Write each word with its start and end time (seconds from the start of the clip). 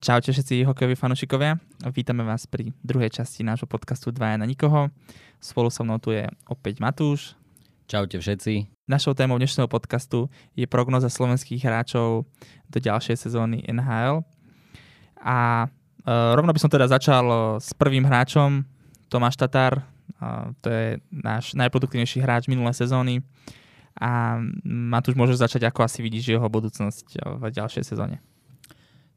Čaute 0.00 0.32
všetci 0.32 0.64
hokejoví 0.64 0.96
fanúšikovia. 0.96 1.60
Vítame 1.92 2.24
vás 2.24 2.48
pri 2.48 2.72
druhej 2.80 3.12
časti 3.20 3.44
nášho 3.44 3.68
podcastu 3.68 4.08
2 4.08 4.40
na 4.40 4.48
nikoho. 4.48 4.88
Spolu 5.44 5.68
so 5.68 5.84
mnou 5.84 6.00
tu 6.00 6.16
je 6.16 6.24
opäť 6.48 6.80
Matúš. 6.80 7.36
Čaute 7.84 8.16
všetci. 8.16 8.64
Našou 8.88 9.12
témou 9.12 9.36
dnešného 9.36 9.68
podcastu 9.68 10.32
je 10.56 10.64
prognoza 10.64 11.12
slovenských 11.12 11.60
hráčov 11.60 12.24
do 12.72 12.78
ďalšej 12.80 13.28
sezóny 13.28 13.60
NHL. 13.68 14.24
A 15.20 15.68
e, 15.68 16.12
rovno 16.32 16.56
by 16.56 16.60
som 16.64 16.72
teda 16.72 16.88
začal 16.88 17.24
e, 17.28 17.36
s 17.60 17.76
prvým 17.76 18.08
hráčom, 18.08 18.64
Tomáš 19.12 19.36
Tatar. 19.36 19.84
E, 20.16 20.56
to 20.64 20.68
je 20.72 20.86
náš 21.12 21.52
najproduktívnejší 21.52 22.24
hráč 22.24 22.48
minulé 22.48 22.72
sezóny. 22.72 23.20
A 24.00 24.40
Matúš, 24.64 25.12
môžeš 25.12 25.44
začať, 25.44 25.68
ako 25.68 25.84
asi 25.84 26.00
vidíš 26.00 26.40
jeho 26.40 26.48
budúcnosť 26.48 27.20
v 27.20 27.52
ďalšej 27.52 27.84
sezóne. 27.84 28.24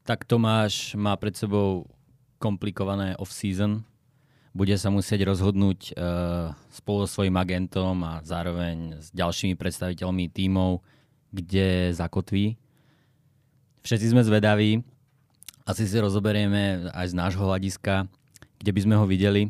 Tak 0.04 0.28
Tomáš 0.28 0.92
má 1.00 1.16
pred 1.16 1.32
sebou 1.32 1.88
komplikované 2.36 3.16
off-season. 3.16 3.80
Bude 4.52 4.76
sa 4.76 4.92
musieť 4.92 5.24
rozhodnúť 5.24 5.96
uh, 5.96 6.52
spolu 6.68 7.08
so 7.08 7.16
svojím 7.18 7.40
agentom 7.40 8.04
a 8.04 8.20
zároveň 8.20 9.00
s 9.00 9.08
ďalšími 9.16 9.56
predstaviteľmi 9.56 10.28
tímov, 10.28 10.84
kde 11.32 11.96
zakotví. 11.96 12.60
Všetci 13.80 14.12
sme 14.12 14.20
zvedaví. 14.20 14.84
Asi 15.64 15.88
si 15.88 15.96
rozoberieme 15.96 16.92
aj 16.92 17.06
z 17.08 17.14
nášho 17.16 17.40
hľadiska, 17.40 18.04
kde 18.60 18.70
by 18.76 18.80
sme 18.84 19.00
ho 19.00 19.08
videli. 19.08 19.48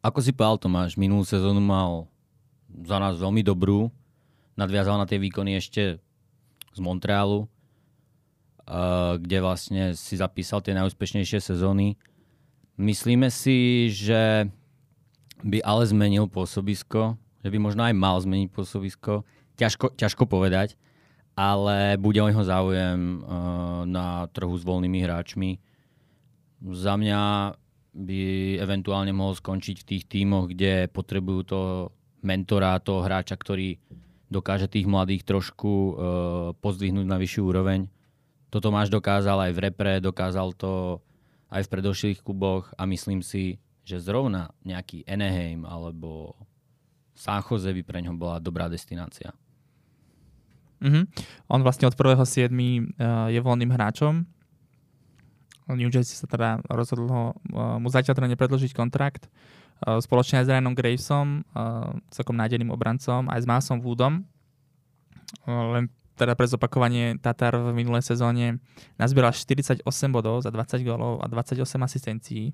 Ako 0.00 0.24
si 0.24 0.32
povedal 0.32 0.64
Tomáš, 0.64 0.96
minulú 0.96 1.28
sezónu 1.28 1.60
mal 1.60 2.08
za 2.88 2.96
nás 2.96 3.20
veľmi 3.20 3.44
dobrú. 3.44 3.92
Nadviazal 4.56 4.96
na 4.96 5.04
tie 5.04 5.20
výkony 5.20 5.60
ešte 5.60 6.00
z 6.72 6.78
Montrealu 6.80 7.44
kde 9.18 9.38
vlastne 9.42 9.98
si 9.98 10.14
zapísal 10.14 10.62
tie 10.62 10.76
najúspešnejšie 10.78 11.42
sezóny. 11.42 11.98
Myslíme 12.78 13.28
si, 13.28 13.90
že 13.90 14.46
by 15.42 15.58
ale 15.66 15.84
zmenil 15.90 16.30
pôsobisko, 16.30 17.18
že 17.42 17.48
by 17.50 17.58
možno 17.58 17.82
aj 17.84 17.94
mal 17.96 18.16
zmeniť 18.22 18.48
pôsobisko. 18.54 19.26
Ťažko, 19.58 19.92
ťažko 19.98 20.24
povedať, 20.24 20.78
ale 21.36 22.00
bude 22.00 22.20
o 22.22 22.30
jeho 22.30 22.44
záujem 22.46 23.20
uh, 23.20 23.84
na 23.84 24.30
trhu 24.32 24.54
s 24.56 24.64
voľnými 24.64 25.04
hráčmi. 25.04 25.60
Za 26.72 26.96
mňa 26.96 27.52
by 27.90 28.20
eventuálne 28.62 29.10
mohol 29.10 29.34
skončiť 29.34 29.82
v 29.82 29.88
tých 29.88 30.04
tímoch, 30.06 30.52
kde 30.52 30.86
potrebujú 30.88 31.40
toho 31.42 31.70
mentora, 32.22 32.80
toho 32.80 33.02
hráča, 33.02 33.34
ktorý 33.34 33.76
dokáže 34.30 34.70
tých 34.70 34.86
mladých 34.86 35.26
trošku 35.26 35.68
uh, 35.68 35.92
pozdvihnúť 36.62 37.06
na 37.08 37.18
vyššiu 37.18 37.42
úroveň 37.44 37.90
toto 38.50 38.74
máš 38.74 38.90
dokázal 38.90 39.48
aj 39.48 39.52
v 39.54 39.62
repre, 39.62 39.92
dokázal 40.02 40.52
to 40.58 40.98
aj 41.50 41.66
v 41.66 41.72
predošlých 41.72 42.18
kluboch 42.22 42.70
a 42.74 42.86
myslím 42.86 43.22
si, 43.22 43.62
že 43.86 44.02
zrovna 44.02 44.50
nejaký 44.62 45.06
Eneheim 45.06 45.66
alebo 45.66 46.34
San 47.14 47.42
Jose 47.42 47.70
by 47.74 47.82
pre 47.82 47.98
ňo 48.02 48.14
bola 48.18 48.38
dobrá 48.38 48.70
destinácia. 48.70 49.34
Mm-hmm. 50.80 51.04
On 51.52 51.60
vlastne 51.60 51.86
od 51.90 51.94
1.7. 51.94 52.48
Uh, 52.48 53.28
je 53.28 53.40
voľným 53.44 53.68
hráčom. 53.68 54.24
New 55.70 55.92
Jersey 55.92 56.18
sa 56.18 56.26
teda 56.26 56.58
rozhodol 56.66 57.06
ho, 57.12 57.24
uh, 57.54 57.76
mu 57.76 57.92
zatiaľ 57.92 58.16
teda 58.16 58.28
nepredložiť 58.32 58.72
kontrakt. 58.72 59.28
Uh, 59.84 60.00
spoločne 60.00 60.40
aj 60.40 60.44
s 60.48 60.50
Ryanom 60.50 60.72
Gravesom, 60.76 61.44
celkom 62.08 62.36
nádeným 62.36 62.72
obrancom, 62.72 63.28
aj 63.28 63.44
s 63.44 63.46
Másom 63.48 63.84
Woodom. 63.84 64.24
Len 65.46 65.86
teda 66.20 66.36
pre 66.36 66.44
zopakovanie 66.44 67.16
Tatar 67.16 67.56
v 67.56 67.72
minulej 67.72 68.04
sezóne 68.04 68.60
nazbieral 69.00 69.32
48 69.32 69.80
bodov 70.12 70.44
za 70.44 70.52
20 70.52 70.84
gólov 70.84 71.24
a 71.24 71.26
28 71.32 71.64
asistencií, 71.80 72.52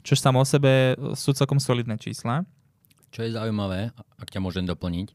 čo 0.00 0.16
samo 0.16 0.40
o 0.40 0.46
sebe 0.48 0.96
sú 1.12 1.36
celkom 1.36 1.60
solidné 1.60 2.00
čísla. 2.00 2.48
Čo 3.12 3.28
je 3.28 3.36
zaujímavé, 3.36 3.92
ak 4.16 4.32
ťa 4.32 4.40
môžem 4.40 4.64
doplniť, 4.64 5.12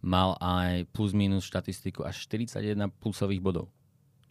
mal 0.00 0.40
aj 0.40 0.88
plus 0.96 1.12
minus 1.12 1.44
štatistiku 1.44 2.08
až 2.08 2.24
41 2.24 2.88
plusových 2.96 3.44
bodov, 3.44 3.68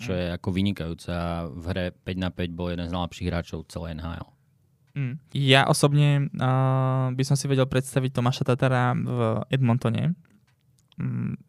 čo 0.02 0.16
mm. 0.16 0.18
je 0.18 0.26
ako 0.34 0.50
vynikajúca. 0.50 1.16
V 1.54 1.66
hre 1.70 1.86
5 1.94 2.18
na 2.18 2.30
5 2.34 2.58
bol 2.58 2.74
jeden 2.74 2.90
z 2.90 2.96
najlepších 2.98 3.30
hráčov 3.30 3.70
celé 3.70 3.94
NHL. 3.94 4.28
Mm. 4.98 5.14
Ja 5.38 5.70
osobne 5.70 6.34
uh, 6.42 7.14
by 7.14 7.24
som 7.24 7.38
si 7.38 7.46
vedel 7.46 7.70
predstaviť 7.70 8.18
Tomáša 8.18 8.50
Tatara 8.50 8.98
v 8.98 9.46
Edmontone, 9.54 10.18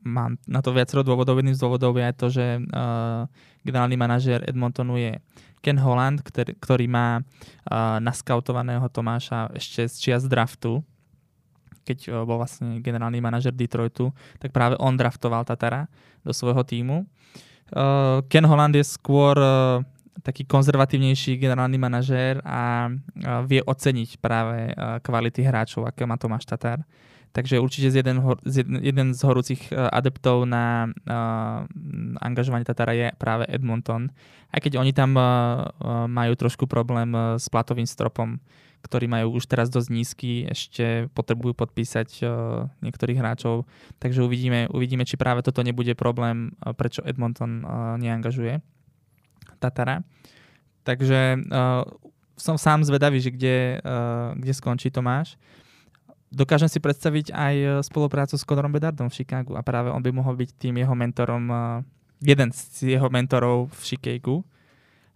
mám 0.05 0.37
na 0.45 0.61
to 0.61 0.77
viacero 0.77 1.01
dôvodov. 1.01 1.41
Jedným 1.41 1.57
z 1.57 1.63
dôvodov 1.65 1.97
je 1.97 2.05
aj 2.05 2.17
to, 2.21 2.27
že 2.29 2.61
uh, 2.61 3.25
generálny 3.65 3.97
manažér 3.97 4.45
Edmontonu 4.45 5.01
je 5.01 5.17
Ken 5.65 5.81
Holland, 5.81 6.21
ktorý, 6.21 6.53
ktorý 6.61 6.87
má 6.87 7.19
uh, 7.19 7.99
naskautovaného 7.99 8.85
Tomáša 8.93 9.49
ešte 9.57 9.89
z 9.89 9.95
čias 9.97 10.23
draftu, 10.29 10.85
keď 11.89 11.99
uh, 12.13 12.29
bol 12.29 12.39
vlastne 12.39 12.85
generálny 12.85 13.25
manažer 13.25 13.57
Detroitu, 13.57 14.13
tak 14.37 14.53
práve 14.53 14.77
on 14.77 14.95
draftoval 14.95 15.49
Tatara 15.49 15.89
do 16.21 16.37
svojho 16.37 16.61
týmu. 16.63 17.09
Uh, 17.73 18.21
Ken 18.29 18.45
Holland 18.45 18.77
je 18.77 18.85
skôr 18.85 19.33
uh, 19.35 19.81
taký 20.21 20.45
konzervatívnejší 20.45 21.41
generálny 21.41 21.81
manažér 21.81 22.45
a 22.45 22.93
uh, 22.93 23.43
vie 23.49 23.65
oceniť 23.65 24.21
práve 24.21 24.77
uh, 24.77 25.01
kvality 25.01 25.41
hráčov, 25.41 25.89
aké 25.89 26.05
má 26.05 26.21
Tomáš 26.21 26.45
Tatar. 26.45 26.85
Takže 27.33 27.61
určite 27.61 27.93
z 27.93 28.01
jeden, 28.01 28.25
z 28.49 28.65
jeden, 28.65 28.77
jeden 28.81 29.09
z 29.13 29.21
horúcich 29.21 29.69
uh, 29.71 29.93
adeptov 29.93 30.49
na 30.49 30.89
uh, 30.89 31.69
angažovanie 32.25 32.65
Tatara 32.65 32.97
je 32.97 33.09
práve 33.21 33.45
Edmonton. 33.47 34.09
Aj 34.49 34.59
keď 34.59 34.81
oni 34.81 34.97
tam 34.97 35.13
uh, 35.15 35.69
majú 36.09 36.33
trošku 36.35 36.65
problém 36.65 37.13
s 37.37 37.47
platovým 37.53 37.85
stropom, 37.85 38.41
ktorý 38.81 39.11
majú 39.11 39.37
už 39.37 39.45
teraz 39.51 39.69
dosť 39.69 39.89
nízky, 39.91 40.33
ešte 40.49 41.13
potrebujú 41.13 41.53
podpísať 41.53 42.09
uh, 42.23 42.29
niektorých 42.81 43.19
hráčov. 43.21 43.69
Takže 44.01 44.25
uvidíme, 44.25 44.71
uvidíme, 44.73 45.05
či 45.05 45.21
práve 45.21 45.45
toto 45.45 45.61
nebude 45.61 45.93
problém, 45.99 46.57
uh, 46.65 46.73
prečo 46.73 47.05
Edmonton 47.05 47.61
uh, 47.61 48.01
neangažuje 48.01 48.65
Tatara. 49.59 50.07
Takže 50.87 51.45
uh, 51.45 51.85
som 52.39 52.57
sám 52.57 52.87
zvedavý, 52.87 53.21
že 53.21 53.35
kde, 53.35 53.83
uh, 53.83 54.33
kde 54.39 54.53
skončí 54.55 54.89
Tomáš. 54.89 55.37
Dokážem 56.29 56.69
si 56.69 56.77
predstaviť 56.77 57.33
aj 57.33 57.55
e, 57.57 57.69
spoluprácu 57.81 58.37
s 58.37 58.45
Conorom 58.45 58.69
Bedardom 58.69 59.09
v 59.09 59.17
Chicagu 59.17 59.57
a 59.57 59.65
práve 59.65 59.89
on 59.89 60.05
by 60.05 60.13
mohol 60.13 60.37
byť 60.37 60.61
tým 60.61 60.77
jeho 60.77 60.93
mentorom, 60.93 61.49
e, 61.49 61.57
jeden 62.21 62.53
z 62.53 63.01
jeho 63.01 63.09
mentorov 63.09 63.73
v 63.73 63.81
Chicagu. 63.81 64.45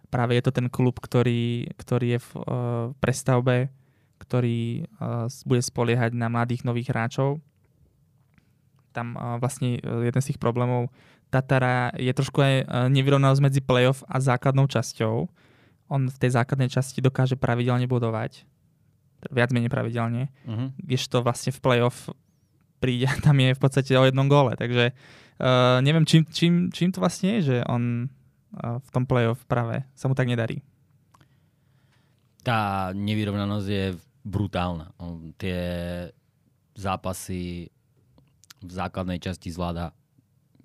Práve 0.09 0.33
je 0.37 0.43
to 0.45 0.51
ten 0.53 0.73
klub, 0.73 0.97
ktorý, 0.97 1.69
ktorý 1.73 2.17
je 2.17 2.19
v 2.21 2.29
uh, 2.37 2.45
prestavbe, 3.01 3.73
ktorý 4.21 4.85
uh, 4.85 5.25
bude 5.41 5.57
spoliehať 5.65 6.13
na 6.13 6.29
mladých 6.29 6.69
nových 6.69 6.93
hráčov. 6.93 7.41
Tam 8.93 9.17
uh, 9.17 9.41
vlastne 9.41 9.81
jeden 9.81 10.21
z 10.21 10.29
tých 10.29 10.37
problémov 10.37 10.93
Tatara 11.33 11.89
je 11.97 12.13
trošku 12.13 12.45
aj 12.45 12.55
nevyrovnanosť 12.93 13.41
medzi 13.41 13.61
playoff 13.65 14.05
a 14.05 14.21
základnou 14.21 14.69
časťou. 14.69 15.25
On 15.89 16.01
v 16.05 16.17
tej 16.21 16.37
základnej 16.37 16.69
časti 16.69 17.01
dokáže 17.01 17.33
pravidelne 17.33 17.89
bodovať, 17.89 18.45
viac 19.31 19.49
menej 19.53 19.71
pravidelne, 19.71 20.33
uh-huh. 20.43 20.73
kdežto 20.81 21.23
vlastne 21.23 21.53
v 21.53 21.59
playoff 21.61 22.09
príde, 22.83 23.07
tam 23.25 23.39
je 23.39 23.55
v 23.55 23.61
podstate 23.61 23.91
o 23.95 24.03
jednom 24.03 24.27
gole, 24.27 24.59
takže 24.59 24.91
uh, 24.91 25.79
neviem, 25.79 26.03
čím, 26.03 26.27
čím, 26.27 26.53
čím 26.73 26.89
to 26.91 26.99
vlastne 26.99 27.39
je, 27.39 27.53
že 27.53 27.57
on 27.69 28.07
uh, 28.07 28.79
v 28.83 28.89
tom 28.91 29.07
playoff 29.07 29.47
práve 29.47 29.87
sa 29.95 30.11
mu 30.11 30.15
tak 30.17 30.27
nedarí. 30.27 30.59
Tá 32.43 32.91
nevyrovnanosť 32.91 33.67
je 33.71 33.85
brutálna. 34.27 34.91
On 34.99 35.31
tie 35.39 35.63
zápasy 36.75 37.71
v 38.59 38.71
základnej 38.71 39.19
časti 39.23 39.47
zvláda 39.47 39.95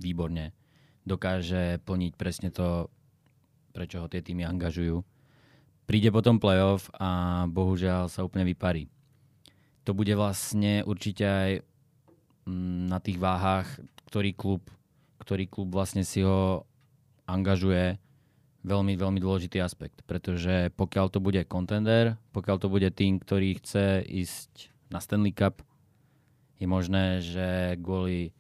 výborne. 0.03 0.55
Dokáže 1.07 1.79
plniť 1.87 2.13
presne 2.19 2.51
to, 2.51 2.91
prečo 3.71 4.03
ho 4.03 4.11
tie 4.11 4.23
týmy 4.23 4.43
angažujú 4.43 5.07
príde 5.89 6.13
potom 6.13 6.37
playoff 6.37 6.93
a 7.01 7.43
bohužiaľ 7.49 8.13
sa 8.13 8.21
úplne 8.21 8.45
vyparí. 8.45 8.93
To 9.89 9.97
bude 9.97 10.13
vlastne 10.13 10.85
určite 10.85 11.25
aj 11.25 11.51
mm, 12.45 12.93
na 12.93 13.01
tých 13.01 13.17
váhach, 13.17 13.65
ktorý 14.13 14.37
klub, 14.37 14.69
ktorý 15.25 15.49
klub 15.49 15.73
vlastne 15.73 16.05
si 16.05 16.21
ho 16.21 16.69
angažuje, 17.25 17.97
veľmi, 18.69 19.01
veľmi 19.01 19.17
dôležitý 19.17 19.65
aspekt, 19.65 20.05
pretože 20.05 20.69
pokiaľ 20.77 21.07
to 21.09 21.25
bude 21.25 21.41
contender, 21.49 22.21
pokiaľ 22.37 22.57
to 22.61 22.69
bude 22.69 22.89
tým, 22.93 23.17
ktorý 23.17 23.57
chce 23.57 24.05
ísť 24.05 24.69
na 24.93 25.01
Stanley 25.01 25.33
Cup, 25.33 25.65
je 26.61 26.67
možné, 26.69 27.25
že 27.25 27.79
kvôli 27.81 28.37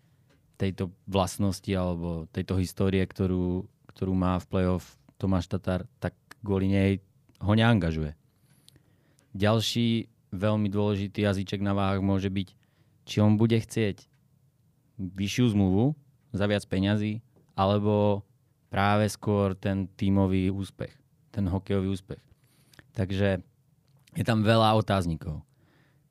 tejto 0.59 0.91
vlastnosti 1.07 1.71
alebo 1.71 2.27
tejto 2.35 2.59
histórie, 2.59 3.01
ktorú, 3.07 3.65
ktorú 3.95 4.13
má 4.13 4.37
v 4.43 4.49
playoff 4.51 4.99
Tomáš 5.17 5.49
Tatar, 5.49 5.87
tak 6.03 6.19
kvôli 6.43 6.67
nej 6.67 6.93
ho 7.39 7.53
neangažuje. 7.55 8.15
Ďalší 9.35 10.11
veľmi 10.35 10.69
dôležitý 10.69 11.25
jazyček 11.25 11.63
na 11.63 11.73
váhach 11.73 12.03
môže 12.03 12.29
byť, 12.29 12.49
či 13.09 13.17
on 13.25 13.41
bude 13.41 13.57
chcieť 13.57 14.05
vyššiu 14.99 15.55
zmluvu 15.55 15.95
za 16.35 16.45
viac 16.45 16.67
peňazí, 16.67 17.25
alebo 17.57 18.27
práve 18.69 19.09
skôr 19.09 19.57
ten 19.57 19.89
tímový 19.97 20.53
úspech, 20.53 20.93
ten 21.33 21.49
hokejový 21.49 21.89
úspech. 21.89 22.21
Takže 22.93 23.41
je 24.19 24.25
tam 24.27 24.43
veľa 24.43 24.77
otáznikov. 24.77 25.47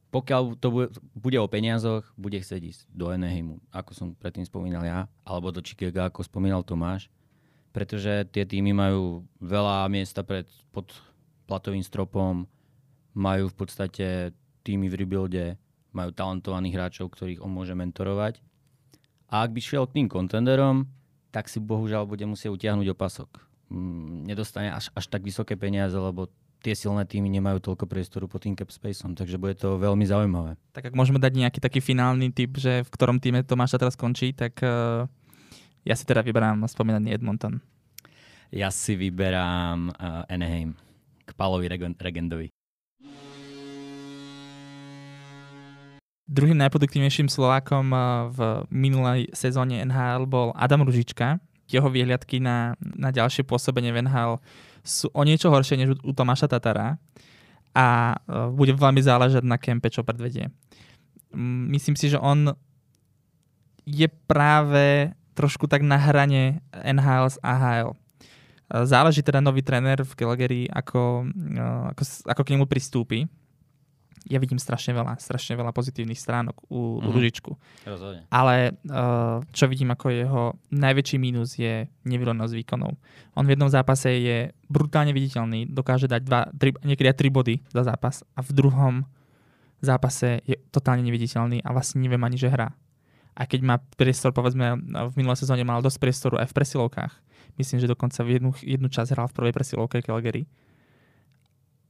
Pokiaľ 0.08 0.56
to 0.58 0.68
bude, 0.72 0.88
bude 1.14 1.38
o 1.38 1.52
peniazoch, 1.52 2.08
bude 2.16 2.40
chcieť 2.40 2.62
ísť 2.64 2.82
do 2.90 3.12
Eneheimu, 3.12 3.60
ako 3.76 3.92
som 3.92 4.08
predtým 4.16 4.48
spomínal 4.48 4.88
ja, 4.88 5.00
alebo 5.28 5.52
do 5.52 5.60
Chicago, 5.60 6.08
ako 6.08 6.24
spomínal 6.24 6.64
Tomáš, 6.64 7.12
pretože 7.76 8.24
tie 8.32 8.48
týmy 8.48 8.72
majú 8.72 9.28
veľa 9.44 9.86
miesta 9.92 10.24
pred, 10.24 10.48
pod 10.72 10.96
platovým 11.48 11.82
stropom, 11.82 12.46
majú 13.18 13.50
v 13.50 13.56
podstate 13.56 14.36
týmy 14.62 14.92
v 14.92 14.96
rebuilde, 15.00 15.46
majú 15.96 16.14
talentovaných 16.14 16.76
hráčov, 16.76 17.10
ktorých 17.10 17.42
on 17.42 17.50
môže 17.50 17.74
mentorovať. 17.74 18.44
A 19.32 19.48
ak 19.48 19.56
by 19.56 19.60
šiel 19.64 19.90
k 19.90 20.04
tým 20.04 20.08
kontenderom, 20.12 20.86
tak 21.32 21.50
si 21.50 21.58
bohužiaľ 21.58 22.06
bude 22.06 22.24
musieť 22.30 22.54
utiahnuť 22.54 22.88
opasok. 22.94 23.30
Mm, 23.68 24.30
nedostane 24.30 24.72
až, 24.72 24.94
až 24.94 25.06
tak 25.10 25.26
vysoké 25.26 25.58
peniaze, 25.60 25.96
lebo 25.98 26.32
tie 26.64 26.74
silné 26.74 27.04
týmy 27.04 27.28
nemajú 27.32 27.60
toľko 27.60 27.86
priestoru 27.90 28.26
pod 28.28 28.44
tým 28.44 28.56
cap 28.56 28.72
spaceom, 28.72 29.14
takže 29.14 29.40
bude 29.40 29.56
to 29.60 29.76
veľmi 29.76 30.08
zaujímavé. 30.08 30.56
Tak 30.72 30.92
ak 30.92 30.98
môžeme 30.98 31.20
dať 31.20 31.34
nejaký 31.36 31.60
taký 31.60 31.80
finálny 31.84 32.32
typ, 32.32 32.56
že 32.56 32.84
v 32.86 32.90
ktorom 32.94 33.20
týme 33.20 33.44
Tomáša 33.44 33.78
teraz 33.78 34.00
končí, 34.00 34.32
tak 34.32 34.58
uh, 34.64 35.06
ja 35.84 35.96
si 35.96 36.04
teda 36.08 36.24
vyberám 36.24 36.64
spomínaný 36.66 37.14
Edmonton. 37.14 37.60
Ja 38.50 38.72
si 38.72 38.96
vyberám 38.96 39.92
uh, 39.92 40.32
Anaheim 40.32 40.87
k 41.28 41.32
Palovi 41.36 41.68
Regendovi. 42.00 42.48
Druhým 46.28 46.60
najproduktívnejším 46.60 47.32
Slovákom 47.32 47.92
v 48.36 48.40
minulej 48.68 49.32
sezóne 49.32 49.80
NHL 49.84 50.28
bol 50.28 50.52
Adam 50.56 50.84
Ružička. 50.84 51.40
Jeho 51.68 51.88
výhľadky 51.88 52.40
na, 52.44 52.76
na 52.80 53.16
ďalšie 53.16 53.48
pôsobenie 53.48 53.92
v 53.92 54.08
NHL 54.08 54.40
sú 54.84 55.12
o 55.12 55.22
niečo 55.24 55.52
horšie 55.52 55.80
než 55.80 56.00
u 56.00 56.12
Tomáša 56.12 56.52
Tatara 56.52 57.00
a 57.76 58.16
bude 58.52 58.76
veľmi 58.76 59.00
záležať 59.04 59.44
na 59.44 59.60
kempe, 59.60 59.92
čo 59.92 60.04
predvedie. 60.04 60.52
Myslím 61.72 61.96
si, 61.96 62.12
že 62.12 62.20
on 62.20 62.56
je 63.88 64.08
práve 64.28 65.16
trošku 65.32 65.72
tak 65.72 65.86
na 65.86 65.96
hrane 65.96 66.60
NHL 66.76 67.28
s 67.30 67.38
AHL. 67.40 67.96
Záleží 68.68 69.24
teda 69.24 69.40
nový 69.40 69.64
tréner 69.64 70.04
v 70.04 70.12
Calgary, 70.12 70.68
ako, 70.68 71.24
ako, 71.96 72.04
ako 72.28 72.42
k 72.44 72.52
nemu 72.52 72.66
pristúpi 72.68 73.28
ja 74.28 74.38
vidím 74.44 74.60
strašne 74.60 74.92
veľa, 74.92 75.16
strašne 75.24 75.56
veľa 75.56 75.72
pozitívnych 75.72 76.20
stránok 76.20 76.68
u, 76.68 77.00
mm-hmm. 77.00 77.08
u 77.08 77.10
Ružičku. 77.16 77.52
Rozhodne. 77.88 78.22
Ale 78.28 78.76
uh, 78.76 79.40
čo 79.56 79.72
vidím 79.72 79.96
ako 79.96 80.06
jeho 80.12 80.44
najväčší 80.76 81.18
mínus 81.18 81.56
je 81.56 81.88
nevyrovnosť 82.04 82.54
výkonov. 82.54 83.00
On 83.40 83.48
v 83.48 83.56
jednom 83.56 83.72
zápase 83.72 84.12
je 84.12 84.38
brutálne 84.68 85.16
viditeľný, 85.16 85.72
dokáže 85.72 86.12
dať 86.12 86.22
dva, 86.28 86.52
tri, 86.52 86.76
niekedy 86.84 87.08
aj 87.08 87.18
tri 87.18 87.30
body 87.32 87.56
za 87.72 87.88
zápas 87.88 88.28
a 88.36 88.44
v 88.44 88.52
druhom 88.52 88.96
zápase 89.80 90.44
je 90.44 90.60
totálne 90.76 91.06
neviditeľný 91.08 91.64
a 91.64 91.70
vlastne 91.72 92.04
neviem 92.04 92.22
ani, 92.22 92.36
že 92.36 92.52
hrá. 92.52 92.76
A 93.38 93.46
keď 93.46 93.62
má 93.62 93.76
priestor, 93.96 94.34
povedzme, 94.34 94.74
v 94.82 95.14
minulé 95.14 95.38
sezóne 95.38 95.62
mal 95.62 95.86
dosť 95.86 96.02
priestoru 96.02 96.36
aj 96.42 96.50
v 96.50 96.58
presilovkách. 96.58 97.14
Myslím, 97.58 97.82
že 97.82 97.90
dokonca 97.90 98.22
v 98.22 98.38
jednu, 98.38 98.52
jednu 98.62 98.88
časť 98.88 99.18
hral 99.18 99.28
v 99.30 99.36
prvej 99.38 99.54
presilovke 99.54 100.06
Calgary 100.06 100.46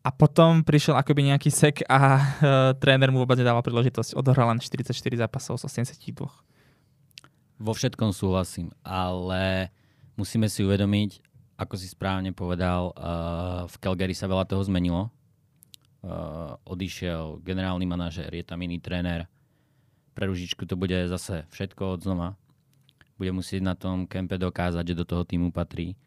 a 0.08 0.10
potom 0.16 0.64
prišiel 0.64 0.96
akoby 0.96 1.36
nejaký 1.36 1.52
sek 1.52 1.84
a 1.92 2.00
uh, 2.00 2.19
tréner 2.81 3.12
mu 3.12 3.19
vôbec 3.19 3.36
nedával 3.36 3.60
príležitosť. 3.60 4.16
Odohral 4.16 4.56
len 4.56 4.64
44 4.64 4.96
zápasov 4.96 5.60
z 5.60 5.68
82. 5.68 6.24
Vo 7.58 7.74
všetkom 7.75 8.16
súhlasím, 8.16 8.72
ale 8.88 9.74
musíme 10.16 10.48
si 10.48 10.64
uvedomiť, 10.64 11.19
ako 11.60 11.75
si 11.75 11.92
správne 11.92 12.31
povedal, 12.31 12.96
uh, 12.96 13.68
v 13.68 13.75
Calgary 13.84 14.16
sa 14.16 14.31
veľa 14.31 14.48
toho 14.48 14.63
zmenilo. 14.63 15.12
Uh, 16.06 16.56
odišiel 16.63 17.44
generálny 17.44 17.84
manažér, 17.84 18.31
je 18.31 18.46
tam 18.48 18.63
iný 18.63 18.80
tréner. 18.80 19.28
Pre 20.16 20.24
Ružičku 20.24 20.63
to 20.63 20.80
bude 20.80 20.96
zase 21.12 21.44
všetko 21.52 21.98
od 21.98 22.02
znova. 22.06 22.30
Bude 23.18 23.34
musieť 23.34 23.66
na 23.66 23.74
tom 23.74 24.06
kempe 24.06 24.38
dokázať, 24.38 24.94
že 24.94 25.00
do 25.02 25.06
toho 25.06 25.25
týmu 25.25 25.50
patrí 25.50 25.98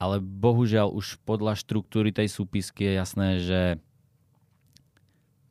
ale 0.00 0.16
bohužiaľ 0.16 0.96
už 0.96 1.20
podľa 1.28 1.60
štruktúry 1.60 2.08
tej 2.08 2.32
súpisky 2.32 2.88
je 2.88 2.92
jasné, 2.96 3.28
že 3.44 3.60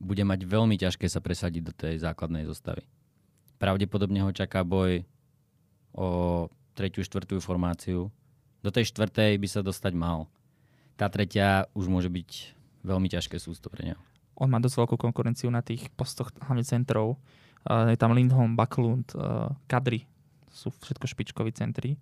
bude 0.02 0.26
mať 0.26 0.42
veľmi 0.42 0.74
ťažké 0.74 1.06
sa 1.06 1.22
presadiť 1.22 1.62
do 1.62 1.74
tej 1.78 2.02
základnej 2.02 2.50
zostavy. 2.50 2.82
Pravdepodobne 3.62 4.26
ho 4.26 4.34
čaká 4.34 4.66
boj 4.66 5.06
o 5.94 6.50
tretiu, 6.74 7.06
štvrtú 7.06 7.38
formáciu. 7.38 8.10
Do 8.66 8.74
tej 8.74 8.90
štvrtej 8.90 9.38
by 9.38 9.48
sa 9.48 9.62
dostať 9.62 9.94
mal. 9.94 10.26
Tá 10.98 11.14
tretia 11.14 11.70
už 11.78 11.86
môže 11.86 12.10
byť 12.10 12.58
veľmi 12.82 13.06
ťažké 13.06 13.38
sústo 13.38 13.70
pre 13.70 13.94
neho. 13.94 14.02
On 14.34 14.50
má 14.50 14.58
dosť 14.58 14.82
veľkú 14.82 14.96
konkurenciu 14.98 15.54
na 15.54 15.62
tých 15.62 15.94
postoch 15.94 16.34
hlavne 16.42 16.66
centrov. 16.66 17.22
Je 17.68 18.00
tam 18.00 18.16
Lindholm, 18.16 18.56
Baklund, 18.58 19.14
Kadri. 19.70 20.10
Sú 20.50 20.74
všetko 20.74 21.06
špičkoví 21.06 21.54
centri 21.54 21.98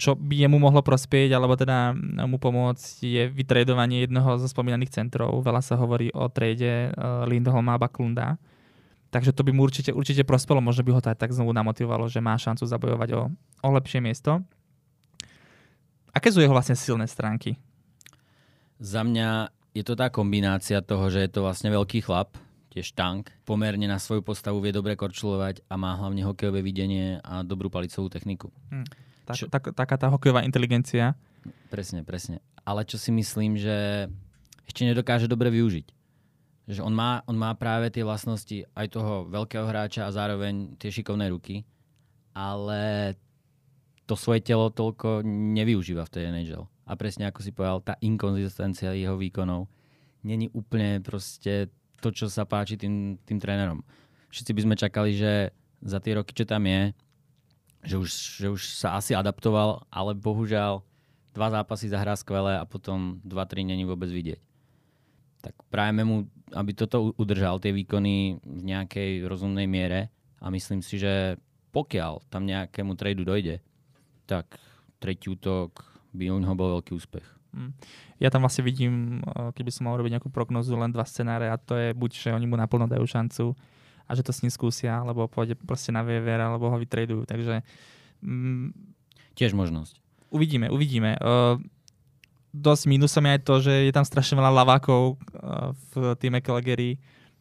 čo 0.00 0.16
by 0.16 0.48
jemu 0.48 0.56
mohlo 0.56 0.80
prospieť, 0.80 1.36
alebo 1.36 1.52
teda 1.52 1.92
mu 2.24 2.40
pomôcť, 2.40 3.04
je 3.04 3.22
vytredovanie 3.28 4.08
jednoho 4.08 4.40
zo 4.40 4.48
spomínaných 4.48 4.96
centrov. 4.96 5.44
Veľa 5.44 5.60
sa 5.60 5.76
hovorí 5.76 6.08
o 6.16 6.32
trade 6.32 6.96
uh, 6.96 7.28
Lindholma 7.28 7.76
a 7.76 7.80
Baklunda. 7.80 8.40
Takže 9.12 9.36
to 9.36 9.44
by 9.44 9.52
mu 9.52 9.66
určite, 9.66 9.92
určite 9.92 10.24
prospelo, 10.24 10.64
možno 10.64 10.86
by 10.86 10.90
ho 10.96 11.00
to 11.04 11.12
aj 11.12 11.18
tak 11.18 11.34
znovu 11.36 11.52
namotivovalo, 11.52 12.08
že 12.08 12.24
má 12.24 12.38
šancu 12.40 12.64
zabojovať 12.64 13.08
o, 13.20 13.22
o 13.60 13.68
lepšie 13.74 14.00
miesto. 14.00 14.40
Aké 16.14 16.32
sú 16.32 16.40
jeho 16.40 16.54
vlastne 16.54 16.78
silné 16.78 17.04
stránky? 17.10 17.58
Za 18.80 19.04
mňa 19.04 19.52
je 19.76 19.84
to 19.84 19.98
tá 19.98 20.08
kombinácia 20.08 20.80
toho, 20.80 21.10
že 21.12 21.26
je 21.26 21.30
to 21.30 21.44
vlastne 21.44 21.68
veľký 21.68 22.00
chlap, 22.06 22.32
tiež 22.70 22.94
tank, 22.94 23.34
pomerne 23.42 23.90
na 23.90 23.98
svoju 23.98 24.22
postavu 24.22 24.62
vie 24.62 24.70
dobre 24.70 24.94
korčulovať 24.94 25.66
a 25.66 25.74
má 25.74 25.98
hlavne 25.98 26.22
hokejové 26.22 26.62
videnie 26.62 27.18
a 27.26 27.42
dobrú 27.42 27.66
palicovú 27.66 28.06
techniku. 28.06 28.54
Hm. 28.70 28.86
Tak, 29.26 29.36
čo... 29.36 29.44
tak, 29.50 29.74
taká 29.74 29.98
tá 29.98 30.06
hokejová 30.10 30.46
inteligencia. 30.46 31.18
Presne, 31.68 32.06
presne. 32.06 32.38
Ale 32.62 32.86
čo 32.86 32.94
si 32.98 33.10
myslím, 33.10 33.58
že 33.58 34.06
ešte 34.70 34.86
nedokáže 34.86 35.26
dobre 35.26 35.50
využiť. 35.50 35.86
Že 36.70 36.86
on 36.86 36.94
má, 36.94 37.26
on 37.26 37.34
má 37.34 37.50
práve 37.58 37.90
tie 37.90 38.06
vlastnosti 38.06 38.62
aj 38.78 38.86
toho 38.94 39.26
veľkého 39.26 39.66
hráča 39.66 40.06
a 40.06 40.14
zároveň 40.14 40.78
tie 40.78 40.94
šikovné 40.94 41.26
ruky, 41.26 41.66
ale 42.30 43.14
to 44.06 44.14
svoje 44.14 44.46
telo 44.46 44.70
toľko 44.70 45.26
nevyužíva 45.26 46.06
v 46.06 46.12
tej 46.14 46.22
NHL. 46.30 46.70
A 46.86 46.94
presne 46.94 47.26
ako 47.26 47.42
si 47.42 47.50
povedal, 47.50 47.82
tá 47.82 47.94
inkonzistencia 48.02 48.94
jeho 48.94 49.18
výkonov 49.18 49.66
není 50.22 50.50
úplne 50.54 51.02
proste 51.02 51.70
to, 52.00 52.08
čo 52.10 52.26
sa 52.26 52.48
páči 52.48 52.80
tým, 52.80 53.20
tým 53.22 53.38
trénerom. 53.38 53.84
Všetci 54.32 54.52
by 54.56 54.60
sme 54.64 54.80
čakali, 54.80 55.14
že 55.14 55.32
za 55.84 56.00
tie 56.00 56.16
roky, 56.16 56.32
čo 56.32 56.48
tam 56.48 56.64
je, 56.64 56.92
že 57.84 57.96
už, 57.96 58.08
že 58.40 58.46
už 58.52 58.60
sa 58.76 58.96
asi 58.96 59.16
adaptoval, 59.16 59.84
ale 59.88 60.12
bohužiaľ 60.12 60.84
dva 61.32 61.48
zápasy 61.48 61.88
zahrá 61.88 62.12
skvelé 62.18 62.58
a 62.60 62.68
potom 62.68 63.22
dva, 63.24 63.48
tri 63.48 63.64
není 63.64 63.86
vôbec 63.88 64.10
vidieť. 64.10 64.40
Tak 65.40 65.54
prajeme 65.72 66.04
mu, 66.04 66.16
aby 66.52 66.76
toto 66.76 67.16
udržal, 67.16 67.62
tie 67.62 67.72
výkony 67.72 68.44
v 68.44 68.60
nejakej 68.60 69.24
rozumnej 69.24 69.64
miere 69.64 70.12
a 70.36 70.52
myslím 70.52 70.84
si, 70.84 71.00
že 71.00 71.40
pokiaľ 71.72 72.28
tam 72.28 72.44
nejakému 72.44 72.92
tradu 72.98 73.24
dojde, 73.24 73.64
tak 74.28 74.60
tretí 75.00 75.32
útok 75.32 75.80
by 76.12 76.28
u 76.28 76.42
bol 76.52 76.76
veľký 76.76 76.92
úspech. 76.92 77.39
Hm. 77.50 77.74
Ja 78.22 78.30
tam 78.30 78.46
vlastne 78.46 78.62
vidím, 78.62 79.20
eh, 79.20 79.50
keby 79.54 79.70
som 79.74 79.90
mal 79.90 79.98
robiť 79.98 80.18
nejakú 80.18 80.30
prognozu, 80.30 80.74
len 80.78 80.94
dva 80.94 81.02
scenáre 81.02 81.50
a 81.50 81.58
to 81.58 81.74
je 81.74 81.90
buď, 81.94 82.10
že 82.14 82.28
oni 82.34 82.46
mu 82.46 82.54
naplno 82.54 82.86
dajú 82.86 83.04
šancu 83.06 83.54
a 84.06 84.10
že 84.18 84.26
to 84.26 84.34
s 84.34 84.42
ním 84.42 84.50
skúsia, 84.50 84.90
alebo 84.98 85.30
pôjde 85.30 85.54
proste 85.54 85.94
na 85.94 86.02
VVR, 86.02 86.42
alebo 86.42 86.66
ho 86.66 86.76
vytradujú. 86.82 87.30
Takže... 87.30 87.62
Mm, 88.26 88.74
Tiež 89.38 89.54
možnosť. 89.54 90.02
Uvidíme, 90.34 90.66
uvidíme. 90.66 91.14
Uh, 91.22 91.62
dosť 92.50 92.90
mínusom 92.90 93.22
je 93.22 93.34
aj 93.38 93.42
to, 93.46 93.54
že 93.62 93.74
je 93.86 93.92
tam 93.94 94.02
strašne 94.02 94.34
veľa 94.34 94.50
lavákov 94.50 95.14
uh, 95.14 95.70
v 95.94 96.18
týme 96.18 96.42
Calgary, 96.42 96.98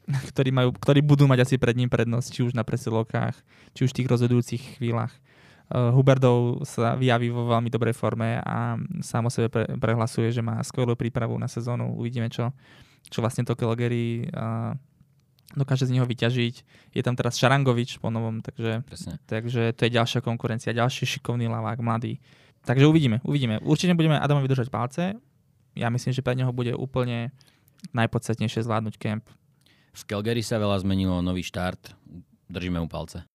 ktorí, 0.29 0.53
majú, 0.53 0.69
ktorí 0.77 1.01
budú 1.01 1.25
mať 1.25 1.49
asi 1.49 1.55
pred 1.57 1.73
ním 1.73 1.89
prednosť, 1.89 2.29
či 2.29 2.45
už 2.45 2.53
na 2.53 2.61
presilovkách, 2.61 3.33
či 3.73 3.81
už 3.85 3.89
v 3.89 3.97
tých 4.01 4.09
rozhodujúcich 4.13 4.63
chvíľach. 4.77 5.13
Uh, 5.69 5.93
Huberdov 5.93 6.65
sa 6.65 6.97
vyjaví 6.97 7.29
vo 7.29 7.45
veľmi 7.45 7.69
dobrej 7.69 7.93
forme 7.93 8.41
a 8.41 8.73
sám 9.05 9.29
o 9.29 9.31
sebe 9.31 9.53
pre, 9.53 9.69
prehlasuje, 9.77 10.33
že 10.33 10.41
má 10.41 10.57
skvelú 10.65 10.97
prípravu 10.97 11.37
na 11.37 11.45
sezónu. 11.45 11.93
Uvidíme, 11.93 12.25
čo, 12.33 12.49
čo 13.05 13.21
vlastne 13.21 13.45
to 13.45 13.53
Calgary 13.53 14.25
uh, 14.33 14.73
dokáže 15.53 15.89
z 15.89 15.97
neho 15.97 16.05
vyťažiť. 16.05 16.55
Je 16.93 17.01
tam 17.01 17.17
teraz 17.17 17.37
Šarangovič 17.37 17.97
po 17.97 18.13
novom, 18.13 18.41
takže, 18.41 18.85
takže 19.25 19.73
to 19.73 19.81
je 19.85 19.95
ďalšia 19.97 20.21
konkurencia, 20.21 20.73
ďalší 20.73 21.05
šikovný 21.05 21.49
lavák, 21.49 21.81
mladý. 21.81 22.21
Takže 22.65 22.85
uvidíme, 22.85 23.23
uvidíme. 23.25 23.57
Určite 23.63 23.95
budeme 23.97 24.19
Adamovi 24.19 24.49
držať 24.51 24.67
palce. 24.69 25.17
Ja 25.73 25.87
myslím, 25.89 26.11
že 26.13 26.25
pre 26.25 26.35
neho 26.35 26.51
bude 26.51 26.75
úplne 26.75 27.31
najpodstatnejšie 27.95 28.67
zvládnuť 28.67 28.95
kemp. 28.99 29.25
V 29.95 30.01
Calgary 30.05 30.43
sa 30.45 30.61
veľa 30.61 30.83
zmenilo, 30.83 31.23
nový 31.23 31.41
štart. 31.41 31.95
Držíme 32.51 32.77
mu 32.83 32.89
palce. 32.91 33.25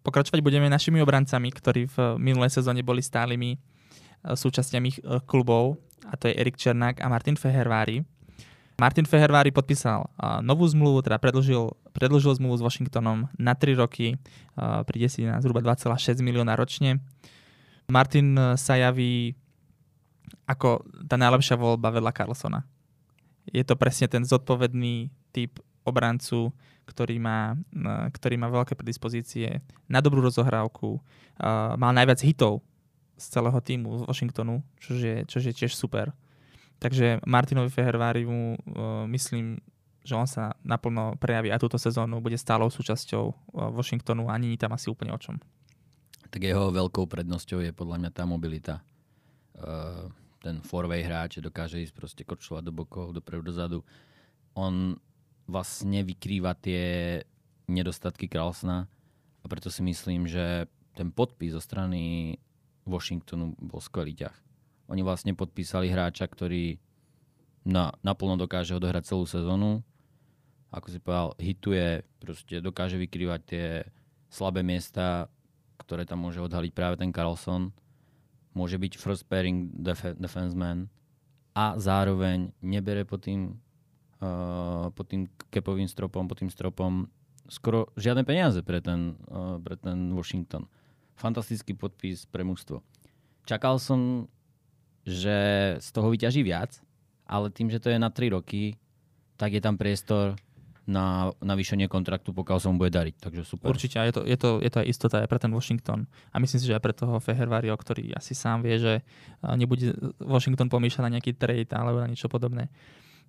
Pokračovať 0.00 0.40
budeme 0.40 0.72
našimi 0.72 0.98
obrancami, 1.04 1.52
ktorí 1.52 1.84
v 1.92 1.96
minulej 2.16 2.56
sezóne 2.56 2.80
boli 2.80 3.04
stálymi 3.04 3.60
súčasťami 4.24 5.22
klubov, 5.28 5.80
a 6.08 6.16
to 6.16 6.28
je 6.28 6.36
Erik 6.36 6.56
Černák 6.56 7.04
a 7.04 7.06
Martin 7.12 7.36
Fehervári. 7.36 8.04
Martin 8.80 9.04
Fehervári 9.04 9.52
podpísal 9.52 10.08
novú 10.40 10.64
zmluvu, 10.64 11.04
teda 11.04 11.20
predlžil, 11.20 11.76
predlžil 11.92 12.32
zmluvu 12.40 12.56
s 12.56 12.64
Washingtonom 12.64 13.28
na 13.36 13.52
3 13.52 13.76
roky, 13.76 14.16
príde 14.88 15.08
si 15.12 15.28
na 15.28 15.36
zhruba 15.44 15.60
2,6 15.60 16.24
milióna 16.24 16.56
ročne. 16.56 17.04
Martin 17.92 18.56
sa 18.56 18.80
javí 18.80 19.36
ako 20.48 20.80
tá 21.04 21.20
najlepšia 21.20 21.60
voľba 21.60 21.92
vedľa 21.92 22.16
Carlsona. 22.16 22.64
Je 23.52 23.60
to 23.68 23.76
presne 23.76 24.08
ten 24.08 24.24
zodpovedný 24.24 25.12
typ 25.28 25.60
obrancu, 25.84 26.48
ktorý 26.90 27.22
má, 27.22 27.54
ktorý 28.10 28.34
má 28.34 28.50
veľké 28.50 28.74
predispozície 28.74 29.62
na 29.86 30.02
dobrú 30.02 30.18
rozohrávku, 30.26 30.98
mal 31.78 31.94
najviac 31.94 32.18
hitov 32.26 32.66
z 33.14 33.24
celého 33.30 33.60
týmu 33.62 34.02
z 34.02 34.02
Washingtonu, 34.10 34.58
čo 34.82 34.98
je, 34.98 35.22
čo 35.30 35.38
je 35.38 35.54
tiež 35.54 35.78
super. 35.78 36.10
Takže 36.82 37.22
Martinovi 37.28 37.70
Fehervárimu 37.70 38.58
myslím, 39.12 39.60
že 40.00 40.16
on 40.16 40.24
sa 40.24 40.56
naplno 40.64 41.20
prejaví 41.20 41.52
a 41.52 41.60
túto 41.60 41.76
sezónu 41.76 42.24
bude 42.24 42.40
stálou 42.40 42.72
súčasťou 42.72 43.52
Washingtonu 43.76 44.32
a 44.32 44.40
není 44.40 44.56
tam 44.56 44.72
asi 44.72 44.88
úplne 44.88 45.12
o 45.12 45.20
čom. 45.20 45.36
Tak 46.32 46.40
jeho 46.40 46.72
veľkou 46.72 47.04
prednosťou 47.04 47.60
je 47.60 47.76
podľa 47.76 47.96
mňa 48.00 48.10
tá 48.16 48.24
mobilita. 48.24 48.80
Uh, 49.60 50.08
ten 50.40 50.64
four-way 50.64 51.04
hráč 51.04 51.44
dokáže 51.44 51.84
ísť 51.84 51.92
proste 51.92 52.22
korčovať 52.24 52.64
do 52.64 52.72
bokov, 52.72 53.12
dopredu, 53.12 53.52
dozadu. 53.52 53.84
On 54.56 54.96
vlastne 55.50 56.06
vykrýva 56.06 56.54
tie 56.54 57.18
nedostatky 57.66 58.30
Carlsona 58.30 58.86
a 59.42 59.46
preto 59.50 59.68
si 59.68 59.82
myslím, 59.82 60.30
že 60.30 60.70
ten 60.94 61.10
podpis 61.10 61.54
zo 61.54 61.62
strany 61.62 62.34
Washingtonu 62.86 63.58
bol 63.58 63.82
skvelý 63.82 64.14
ťah. 64.14 64.36
Oni 64.90 65.02
vlastne 65.02 65.34
podpísali 65.34 65.90
hráča, 65.90 66.26
ktorý 66.26 66.78
na, 67.66 67.94
naplno 68.02 68.38
dokáže 68.38 68.74
odohrať 68.74 69.10
celú 69.14 69.26
sezónu. 69.26 69.82
Ako 70.70 70.86
si 70.90 70.98
povedal, 71.02 71.34
hituje, 71.38 72.06
proste 72.22 72.62
dokáže 72.62 72.98
vykrývať 72.98 73.40
tie 73.46 73.66
slabé 74.30 74.62
miesta, 74.62 75.26
ktoré 75.78 76.06
tam 76.06 76.26
môže 76.26 76.38
odhaliť 76.38 76.72
práve 76.74 76.98
ten 76.98 77.10
Carlson 77.10 77.74
môže 78.54 78.76
byť 78.78 78.92
first 78.98 79.24
pairing 79.30 79.70
def- 79.70 80.18
defenseman 80.18 80.90
a 81.54 81.78
zároveň 81.78 82.50
nebere 82.62 83.06
pod 83.06 83.26
tým, 83.26 83.58
uh, 84.20 84.88
pod 84.92 85.06
tým 85.08 85.26
kepovým 85.48 85.88
stropom, 85.88 86.28
pod 86.28 86.40
tým 86.40 86.52
stropom 86.52 87.08
skoro 87.50 87.90
žiadne 87.98 88.22
peniaze 88.22 88.62
pre 88.62 88.78
ten, 88.78 89.18
uh, 89.28 89.58
pre 89.58 89.74
ten 89.76 90.14
Washington. 90.14 90.70
Fantastický 91.18 91.76
podpis 91.76 92.24
pre 92.24 92.46
mužstvo. 92.46 92.80
Čakal 93.44 93.76
som, 93.82 94.30
že 95.04 95.36
z 95.80 95.88
toho 95.90 96.08
vyťaží 96.12 96.40
viac, 96.46 96.78
ale 97.26 97.50
tým, 97.50 97.68
že 97.68 97.82
to 97.82 97.90
je 97.90 97.98
na 97.98 98.08
3 98.08 98.36
roky, 98.36 98.78
tak 99.36 99.56
je 99.56 99.62
tam 99.62 99.76
priestor 99.76 100.36
na 100.90 101.30
navýšenie 101.38 101.86
kontraktu, 101.86 102.34
pokiaľ 102.34 102.58
sa 102.58 102.68
mu 102.74 102.82
bude 102.82 102.90
dariť. 102.90 103.14
Takže 103.22 103.42
super. 103.46 103.70
Určite, 103.70 104.02
je 104.02 104.12
to, 104.12 104.22
je, 104.26 104.36
to, 104.36 104.48
je 104.58 104.70
to 104.74 104.78
aj 104.82 104.86
istota 104.90 105.16
aj 105.22 105.28
pre 105.30 105.38
ten 105.38 105.54
Washington. 105.54 106.10
A 106.34 106.42
myslím 106.42 106.58
si, 106.58 106.66
že 106.66 106.74
aj 106.74 106.82
pre 106.82 106.94
toho 106.96 107.22
Fehervario, 107.22 107.70
ktorý 107.78 108.10
asi 108.18 108.34
sám 108.34 108.66
vie, 108.66 108.74
že 108.82 109.06
nebude 109.54 109.94
Washington 110.18 110.66
pomýšľať 110.66 111.04
na 111.06 111.12
nejaký 111.14 111.38
trade 111.38 111.70
alebo 111.70 112.02
na 112.02 112.10
niečo 112.10 112.26
podobné. 112.26 112.66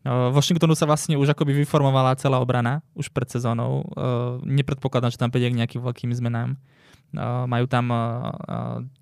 Washingtonu 0.07 0.73
sa 0.73 0.89
vlastne 0.89 1.13
už 1.13 1.37
akoby 1.37 1.61
vyformovala 1.61 2.17
celá 2.17 2.41
obrana 2.41 2.81
už 2.97 3.13
pred 3.13 3.29
sezónou. 3.29 3.85
Nepredpokladám, 4.41 5.13
že 5.13 5.21
tam 5.21 5.29
príde 5.29 5.53
k 5.53 5.59
nejakým 5.61 5.81
veľkým 5.81 6.09
zmenám. 6.09 6.57
Majú 7.45 7.65
tam 7.69 7.85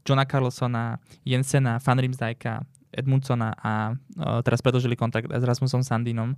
Johna 0.04 0.26
Carlsona, 0.28 1.00
Jensena, 1.24 1.80
Van 1.80 2.00
Rimsdijka, 2.00 2.68
Edmundsona 2.92 3.56
a 3.56 3.96
teraz 4.44 4.60
predložili 4.60 5.00
kontakt 5.00 5.32
s 5.32 5.44
Rasmusom 5.46 5.86
Sandinom 5.86 6.36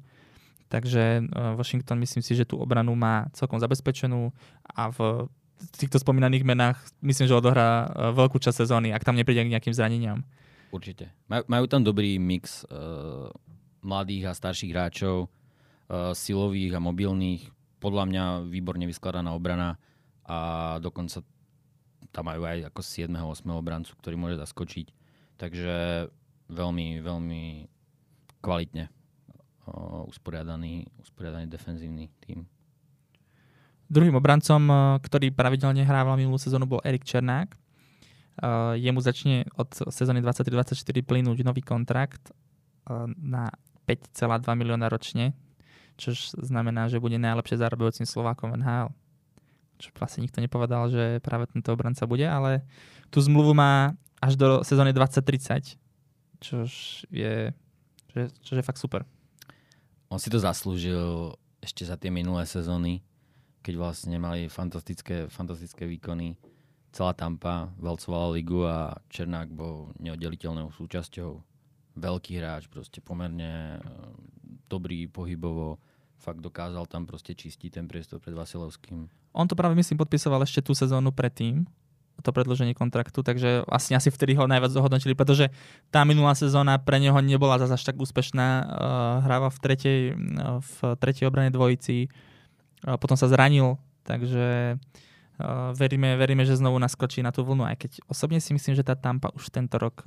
Takže 0.71 1.27
Washington 1.59 1.99
myslím 1.99 2.23
si, 2.23 2.31
že 2.31 2.47
tú 2.47 2.55
obranu 2.55 2.95
má 2.95 3.27
celkom 3.35 3.59
zabezpečenú 3.59 4.31
a 4.63 4.87
v 4.87 5.27
týchto 5.75 5.99
spomínaných 5.99 6.47
menách 6.47 6.79
myslím, 7.03 7.27
že 7.27 7.35
odohrá 7.35 7.91
veľkú 8.15 8.39
časť 8.39 8.63
sezóny, 8.63 8.95
ak 8.95 9.03
tam 9.03 9.19
nepríde 9.19 9.43
k 9.43 9.51
nejakým 9.51 9.75
zraneniam. 9.75 10.23
Určite. 10.71 11.11
Majú, 11.27 11.67
tam 11.67 11.83
dobrý 11.83 12.15
mix 12.15 12.63
mladých 13.81 14.31
a 14.31 14.37
starších 14.37 14.71
hráčov, 14.73 15.27
uh, 15.27 16.15
silových 16.15 16.77
a 16.77 16.83
mobilných. 16.83 17.49
Podľa 17.81 18.03
mňa 18.07 18.23
výborne 18.45 18.85
vyskladaná 18.85 19.33
obrana 19.33 19.81
a 20.25 20.77
dokonca 20.77 21.25
tam 22.13 22.27
majú 22.27 22.45
aj 22.45 22.69
ako 22.69 22.81
7. 22.83 23.09
8. 23.09 23.47
obrancu, 23.51 23.91
ktorý 23.97 24.15
môže 24.19 24.37
zaskočiť. 24.37 24.87
Takže 25.41 26.07
veľmi, 26.51 27.01
veľmi 27.01 27.43
kvalitne 28.43 28.91
usporiadaný, 30.09 30.89
usporiadaný 30.99 31.45
defenzívny 31.47 32.11
tým. 32.21 32.43
Druhým 33.91 34.15
obrancom, 34.15 34.61
ktorý 35.03 35.35
pravidelne 35.35 35.83
hrával 35.83 36.15
minulú 36.15 36.39
sezónu, 36.39 36.63
bol 36.63 36.83
Erik 36.83 37.03
Černák. 37.03 37.55
Jemu 38.79 38.99
začne 39.03 39.43
od 39.59 39.67
sezóny 39.91 40.23
23-24 40.23 41.03
plynúť 41.03 41.43
nový 41.43 41.59
kontrakt 41.59 42.31
na 43.19 43.51
5,2 43.91 44.47
milióna 44.55 44.87
ročne, 44.87 45.35
čo 45.99 46.15
znamená, 46.39 46.87
že 46.87 47.03
bude 47.03 47.19
najlepšie 47.19 47.59
zarábajúcim 47.59 48.07
Slovákom 48.07 48.55
NHL. 48.55 48.89
Čo 49.81 49.89
vlastne 49.97 50.23
nikto 50.23 50.39
nepovedal, 50.39 50.87
že 50.87 51.19
práve 51.19 51.49
tento 51.51 51.73
obranca 51.73 52.07
bude, 52.07 52.23
ale 52.23 52.63
tú 53.11 53.19
zmluvu 53.19 53.51
má 53.51 53.97
až 54.23 54.37
do 54.37 54.49
sezóny 54.61 54.93
2030, 54.93 55.75
čo 56.39 56.55
je, 57.09 57.51
čo 58.45 58.51
je 58.53 58.63
fakt 58.63 58.79
super 58.79 59.03
on 60.11 60.19
si 60.19 60.27
to 60.27 60.43
zaslúžil 60.43 61.39
ešte 61.63 61.87
za 61.87 61.95
tie 61.95 62.11
minulé 62.11 62.43
sezóny, 62.43 62.99
keď 63.63 63.73
vlastne 63.79 64.19
mali 64.19 64.51
fantastické, 64.51 65.31
fantastické 65.31 65.87
výkony. 65.87 66.35
Celá 66.91 67.15
Tampa 67.15 67.71
valcovala 67.79 68.35
ligu 68.35 68.67
a 68.67 68.91
Černák 69.07 69.47
bol 69.55 69.95
neoddeliteľnou 70.03 70.75
súčasťou. 70.75 71.39
Veľký 71.97 72.39
hráč, 72.39 72.71
proste 72.71 73.03
pomerne 73.03 73.77
eh, 73.77 73.83
dobrý 74.71 75.11
pohybovo. 75.11 75.81
Fakt 76.21 76.39
dokázal 76.39 76.85
tam 76.85 77.09
proste 77.09 77.33
čistiť 77.33 77.81
ten 77.81 77.85
priestor 77.89 78.21
pred 78.21 78.37
Vasilovským. 78.37 79.09
On 79.33 79.47
to 79.49 79.57
práve 79.57 79.73
myslím 79.73 79.97
podpisoval 79.97 80.45
ešte 80.45 80.61
tú 80.61 80.77
sezónu 80.77 81.09
predtým, 81.09 81.65
to 82.21 82.29
predloženie 82.29 82.77
kontraktu, 82.77 83.25
takže 83.25 83.65
vlastne 83.65 83.97
asi 83.97 84.13
vtedy 84.13 84.37
ho 84.37 84.45
najviac 84.45 84.69
zohodnotili, 84.69 85.17
pretože 85.17 85.49
tá 85.89 86.05
minulá 86.05 86.37
sezóna 86.37 86.77
pre 86.77 87.01
neho 87.01 87.17
nebola 87.17 87.57
zase 87.57 87.73
až 87.73 87.83
tak 87.89 87.97
úspešná. 87.97 88.47
Uh, 88.61 88.65
hráva 89.25 89.49
v 89.49 89.57
tretej, 89.57 89.99
uh, 90.13 90.61
v 90.61 90.75
tretej 91.01 91.25
obrane 91.25 91.49
dvojici, 91.49 92.13
potom 92.81 93.13
sa 93.13 93.29
zranil, 93.29 93.77
takže 94.05 94.77
veríme, 95.77 96.17
veríme, 96.17 96.45
že 96.45 96.57
znovu 96.57 96.81
naskočí 96.81 97.21
na 97.21 97.29
tú 97.29 97.45
vlnu, 97.45 97.65
aj 97.65 97.77
keď 97.77 97.91
osobne 98.09 98.41
si 98.41 98.53
myslím, 98.53 98.73
že 98.77 98.85
tá 98.85 98.97
Tampa 98.97 99.29
už 99.33 99.53
tento 99.53 99.77
rok 99.77 100.01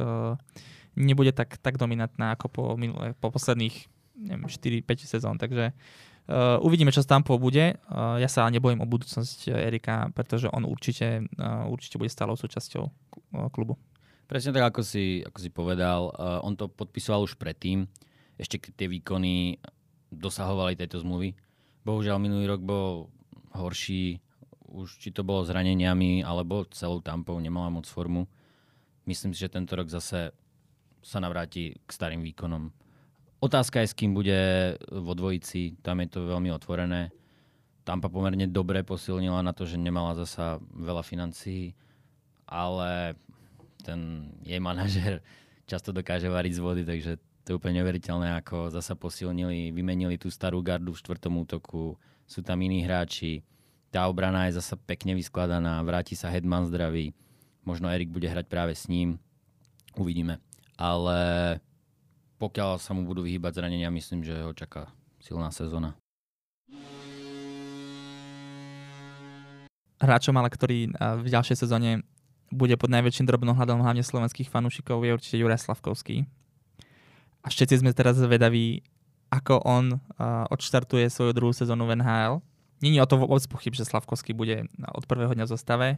nebude 0.97 1.35
tak, 1.35 1.59
tak 1.59 1.79
dominantná 1.79 2.35
ako 2.35 2.47
po, 2.49 2.65
minulé, 2.75 3.15
po 3.19 3.31
posledných 3.31 3.87
4-5 4.47 5.05
sezón, 5.05 5.37
takže 5.39 5.75
Uh, 6.25 6.57
uvidíme, 6.65 6.89
čo 6.89 7.05
s 7.05 7.11
Tampou 7.11 7.37
bude. 7.37 7.77
Uh, 7.85 8.17
ja 8.17 8.33
sa 8.33 8.49
nebojím 8.49 8.81
o 8.81 8.89
budúcnosť 8.89 9.53
Erika, 9.53 10.09
pretože 10.17 10.49
on 10.49 10.65
určite, 10.65 11.21
uh, 11.37 11.69
určite 11.69 12.01
bude 12.01 12.09
stálou 12.09 12.33
súčasťou 12.33 12.89
klubu. 13.53 13.77
Presne 14.25 14.57
tak, 14.57 14.73
ako 14.73 14.81
si, 14.81 15.21
ako 15.21 15.37
si 15.37 15.51
povedal. 15.53 16.09
Uh, 16.17 16.41
on 16.41 16.57
to 16.57 16.73
podpisoval 16.73 17.29
už 17.29 17.37
predtým. 17.37 17.85
Ešte 18.41 18.57
keď 18.57 18.73
tie 18.73 18.89
výkony 18.89 19.61
dosahovali 20.09 20.81
tejto 20.81 21.05
zmluvy. 21.05 21.37
Bohužiaľ, 21.85 22.17
minulý 22.17 22.49
rok 22.49 22.65
bol 22.65 23.13
horší. 23.53 24.17
Už 24.73 24.97
či 24.97 25.13
to 25.13 25.29
bolo 25.29 25.45
zraneniami, 25.45 26.25
alebo 26.25 26.65
celou 26.73 27.05
Tampou 27.05 27.37
nemala 27.37 27.69
moc 27.69 27.85
formu. 27.85 28.25
Myslím 29.05 29.37
si, 29.37 29.45
že 29.45 29.53
tento 29.53 29.77
rok 29.77 29.93
zase 29.93 30.33
sa 31.05 31.21
navráti 31.21 31.77
k 31.85 31.91
starým 31.93 32.25
výkonom 32.25 32.73
Otázka 33.45 33.85
je, 33.85 33.93
s 33.93 33.99
kým 33.99 34.17
bude 34.17 34.41
vo 34.89 35.13
dvojici. 35.13 35.77
Tam 35.85 36.01
je 36.01 36.09
to 36.09 36.33
veľmi 36.33 36.49
otvorené. 36.49 37.13
Tampa 37.85 38.09
pomerne 38.09 38.49
dobre 38.49 38.81
posilnila 38.81 39.45
na 39.45 39.53
to, 39.53 39.69
že 39.69 39.77
nemala 39.77 40.17
zasa 40.17 40.57
veľa 40.73 41.05
financií, 41.05 41.77
ale 42.49 43.21
ten 43.85 44.33
jej 44.41 44.57
manažer 44.57 45.21
často 45.69 45.93
dokáže 45.93 46.33
variť 46.33 46.57
z 46.57 46.65
vody, 46.65 46.83
takže 46.89 47.21
to 47.45 47.53
je 47.53 47.57
úplne 47.61 47.85
neveriteľné, 47.85 48.41
ako 48.41 48.73
zasa 48.73 48.97
posilnili, 48.97 49.69
vymenili 49.77 50.17
tú 50.17 50.33
starú 50.33 50.65
gardu 50.65 50.97
v 50.97 51.01
štvrtom 51.05 51.45
útoku, 51.45 52.01
sú 52.25 52.41
tam 52.41 52.65
iní 52.65 52.81
hráči, 52.81 53.45
tá 53.93 54.09
obrana 54.09 54.49
je 54.49 54.57
zasa 54.57 54.81
pekne 54.81 55.13
vyskladaná, 55.13 55.85
vráti 55.85 56.17
sa 56.17 56.33
Hedman 56.33 56.65
zdravý, 56.65 57.13
možno 57.69 57.93
Erik 57.93 58.09
bude 58.09 58.25
hrať 58.25 58.49
práve 58.49 58.73
s 58.73 58.89
ním, 58.89 59.21
uvidíme. 60.01 60.41
Ale 60.75 61.19
pokiaľ 62.43 62.83
sa 62.83 62.91
mu 62.93 63.07
budú 63.07 63.23
vyhýbať 63.23 63.63
zranenia, 63.63 63.95
myslím, 63.95 64.27
že 64.27 64.35
ho 64.43 64.51
čaká 64.51 64.91
silná 65.23 65.55
sezóna. 65.55 65.95
Hráčom, 70.03 70.35
ale 70.37 70.51
ktorý 70.51 70.91
v 70.99 71.27
ďalšej 71.31 71.65
sezóne 71.65 72.03
bude 72.53 72.75
pod 72.77 72.91
najväčším 72.91 73.25
drobnohľadom 73.25 73.81
hlavne 73.81 74.05
slovenských 74.05 74.51
fanúšikov, 74.51 75.07
je 75.07 75.15
určite 75.15 75.41
Juraj 75.41 75.65
Slavkovský. 75.65 76.27
A 77.41 77.47
všetci 77.49 77.81
sme 77.81 77.97
teraz 77.97 78.19
zvedaví, 78.19 78.83
ako 79.31 79.63
on 79.65 79.99
odštartuje 80.51 81.09
svoju 81.09 81.33
druhú 81.33 81.55
sezónu 81.55 81.87
v 81.89 81.99
NHL. 82.03 82.43
Není 82.83 83.01
o 83.01 83.09
to 83.09 83.17
vôbec 83.17 83.47
pochyb, 83.49 83.73
že 83.73 83.89
Slavkovský 83.89 84.37
bude 84.37 84.69
od 84.93 85.05
prvého 85.09 85.33
dňa 85.33 85.47
v 85.49 85.53
zostave. 85.55 85.89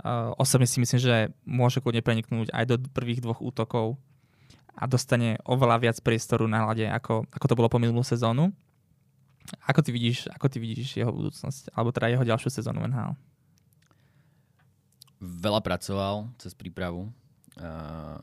Uh, 0.00 0.32
osobne 0.40 0.64
si 0.64 0.80
myslím, 0.80 0.98
že 0.98 1.16
môže 1.44 1.84
kľudne 1.84 2.00
preniknúť 2.00 2.48
aj 2.50 2.64
do 2.64 2.74
prvých 2.90 3.20
dvoch 3.20 3.44
útokov 3.44 4.00
a 4.72 4.88
dostane 4.88 5.36
oveľa 5.44 5.76
viac 5.84 5.96
priestoru 6.00 6.48
na 6.48 6.64
hľade, 6.64 6.88
ako, 6.88 7.28
ako 7.28 7.46
to 7.46 7.58
bolo 7.58 7.68
po 7.68 7.76
minulú 7.76 8.00
sezónu. 8.00 8.50
Ako 9.68 9.84
ty 9.84 9.92
vidíš, 9.92 10.32
ako 10.32 10.46
ty 10.48 10.58
vidíš 10.62 10.96
jeho 10.96 11.12
budúcnosť, 11.12 11.76
alebo 11.76 11.92
teda 11.92 12.08
jeho 12.08 12.24
ďalšiu 12.24 12.48
sezónu 12.48 12.80
NHL? 12.88 13.12
Veľa 15.22 15.60
pracoval 15.60 16.32
cez 16.40 16.56
prípravu 16.56 17.12
uh, 17.60 18.18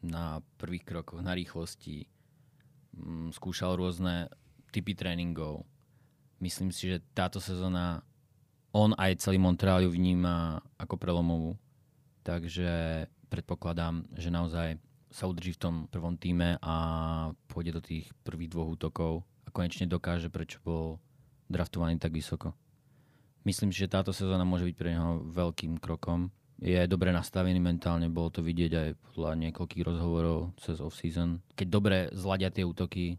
na 0.00 0.24
prvých 0.56 0.86
krokoch, 0.86 1.20
na 1.20 1.34
rýchlosti. 1.34 2.06
Um, 2.94 3.34
skúšal 3.34 3.76
rôzne 3.76 4.30
typy 4.70 4.94
tréningov. 4.94 5.66
Myslím 6.38 6.70
si, 6.72 6.96
že 6.96 7.04
táto 7.12 7.42
sezóna 7.42 8.06
on 8.70 8.94
aj 8.94 9.22
celý 9.22 9.38
Montreal 9.42 9.82
ju 9.82 9.90
vníma 9.90 10.62
ako 10.78 10.94
prelomovú. 10.94 11.58
Takže 12.22 13.06
predpokladám, 13.32 14.06
že 14.14 14.30
naozaj 14.30 14.78
sa 15.10 15.26
udrží 15.26 15.58
v 15.58 15.62
tom 15.62 15.74
prvom 15.90 16.14
týme 16.14 16.58
a 16.62 16.74
pôjde 17.50 17.72
do 17.74 17.82
tých 17.82 18.06
prvých 18.22 18.54
dvoch 18.54 18.78
útokov 18.78 19.26
a 19.46 19.50
konečne 19.50 19.90
dokáže, 19.90 20.30
prečo 20.30 20.62
bol 20.62 21.02
draftovaný 21.50 21.98
tak 21.98 22.14
vysoko. 22.14 22.54
Myslím 23.42 23.74
že 23.74 23.90
táto 23.90 24.14
sezóna 24.14 24.46
môže 24.46 24.68
byť 24.68 24.76
pre 24.76 24.94
neho 24.94 25.24
veľkým 25.26 25.80
krokom. 25.82 26.30
Je 26.60 26.76
dobre 26.84 27.08
nastavený 27.08 27.56
mentálne, 27.56 28.12
bolo 28.12 28.28
to 28.28 28.44
vidieť 28.44 28.72
aj 28.76 28.88
podľa 29.10 29.32
niekoľkých 29.48 29.82
rozhovorov 29.82 30.52
cez 30.60 30.76
off-season. 30.78 31.40
Keď 31.56 31.66
dobre 31.72 32.12
zladia 32.12 32.52
tie 32.52 32.68
útoky, 32.68 33.16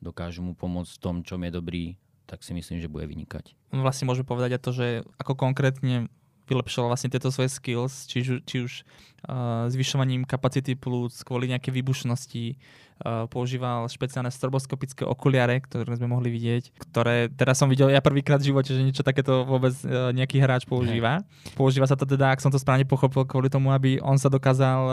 dokážu 0.00 0.40
mu 0.40 0.56
pomôcť 0.56 0.88
v 0.96 1.02
tom, 1.04 1.16
čom 1.20 1.44
je 1.44 1.52
dobrý, 1.52 1.84
tak 2.26 2.42
si 2.46 2.54
myslím, 2.54 2.78
že 2.80 2.90
bude 2.90 3.06
vynikať. 3.06 3.54
Vlastne 3.72 4.08
môžeme 4.08 4.28
povedať 4.28 4.56
aj 4.58 4.62
to, 4.62 4.70
že 4.72 4.86
ako 5.20 5.34
konkrétne 5.36 6.12
vylepšoval 6.50 6.92
vlastne 6.92 7.08
tieto 7.08 7.30
svoje 7.30 7.48
skills, 7.48 8.10
či, 8.10 8.42
či 8.42 8.56
už 8.66 8.72
uh, 8.82 9.70
zvyšovaním 9.70 10.26
kapacity 10.26 10.74
plúc 10.74 11.14
kvôli 11.22 11.48
nejaké 11.48 11.70
výbušnosti, 11.70 12.44
uh, 12.52 13.24
používal 13.30 13.86
špeciálne 13.86 14.28
stroboskopické 14.28 15.06
okuliare, 15.06 15.62
ktoré 15.62 15.96
sme 15.96 16.10
mohli 16.10 16.34
vidieť, 16.34 16.76
ktoré 16.90 17.30
teraz 17.32 17.62
som 17.62 17.70
videl 17.70 17.88
ja 17.94 18.02
prvýkrát 18.02 18.42
v 18.42 18.52
živote, 18.52 18.74
že 18.74 18.82
niečo 18.82 19.06
takéto 19.06 19.46
vôbec 19.46 19.72
uh, 19.86 20.10
nejaký 20.12 20.42
hráč 20.42 20.66
používa. 20.66 21.22
Hey. 21.46 21.54
Používa 21.54 21.86
sa 21.86 21.96
to 21.96 22.04
teda, 22.04 22.34
ak 22.34 22.42
som 22.42 22.50
to 22.50 22.60
správne 22.60 22.84
pochopil, 22.84 23.24
kvôli 23.24 23.48
tomu, 23.48 23.70
aby 23.70 24.02
on 24.02 24.18
sa 24.18 24.28
dokázal 24.28 24.80
uh, 24.84 24.92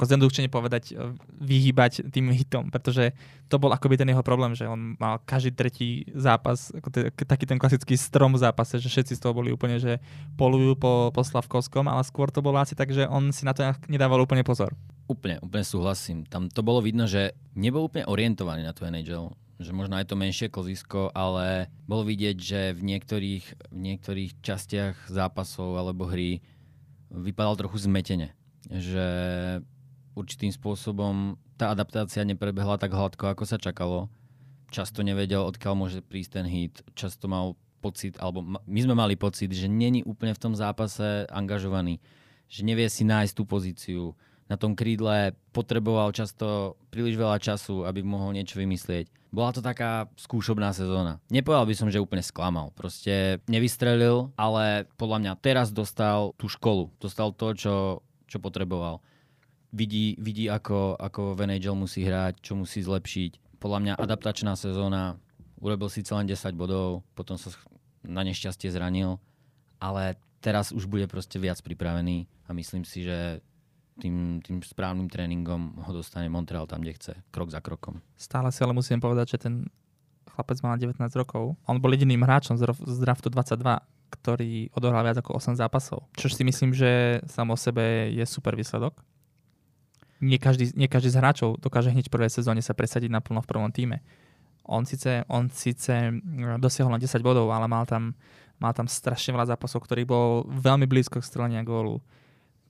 ako 0.00 0.08
zjednodušene 0.08 0.48
povedať, 0.48 0.96
e, 0.96 1.12
vyhýbať 1.44 2.08
tým 2.08 2.32
hitom, 2.32 2.72
pretože 2.72 3.12
to 3.52 3.60
bol 3.60 3.68
akoby 3.68 4.00
ten 4.00 4.08
jeho 4.08 4.24
problém, 4.24 4.56
že 4.56 4.64
on 4.64 4.96
mal 4.96 5.20
každý 5.28 5.52
tretí 5.52 6.08
zápas, 6.16 6.72
ako 6.72 6.88
t- 6.88 7.12
taký 7.12 7.44
ten 7.44 7.60
klasický 7.60 8.00
strom 8.00 8.32
v 8.32 8.40
zápase, 8.40 8.80
že 8.80 8.88
všetci 8.88 9.20
z 9.20 9.20
toho 9.20 9.36
boli 9.36 9.52
úplne, 9.52 9.76
že 9.76 10.00
polujú 10.40 10.80
po, 10.80 11.12
po 11.12 11.20
Slavkovskom, 11.20 11.84
ale 11.84 12.00
skôr 12.08 12.32
to 12.32 12.40
bolo 12.40 12.56
asi 12.56 12.72
tak, 12.72 12.88
že 12.88 13.04
on 13.04 13.28
si 13.28 13.44
na 13.44 13.52
to 13.52 13.60
nedával 13.92 14.24
úplne 14.24 14.40
pozor. 14.40 14.72
Úplne, 15.04 15.44
úplne 15.44 15.66
súhlasím. 15.68 16.24
Tam 16.24 16.48
to 16.48 16.64
bolo 16.64 16.80
vidno, 16.80 17.04
že 17.04 17.36
nebol 17.52 17.84
úplne 17.84 18.08
orientovaný 18.08 18.64
na 18.64 18.72
tú 18.72 18.88
NHL 18.88 19.36
že 19.60 19.76
možno 19.76 20.00
aj 20.00 20.08
to 20.08 20.16
menšie 20.16 20.48
kozisko, 20.48 21.12
ale 21.12 21.68
bolo 21.84 22.08
vidieť, 22.08 22.36
že 22.40 22.60
v 22.72 22.80
niektorých, 22.80 23.44
v 23.68 23.76
niektorých 23.76 24.40
častiach 24.40 25.12
zápasov 25.12 25.76
alebo 25.76 26.08
hry 26.08 26.40
vypadal 27.12 27.60
trochu 27.60 27.84
zmetene. 27.84 28.32
Že 28.72 29.06
určitým 30.14 30.50
spôsobom 30.50 31.38
tá 31.60 31.70
adaptácia 31.70 32.24
neprebehla 32.24 32.80
tak 32.80 32.96
hladko, 32.96 33.30
ako 33.30 33.44
sa 33.44 33.60
čakalo. 33.60 34.08
Často 34.70 35.02
nevedel, 35.02 35.42
odkiaľ 35.42 35.74
môže 35.76 36.00
prísť 36.00 36.40
ten 36.40 36.46
hit. 36.46 36.80
Často 36.94 37.26
mal 37.26 37.58
pocit, 37.82 38.16
alebo 38.20 38.44
my 38.44 38.80
sme 38.80 38.94
mali 38.94 39.14
pocit, 39.16 39.50
že 39.50 39.66
není 39.66 40.04
úplne 40.04 40.36
v 40.36 40.42
tom 40.42 40.54
zápase 40.54 41.26
angažovaný. 41.28 41.98
Že 42.48 42.60
nevie 42.64 42.86
si 42.88 43.02
nájsť 43.04 43.34
tú 43.34 43.42
pozíciu. 43.44 44.02
Na 44.50 44.58
tom 44.58 44.74
krídle 44.74 45.38
potreboval 45.54 46.10
často 46.10 46.74
príliš 46.90 47.14
veľa 47.14 47.38
času, 47.38 47.86
aby 47.86 48.02
mohol 48.02 48.34
niečo 48.34 48.58
vymyslieť. 48.58 49.06
Bola 49.30 49.54
to 49.54 49.62
taká 49.62 50.10
skúšobná 50.18 50.74
sezóna. 50.74 51.22
Nepovedal 51.30 51.70
by 51.70 51.74
som, 51.78 51.86
že 51.86 52.02
úplne 52.02 52.22
sklamal. 52.24 52.74
Proste 52.74 53.38
nevystrelil, 53.46 54.34
ale 54.34 54.90
podľa 54.98 55.18
mňa 55.22 55.32
teraz 55.38 55.70
dostal 55.70 56.34
tú 56.34 56.50
školu. 56.50 56.90
Dostal 56.98 57.30
to, 57.30 57.54
čo, 57.54 57.74
čo 58.26 58.42
potreboval 58.42 58.98
vidí, 59.72 60.18
vidí 60.18 60.50
ako, 60.50 60.98
ako 60.98 61.34
v 61.34 61.46
NHL 61.46 61.78
musí 61.78 62.02
hrať, 62.02 62.42
čo 62.42 62.58
musí 62.58 62.82
zlepšiť. 62.82 63.60
Podľa 63.62 63.78
mňa 63.78 63.92
adaptačná 63.98 64.54
sezóna, 64.58 65.16
urobil 65.60 65.88
si 65.92 66.02
len 66.02 66.26
10 66.26 66.56
bodov, 66.56 67.06
potom 67.14 67.36
sa 67.38 67.52
na 68.02 68.24
nešťastie 68.24 68.72
zranil, 68.72 69.20
ale 69.78 70.16
teraz 70.40 70.72
už 70.72 70.88
bude 70.88 71.04
proste 71.06 71.36
viac 71.36 71.60
pripravený 71.60 72.26
a 72.48 72.56
myslím 72.56 72.82
si, 72.88 73.04
že 73.04 73.44
tým, 74.00 74.40
tým 74.40 74.64
správnym 74.64 75.12
tréningom 75.12 75.76
ho 75.76 75.92
dostane 75.92 76.32
Montreal 76.32 76.64
tam, 76.64 76.80
kde 76.80 76.96
chce, 76.96 77.12
krok 77.28 77.52
za 77.52 77.60
krokom. 77.60 78.00
Stále 78.16 78.48
si 78.48 78.64
ale 78.64 78.72
musím 78.72 78.96
povedať, 78.96 79.36
že 79.36 79.44
ten 79.44 79.68
chlapec 80.32 80.56
mal 80.64 80.80
19 80.80 80.96
rokov. 81.20 81.60
On 81.68 81.76
bol 81.76 81.92
jediným 81.92 82.24
hráčom 82.24 82.56
z 82.56 82.96
draftu 83.04 83.28
22, 83.28 83.60
ktorý 84.08 84.72
odohral 84.72 85.04
viac 85.04 85.20
ako 85.20 85.36
8 85.36 85.60
zápasov. 85.60 86.08
Čo 86.16 86.32
si 86.32 86.40
myslím, 86.48 86.72
že 86.72 87.20
samo 87.28 87.52
o 87.52 87.60
sebe 87.60 88.08
je 88.08 88.24
super 88.24 88.56
výsledok 88.56 88.96
nie 90.20 90.36
každý, 90.36 90.72
nie 90.76 90.86
každý 90.86 91.10
z 91.12 91.18
hráčov 91.18 91.56
dokáže 91.58 91.90
hneď 91.90 92.08
v 92.08 92.14
prvej 92.14 92.30
sezóne 92.30 92.60
sa 92.60 92.76
presadiť 92.76 93.08
naplno 93.08 93.40
v 93.40 93.48
prvom 93.48 93.72
týme. 93.72 94.04
On 94.68 94.84
síce, 94.84 95.24
on 95.26 95.48
síce 95.50 96.14
dosiahol 96.60 96.94
na 96.94 97.00
10 97.00 97.24
bodov, 97.24 97.50
ale 97.50 97.66
mal 97.66 97.88
tam, 97.88 98.14
mal 98.60 98.76
tam 98.76 98.86
strašne 98.86 99.34
veľa 99.34 99.56
zápasov, 99.56 99.82
ktorý 99.82 100.04
bol 100.06 100.46
veľmi 100.46 100.84
blízko 100.86 101.18
k 101.18 101.26
strelenia 101.26 101.64
gólu. 101.64 101.98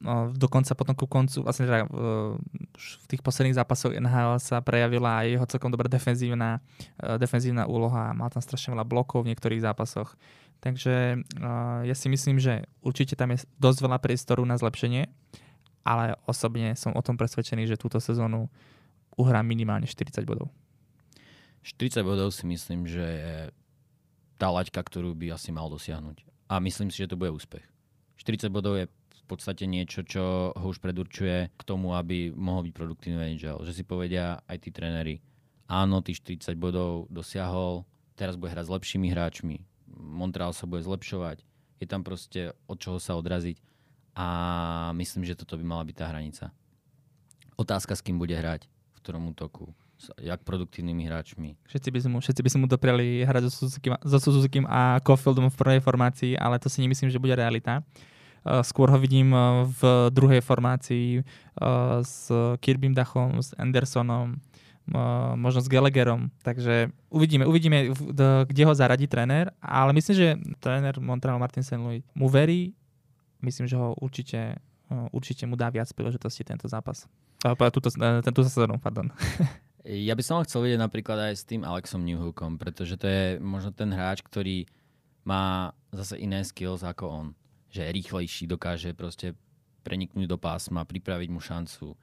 No, 0.00 0.32
dokonca 0.32 0.72
potom 0.72 0.96
ku 0.96 1.04
koncu, 1.04 1.44
vlastne 1.44 1.68
teda 1.68 1.84
v, 1.84 2.40
tých 3.04 3.20
posledných 3.20 3.52
zápasoch 3.52 3.92
NHL 3.92 4.40
sa 4.40 4.64
prejavila 4.64 5.20
aj 5.20 5.26
jeho 5.28 5.46
celkom 5.52 5.68
dobrá 5.68 5.92
defenzívna, 5.92 6.64
e, 6.96 7.20
defenzívna 7.20 7.68
úloha. 7.68 8.16
Mal 8.16 8.32
tam 8.32 8.40
strašne 8.40 8.72
veľa 8.72 8.88
blokov 8.88 9.28
v 9.28 9.36
niektorých 9.36 9.60
zápasoch. 9.60 10.16
Takže 10.60 11.24
uh, 11.40 11.80
ja 11.88 11.96
si 11.96 12.12
myslím, 12.12 12.36
že 12.36 12.68
určite 12.84 13.16
tam 13.16 13.32
je 13.32 13.48
dosť 13.56 13.80
veľa 13.80 13.96
priestoru 13.96 14.44
na 14.44 14.60
zlepšenie 14.60 15.08
ale 15.84 16.16
osobne 16.28 16.76
som 16.76 16.92
o 16.92 17.02
tom 17.04 17.16
presvedčený, 17.16 17.66
že 17.68 17.80
túto 17.80 17.98
sezónu 17.98 18.48
uhrá 19.16 19.40
minimálne 19.40 19.88
40 19.88 20.24
bodov. 20.24 20.48
40 21.64 22.00
bodov 22.04 22.32
si 22.32 22.48
myslím, 22.48 22.88
že 22.88 23.04
je 23.04 23.36
tá 24.40 24.48
laťka, 24.48 24.80
ktorú 24.80 25.12
by 25.12 25.36
asi 25.36 25.52
mal 25.52 25.68
dosiahnuť. 25.68 26.24
A 26.48 26.56
myslím 26.64 26.88
si, 26.88 27.04
že 27.04 27.12
to 27.12 27.20
bude 27.20 27.36
úspech. 27.36 27.64
40 28.16 28.48
bodov 28.48 28.80
je 28.80 28.88
v 28.88 29.24
podstate 29.28 29.68
niečo, 29.68 30.02
čo 30.02 30.50
ho 30.56 30.66
už 30.66 30.80
predurčuje 30.80 31.52
k 31.52 31.62
tomu, 31.62 31.94
aby 31.94 32.32
mohol 32.32 32.66
byť 32.66 32.74
produktívny 32.74 33.36
NHL. 33.36 33.62
Že 33.62 33.72
si 33.76 33.84
povedia 33.84 34.40
aj 34.48 34.56
tí 34.64 34.70
tréneri, 34.72 35.20
áno, 35.68 36.00
tých 36.00 36.24
40 36.24 36.56
bodov 36.56 37.06
dosiahol, 37.12 37.84
teraz 38.16 38.40
bude 38.40 38.50
hrať 38.50 38.66
s 38.66 38.74
lepšími 38.74 39.08
hráčmi, 39.12 39.56
Montreal 40.00 40.56
sa 40.56 40.64
bude 40.64 40.80
zlepšovať, 40.86 41.44
je 41.80 41.86
tam 41.88 42.00
proste 42.06 42.56
od 42.68 42.80
čoho 42.80 42.96
sa 42.96 43.16
odraziť 43.16 43.60
a 44.14 44.26
myslím, 44.96 45.24
že 45.24 45.38
toto 45.38 45.56
by 45.56 45.64
mala 45.64 45.82
byť 45.86 45.96
tá 45.96 46.06
hranica. 46.10 46.44
Otázka, 47.56 47.94
s 47.94 48.02
kým 48.02 48.16
bude 48.16 48.32
hrať, 48.32 48.66
v 48.66 48.98
ktorom 49.04 49.30
útoku, 49.30 49.70
jak 50.16 50.40
produktívnymi 50.42 51.04
hráčmi. 51.06 51.60
Všetci 51.68 51.88
by, 51.92 51.98
mu, 52.08 52.18
všetci 52.24 52.40
by 52.40 52.48
si 52.48 52.58
mu 52.58 52.66
dopriali 52.66 53.22
hrať 53.22 53.42
so 53.52 53.68
Suzuki, 53.68 53.92
so 54.02 54.18
a 54.68 54.96
Caulfieldom 55.04 55.52
v 55.52 55.60
prvej 55.60 55.80
formácii, 55.84 56.32
ale 56.40 56.56
to 56.56 56.72
si 56.72 56.80
nemyslím, 56.80 57.12
že 57.12 57.20
bude 57.20 57.36
realita. 57.36 57.84
Uh, 58.40 58.64
skôr 58.64 58.88
ho 58.88 58.96
vidím 58.96 59.36
uh, 59.36 59.68
v 59.68 60.08
druhej 60.08 60.40
formácii 60.40 61.20
uh, 61.20 62.00
s 62.00 62.32
Kirbym 62.64 62.96
Dachom, 62.96 63.44
s 63.44 63.52
Andersonom, 63.60 64.40
možno 65.38 65.60
s 65.62 65.70
Gallagherom. 65.70 66.34
Takže 66.42 66.90
uvidíme, 67.10 67.46
uvidíme, 67.46 67.94
kde 68.46 68.62
ho 68.66 68.74
zaradí 68.74 69.06
tréner, 69.06 69.54
ale 69.62 69.94
myslím, 69.94 70.14
že 70.16 70.28
tréner 70.58 70.98
Montreal 70.98 71.38
Martin 71.38 71.62
St. 71.62 71.78
Louis 71.78 72.02
mu 72.10 72.26
verí, 72.26 72.74
myslím, 73.42 73.66
že 73.66 73.76
ho 73.76 73.96
určite, 74.00 74.60
určite 75.12 75.44
mu 75.44 75.56
dá 75.56 75.68
viac 75.68 75.88
príležitosti 75.92 76.44
tento 76.46 76.68
zápas. 76.68 77.08
Túto, 77.40 77.88
e, 77.88 78.20
tento 78.20 78.40
sezónu, 78.44 78.76
pardon. 78.76 79.08
Ja 79.80 80.12
by 80.12 80.20
som 80.20 80.36
ho 80.36 80.44
chcel 80.44 80.68
vidieť 80.68 80.80
napríklad 80.84 81.32
aj 81.32 81.34
s 81.40 81.48
tým 81.48 81.64
Alexom 81.64 82.04
Newhookom, 82.04 82.60
pretože 82.60 83.00
to 83.00 83.08
je 83.08 83.40
možno 83.40 83.72
ten 83.72 83.88
hráč, 83.88 84.20
ktorý 84.20 84.68
má 85.24 85.72
zase 85.88 86.20
iné 86.20 86.44
skills 86.44 86.84
ako 86.84 87.04
on. 87.08 87.26
Že 87.72 87.88
je 87.88 87.96
rýchlejší, 87.96 88.44
dokáže 88.44 88.92
proste 88.92 89.32
preniknúť 89.80 90.28
do 90.28 90.36
pásma, 90.36 90.84
pripraviť 90.84 91.28
mu 91.32 91.40
šancu. 91.40 91.96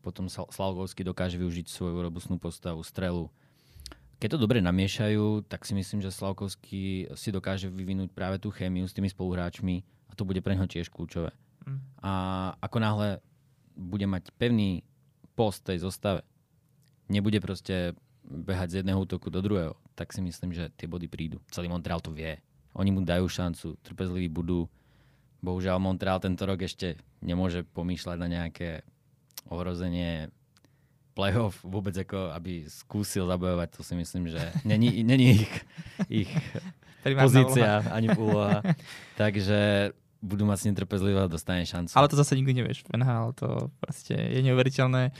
Potom 0.00 0.32
Slavkovský 0.32 1.04
dokáže 1.04 1.36
využiť 1.36 1.68
svoju 1.68 2.00
robustnú 2.00 2.40
postavu, 2.40 2.80
strelu. 2.80 3.28
Keď 4.18 4.34
to 4.34 4.38
dobre 4.40 4.64
namiešajú, 4.64 5.44
tak 5.52 5.68
si 5.68 5.76
myslím, 5.76 6.00
že 6.00 6.08
Slavkovský 6.08 7.12
si 7.12 7.28
dokáže 7.28 7.68
vyvinúť 7.68 8.08
práve 8.08 8.40
tú 8.40 8.48
chémiu 8.48 8.88
s 8.88 8.96
tými 8.96 9.12
spoluhráčmi 9.12 9.84
to 10.18 10.26
bude 10.26 10.42
pre 10.42 10.58
neho 10.58 10.66
tiež 10.66 10.90
kľúčové. 10.90 11.30
Mm. 11.62 11.78
A 12.02 12.12
ako 12.58 12.78
náhle 12.82 13.08
bude 13.78 14.04
mať 14.10 14.34
pevný 14.34 14.82
post 15.38 15.62
tej 15.62 15.78
zostave, 15.86 16.26
nebude 17.06 17.38
proste 17.38 17.94
behať 18.26 18.68
z 18.74 18.76
jedného 18.82 18.98
útoku 18.98 19.30
do 19.30 19.38
druhého, 19.38 19.78
tak 19.94 20.10
si 20.10 20.18
myslím, 20.20 20.50
že 20.50 20.74
tie 20.74 20.90
body 20.90 21.06
prídu. 21.06 21.38
Celý 21.54 21.70
Montreal 21.70 22.02
to 22.02 22.10
vie. 22.10 22.42
Oni 22.74 22.90
mu 22.90 23.00
dajú 23.06 23.30
šancu, 23.30 23.78
trpezliví 23.86 24.26
budú. 24.26 24.66
Bohužiaľ 25.38 25.78
Montreal 25.78 26.18
tento 26.18 26.42
rok 26.42 26.66
ešte 26.66 26.98
nemôže 27.22 27.62
pomýšľať 27.62 28.18
na 28.18 28.28
nejaké 28.28 28.82
ohrozenie 29.46 30.34
playoff 31.18 31.58
vôbec 31.66 31.98
ako 31.98 32.30
aby 32.30 32.70
skúsil 32.70 33.26
zabojovať, 33.26 33.68
to 33.74 33.82
si 33.82 33.94
myslím, 33.98 34.30
že 34.30 34.38
není, 34.62 35.02
není 35.10 35.42
ich, 35.42 35.54
ich 36.06 36.30
pozícia 37.02 37.82
úloha. 37.82 37.90
ani 37.90 38.08
úloha. 38.14 38.58
Takže 39.20 39.90
budú 40.18 40.42
mať 40.42 40.74
trpezlivo 40.74 41.22
a 41.22 41.30
dostane 41.30 41.62
šancu. 41.62 41.94
Ale 41.94 42.10
to 42.10 42.18
zase 42.18 42.34
nikdy 42.34 42.58
nevieš. 42.58 42.82
NHL 42.90 43.38
to 43.38 43.70
proste 43.78 44.18
je 44.18 44.40
neuveriteľné. 44.42 45.14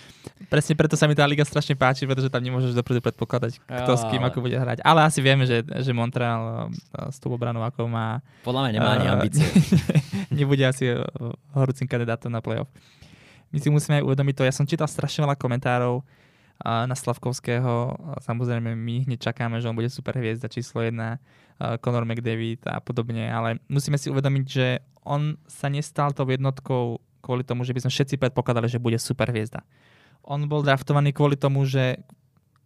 Presne 0.51 0.75
preto 0.75 0.99
sa 0.99 1.07
mi 1.07 1.15
tá 1.15 1.23
liga 1.23 1.47
strašne 1.47 1.79
páči, 1.79 2.03
pretože 2.03 2.27
tam 2.27 2.43
nemôžeš 2.43 2.75
dopredu 2.75 2.99
predpokladať, 3.07 3.63
kto 3.63 3.93
jo, 3.95 3.99
s 3.99 4.03
kým 4.11 4.27
ale... 4.27 4.29
ako 4.35 4.39
bude 4.43 4.59
hrať. 4.59 4.83
Ale 4.83 5.07
asi 5.07 5.23
vieme, 5.23 5.47
že, 5.47 5.63
že 5.63 5.91
Montreal 5.95 6.67
eh, 6.67 7.15
s 7.15 7.23
tou 7.23 7.31
obranou 7.31 7.63
ako 7.63 7.87
má... 7.87 8.19
Podľa 8.43 8.61
mňa 8.67 8.71
nemá 8.75 8.91
uh, 8.91 8.95
ani 8.99 9.07
eh, 9.07 9.15
ambície. 9.15 9.47
nebude 10.39 10.67
asi 10.67 10.91
eh, 10.91 10.99
horúcim 11.55 11.87
kandidátom 11.87 12.35
na 12.35 12.43
playoff. 12.43 12.71
My 13.55 13.63
si 13.63 13.71
musíme 13.71 14.03
aj 14.03 14.05
uvedomiť 14.05 14.35
to, 14.35 14.43
ja 14.45 14.53
som 14.53 14.67
čítal 14.67 14.91
strašne 14.91 15.25
veľa 15.25 15.39
komentárov 15.39 16.03
na 16.65 16.95
Slavkovského. 16.95 17.95
Samozrejme, 18.19 18.75
my 18.75 19.07
hneď 19.07 19.31
čakáme, 19.31 19.63
že 19.63 19.71
on 19.71 19.79
bude 19.79 19.91
super 19.91 20.19
hviezda 20.19 20.51
číslo 20.51 20.83
1 20.83 20.99
Conor 21.79 22.03
McDavid 22.03 22.67
a 22.67 22.83
podobne, 22.83 23.31
ale 23.31 23.63
musíme 23.71 23.99
si 23.99 24.11
uvedomiť, 24.11 24.45
že 24.47 24.83
on 25.07 25.39
sa 25.47 25.71
nestal 25.71 26.11
tou 26.11 26.27
jednotkou 26.27 26.99
kvôli 27.23 27.43
tomu, 27.43 27.67
že 27.67 27.75
by 27.75 27.87
sme 27.87 27.95
všetci 27.95 28.15
predpokladali, 28.19 28.71
že 28.71 28.83
bude 28.83 28.99
super 28.99 29.31
hviezda. 29.31 29.63
On 30.23 30.39
bol 30.47 30.63
draftovaný 30.63 31.15
kvôli 31.15 31.35
tomu, 31.39 31.67
že 31.67 32.03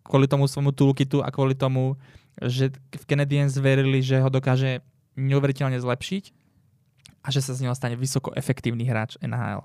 kvôli 0.04 0.28
tomu 0.28 0.44
svojmu 0.44 0.72
toolkitu 0.76 1.22
a 1.22 1.32
kvôli 1.32 1.56
tomu, 1.56 1.96
že 2.40 2.72
v 2.90 3.04
Canadiens 3.08 3.54
verili, 3.56 4.00
že 4.04 4.20
ho 4.20 4.28
dokáže 4.28 4.80
neuveriteľne 5.16 5.76
zlepšiť 5.80 6.24
a 7.22 7.28
že 7.30 7.40
sa 7.44 7.52
z 7.54 7.68
neho 7.68 7.74
stane 7.76 7.94
vysoko 7.96 8.32
efektívny 8.34 8.88
hráč 8.88 9.20
NHL. 9.20 9.64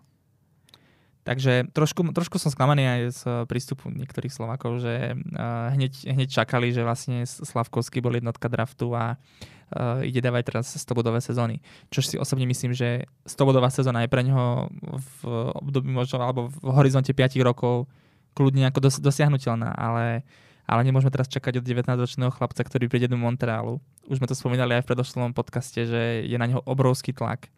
Takže 1.27 1.67
trošku, 1.75 2.07
trošku 2.15 2.39
som 2.39 2.47
sklamaný 2.47 2.87
aj 2.87 3.01
z 3.11 3.21
prístupu 3.51 3.91
niektorých 3.91 4.31
Slovákov, 4.31 4.79
že 4.79 5.11
uh, 5.11 5.67
hneď, 5.75 6.07
hneď 6.07 6.31
čakali, 6.31 6.71
že 6.71 6.87
vlastne 6.87 7.27
Slavkovský 7.27 7.99
bol 7.99 8.15
jednotka 8.15 8.47
draftu 8.47 8.95
a 8.95 9.19
uh, 9.19 10.07
ide 10.07 10.23
dávať 10.23 10.55
teraz 10.55 10.71
100-bodové 10.71 11.19
sezóny. 11.19 11.59
Čo 11.91 11.99
si 11.99 12.15
osobne 12.15 12.47
myslím, 12.47 12.71
že 12.71 13.11
100-bodová 13.27 13.67
sezóna 13.67 14.07
je 14.07 14.13
pre 14.15 14.23
neho 14.23 14.71
v 14.87 15.19
období 15.59 15.91
možno, 15.91 16.23
alebo 16.23 16.47
v 16.47 16.71
horizonte 16.71 17.11
5 17.11 17.43
rokov 17.43 17.91
kľudne 18.31 18.71
ako 18.71 18.87
dos- 18.87 19.03
dosiahnutelná, 19.03 19.75
ale, 19.75 20.23
ale 20.63 20.81
nemôžeme 20.87 21.11
teraz 21.11 21.27
čakať 21.27 21.59
od 21.59 21.67
19-ročného 21.67 22.31
chlapca, 22.31 22.63
ktorý 22.63 22.87
príde 22.87 23.11
do 23.11 23.19
Montrealu. 23.19 23.83
Už 24.07 24.23
sme 24.23 24.31
to 24.31 24.37
spomínali 24.37 24.79
aj 24.79 24.87
v 24.87 24.95
predošlom 24.95 25.35
podcaste, 25.35 25.83
že 25.83 26.23
je 26.23 26.37
na 26.39 26.47
neho 26.47 26.63
obrovský 26.63 27.11
tlak 27.11 27.51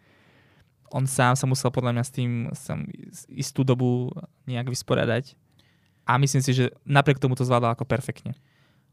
on 0.92 1.06
sám 1.06 1.38
sa 1.38 1.46
musel 1.50 1.70
podľa 1.70 1.96
mňa 1.96 2.04
s 2.04 2.12
tým 2.14 2.32
sam 2.54 2.86
istú 3.30 3.64
dobu 3.64 4.10
nejak 4.50 4.70
vysporiadať. 4.70 5.38
A 6.10 6.18
myslím 6.18 6.42
si, 6.42 6.58
že 6.58 6.74
napriek 6.90 7.22
tomu 7.22 7.38
to 7.38 7.46
zvládal 7.46 7.78
ako 7.78 7.86
perfektne. 7.86 8.34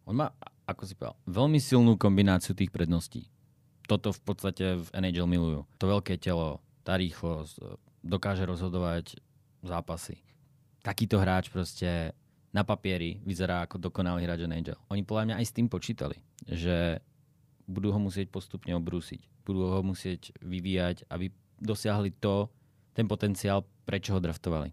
On 0.05 0.13
má, 0.13 0.31
ako 0.69 0.83
si 0.85 0.93
povedal, 0.93 1.17
veľmi 1.25 1.57
silnú 1.57 1.97
kombináciu 1.97 2.53
tých 2.53 2.69
predností. 2.69 3.27
Toto 3.89 4.13
v 4.13 4.21
podstate 4.21 4.77
v 4.83 4.89
NHL 4.93 5.25
milujú. 5.25 5.61
To 5.81 5.85
veľké 5.89 6.21
telo, 6.21 6.61
tá 6.85 7.01
rýchlosť, 7.01 7.81
dokáže 8.05 8.45
rozhodovať 8.45 9.19
zápasy. 9.65 10.21
Takýto 10.85 11.19
hráč 11.19 11.51
proste 11.51 12.15
na 12.55 12.63
papieri 12.63 13.19
vyzerá 13.27 13.67
ako 13.67 13.83
dokonalý 13.83 14.23
hráč 14.23 14.47
NHL. 14.47 14.79
Oni 14.93 15.03
podľa 15.03 15.25
mňa 15.33 15.37
aj 15.43 15.47
s 15.49 15.57
tým 15.57 15.67
počítali, 15.67 16.21
že 16.47 17.01
budú 17.67 17.91
ho 17.91 17.99
musieť 17.99 18.31
postupne 18.31 18.73
obrúsiť. 18.79 19.43
Budú 19.43 19.67
ho 19.67 19.83
musieť 19.83 20.31
vyvíjať, 20.43 21.07
aby 21.11 21.35
dosiahli 21.61 22.11
to, 22.21 22.49
ten 22.97 23.05
potenciál, 23.05 23.65
prečo 23.85 24.17
ho 24.17 24.21
draftovali. 24.21 24.73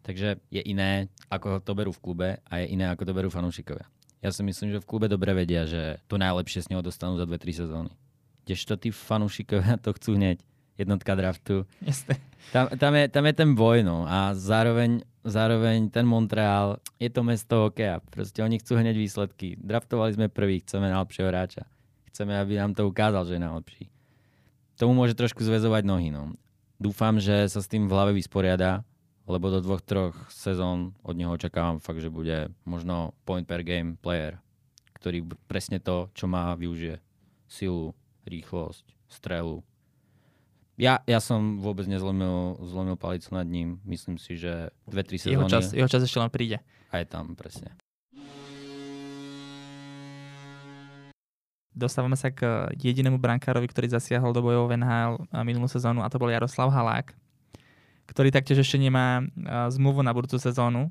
Takže 0.00 0.40
je 0.48 0.62
iné, 0.64 1.12
ako 1.28 1.60
to 1.60 1.76
berú 1.76 1.92
v 1.92 2.00
klube 2.00 2.28
a 2.40 2.52
je 2.64 2.72
iné, 2.72 2.88
ako 2.88 3.04
to 3.04 3.12
berú 3.12 3.28
fanúšikovia. 3.28 3.84
Ja 4.24 4.32
si 4.32 4.40
myslím, 4.40 4.72
že 4.72 4.80
v 4.80 4.88
klube 4.88 5.06
dobre 5.06 5.36
vedia, 5.36 5.68
že 5.68 6.00
to 6.08 6.16
najlepšie 6.16 6.64
z 6.64 6.70
neho 6.72 6.82
dostanú 6.82 7.20
za 7.20 7.28
2-3 7.28 7.68
sezóny. 7.68 7.92
Kdežto 8.48 8.80
tí 8.80 8.88
fanúšikovia 8.88 9.76
to 9.84 9.92
chcú 9.92 10.16
hneď. 10.16 10.40
Jednotka 10.78 11.18
draftu. 11.18 11.66
Tam, 12.54 12.70
tam, 12.70 12.94
je, 12.94 13.10
tam 13.10 13.26
je 13.26 13.34
ten 13.34 13.50
boj, 13.52 13.82
no. 13.82 14.06
A 14.06 14.30
zároveň, 14.30 15.02
zároveň 15.26 15.90
ten 15.90 16.06
Montreal 16.06 16.78
je 17.02 17.10
to 17.10 17.26
mesto 17.26 17.66
hokeja. 17.66 17.98
Proste 18.14 18.46
oni 18.46 18.62
chcú 18.62 18.78
hneď 18.78 18.94
výsledky. 18.94 19.58
Draftovali 19.58 20.14
sme 20.14 20.26
prvý, 20.30 20.62
chceme 20.62 20.86
najlepšieho 20.86 21.28
hráča. 21.28 21.66
Chceme, 22.14 22.38
aby 22.38 22.62
nám 22.62 22.78
to 22.78 22.86
ukázal, 22.86 23.26
že 23.26 23.36
je 23.36 23.42
najlepší 23.42 23.84
tomu 24.78 24.94
môže 24.94 25.18
trošku 25.18 25.42
zväzovať 25.42 25.82
nohy. 25.82 26.14
No. 26.14 26.32
Dúfam, 26.78 27.18
že 27.18 27.50
sa 27.50 27.58
s 27.58 27.66
tým 27.66 27.90
v 27.90 27.92
hlave 27.92 28.12
vysporiada, 28.14 28.86
lebo 29.26 29.50
do 29.50 29.58
dvoch, 29.60 29.82
troch 29.82 30.14
sezón 30.30 30.94
od 31.02 31.18
neho 31.18 31.34
očakávam 31.34 31.82
fakt, 31.82 32.00
že 32.00 32.08
bude 32.08 32.54
možno 32.62 33.12
point 33.26 33.44
per 33.44 33.66
game 33.66 33.98
player, 33.98 34.38
ktorý 34.96 35.26
presne 35.50 35.82
to, 35.82 36.08
čo 36.14 36.30
má, 36.30 36.54
využije. 36.54 37.02
Silu, 37.50 37.92
rýchlosť, 38.24 38.86
strelu. 39.10 39.60
Ja, 40.78 41.02
ja 41.10 41.18
som 41.18 41.58
vôbec 41.58 41.90
nezlomil 41.90 42.62
zlomil 42.62 42.94
palicu 42.94 43.34
nad 43.34 43.50
ním. 43.50 43.82
Myslím 43.82 44.14
si, 44.14 44.38
že 44.38 44.70
dve, 44.86 45.02
tri 45.02 45.18
sezóny... 45.18 45.34
Jeho 45.34 45.50
čas, 45.50 45.64
jeho 45.74 45.90
čas 45.90 46.06
ešte 46.06 46.22
len 46.22 46.30
príde. 46.30 46.62
A 46.94 47.02
je 47.02 47.06
tam, 47.10 47.34
presne. 47.34 47.74
Dostávame 51.78 52.18
sa 52.18 52.34
k 52.34 52.74
jedinému 52.74 53.22
brankárovi, 53.22 53.70
ktorý 53.70 53.86
zasiahol 53.94 54.34
do 54.34 54.42
bojov 54.42 54.74
NHL 54.74 55.22
minulú 55.46 55.70
sezónu 55.70 56.02
a 56.02 56.10
to 56.10 56.18
bol 56.18 56.26
Jaroslav 56.26 56.74
Halák, 56.74 57.14
ktorý 58.10 58.34
taktiež 58.34 58.66
ešte 58.66 58.82
nemá 58.82 59.22
zmluvu 59.70 60.02
na 60.02 60.10
budúcu 60.10 60.42
sezónu. 60.42 60.90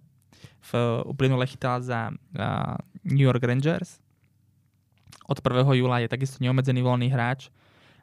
V 0.71 1.03
uplynule 1.03 1.43
chytal 1.49 1.83
za 1.83 2.15
New 3.03 3.25
York 3.27 3.43
Rangers. 3.43 3.99
Od 5.27 5.35
1. 5.43 5.67
júla 5.75 5.99
je 5.99 6.07
takisto 6.07 6.39
neobmedzený 6.39 6.79
voľný 6.79 7.11
hráč 7.11 7.51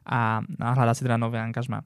a 0.05 0.45
hľadá 0.61 0.93
si 0.93 1.01
teda 1.01 1.17
nové 1.17 1.41
angažma. 1.41 1.81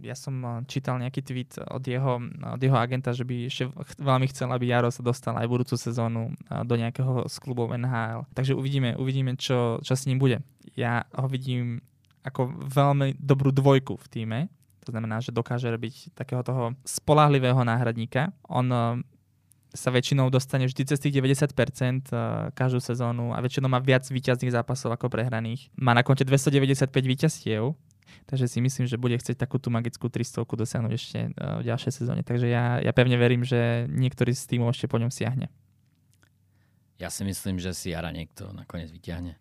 Ja 0.00 0.16
som 0.16 0.40
eh, 0.40 0.50
čítal 0.64 0.96
nejaký 0.96 1.20
tweet 1.20 1.52
od 1.68 1.84
jeho, 1.84 2.16
od 2.56 2.60
jeho 2.60 2.76
agenta, 2.80 3.12
že 3.12 3.28
by 3.28 3.52
ešte 3.52 3.68
veľmi 4.00 4.26
chcel, 4.32 4.48
aby 4.48 4.72
Jaro 4.72 4.88
sa 4.88 5.04
dostal 5.04 5.36
aj 5.36 5.44
budúcu 5.44 5.76
sezónu 5.76 6.32
eh, 6.32 6.64
do 6.64 6.74
nejakého 6.80 7.28
z 7.28 7.36
klubov 7.44 7.76
NHL. 7.76 8.24
Takže 8.32 8.56
uvidíme, 8.56 8.96
uvidíme 8.96 9.36
čo, 9.36 9.84
čo 9.84 9.92
s 9.92 10.08
ním 10.08 10.16
bude. 10.16 10.40
Ja 10.72 11.04
ho 11.12 11.28
vidím 11.28 11.84
ako 12.24 12.56
veľmi 12.56 13.20
dobrú 13.20 13.52
dvojku 13.52 14.00
v 14.00 14.06
týme, 14.08 14.38
to 14.88 14.96
znamená, 14.96 15.20
že 15.20 15.36
dokáže 15.36 15.68
robiť 15.68 16.16
takého 16.16 16.40
toho 16.40 16.72
spolahlivého 16.88 17.60
náhradníka. 17.60 18.32
On 18.48 18.64
eh, 18.64 19.04
sa 19.72 19.92
väčšinou 19.92 20.32
dostane 20.32 20.64
vždy 20.64 20.82
cez 20.88 20.98
tých 21.00 21.20
90% 21.20 21.52
eh, 21.52 22.20
každú 22.56 22.80
sezónu 22.80 23.36
a 23.36 23.38
väčšinou 23.44 23.68
má 23.68 23.80
viac 23.82 24.08
výťazných 24.08 24.52
zápasov 24.52 24.96
ako 24.96 25.12
prehraných. 25.12 25.68
Má 25.76 25.92
na 25.92 26.00
konte 26.00 26.24
295 26.24 26.88
výťastiev, 26.88 27.76
takže 28.24 28.46
si 28.48 28.58
myslím, 28.64 28.88
že 28.88 28.96
bude 28.96 29.16
chcieť 29.20 29.36
takú 29.36 29.60
tú 29.60 29.68
magickú 29.68 30.08
300 30.08 30.44
dosiahnuť 30.44 30.92
ešte 30.92 31.18
eh, 31.28 31.32
v 31.34 31.62
ďalšej 31.68 31.92
sezóne. 31.92 32.24
Takže 32.24 32.48
ja, 32.48 32.80
ja 32.80 32.92
pevne 32.96 33.20
verím, 33.20 33.44
že 33.44 33.84
niektorý 33.92 34.32
z 34.32 34.56
týmov 34.56 34.72
ešte 34.72 34.88
po 34.88 34.96
ňom 34.96 35.12
siahne. 35.12 35.52
Ja 36.98 37.14
si 37.14 37.22
myslím, 37.22 37.62
že 37.62 37.76
si 37.76 37.94
Jara 37.94 38.10
niekto 38.10 38.50
nakoniec 38.50 38.90
vyťahne. 38.90 39.38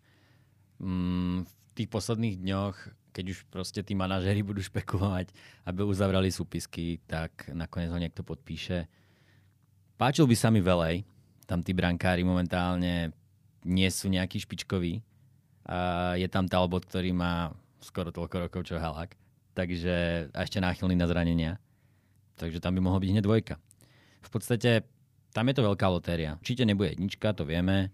Mm, 0.77 1.41
v 1.49 1.71
tých 1.73 1.89
posledných 1.89 2.37
dňoch, 2.37 2.75
keď 3.17 3.25
už 3.33 3.39
proste 3.49 3.81
tí 3.81 3.97
manažéri 3.97 4.45
budú 4.45 4.61
špekulovať, 4.61 5.33
aby 5.65 5.81
uzavrali 5.81 6.29
súpisky, 6.29 7.01
tak 7.09 7.49
nakoniec 7.49 7.89
ho 7.89 7.97
niekto 7.97 8.21
podpíše 8.21 8.85
Páčil 9.97 10.29
by 10.29 10.35
sa 10.37 10.53
mi 10.53 10.61
Velej. 10.61 11.01
Tam 11.49 11.65
tí 11.65 11.73
brankári 11.73 12.21
momentálne 12.21 13.09
nie 13.65 13.89
sú 13.89 14.13
nejakí 14.13 14.37
špičkoví. 14.37 15.01
A 15.65 16.13
je 16.13 16.29
tam 16.29 16.45
Talbot, 16.45 16.85
ktorý 16.85 17.17
má 17.17 17.49
skoro 17.81 18.13
toľko 18.13 18.45
rokov, 18.45 18.61
čo 18.69 18.77
Halak. 18.77 19.17
Takže 19.57 20.29
a 20.37 20.45
ešte 20.45 20.61
náchylný 20.61 20.93
na 20.93 21.09
zranenia. 21.09 21.57
Takže 22.37 22.61
tam 22.61 22.77
by 22.77 22.81
mohol 22.85 23.01
byť 23.01 23.09
hneď 23.09 23.25
dvojka. 23.25 23.57
V 24.21 24.29
podstate 24.29 24.85
tam 25.33 25.49
je 25.49 25.57
to 25.57 25.65
veľká 25.65 25.89
lotéria. 25.89 26.37
Určite 26.45 26.69
nebude 26.69 26.93
jednička, 26.93 27.33
to 27.33 27.41
vieme. 27.41 27.89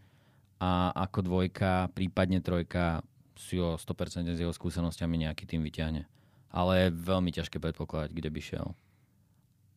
A 0.60 0.92
ako 1.08 1.24
dvojka, 1.24 1.88
prípadne 1.96 2.44
trojka 2.44 3.00
si 3.40 3.64
o 3.64 3.80
100% 3.80 4.28
s 4.36 4.44
jeho 4.44 4.52
skúsenosťami 4.52 5.24
nejaký 5.24 5.48
tým 5.48 5.64
vyťahne. 5.64 6.04
Ale 6.52 6.72
je 6.84 7.00
veľmi 7.00 7.32
ťažké 7.32 7.64
predpokladať, 7.64 8.12
kde 8.12 8.28
by 8.28 8.42
šiel 8.44 8.68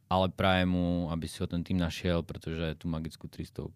ale 0.06 0.30
prajem 0.30 0.70
mu, 0.70 1.10
aby 1.10 1.26
si 1.26 1.42
ho 1.42 1.46
ten 1.50 1.62
tým 1.62 1.78
našiel, 1.78 2.22
pretože 2.22 2.78
tú 2.78 2.86
magickú 2.86 3.26
300 3.26 3.66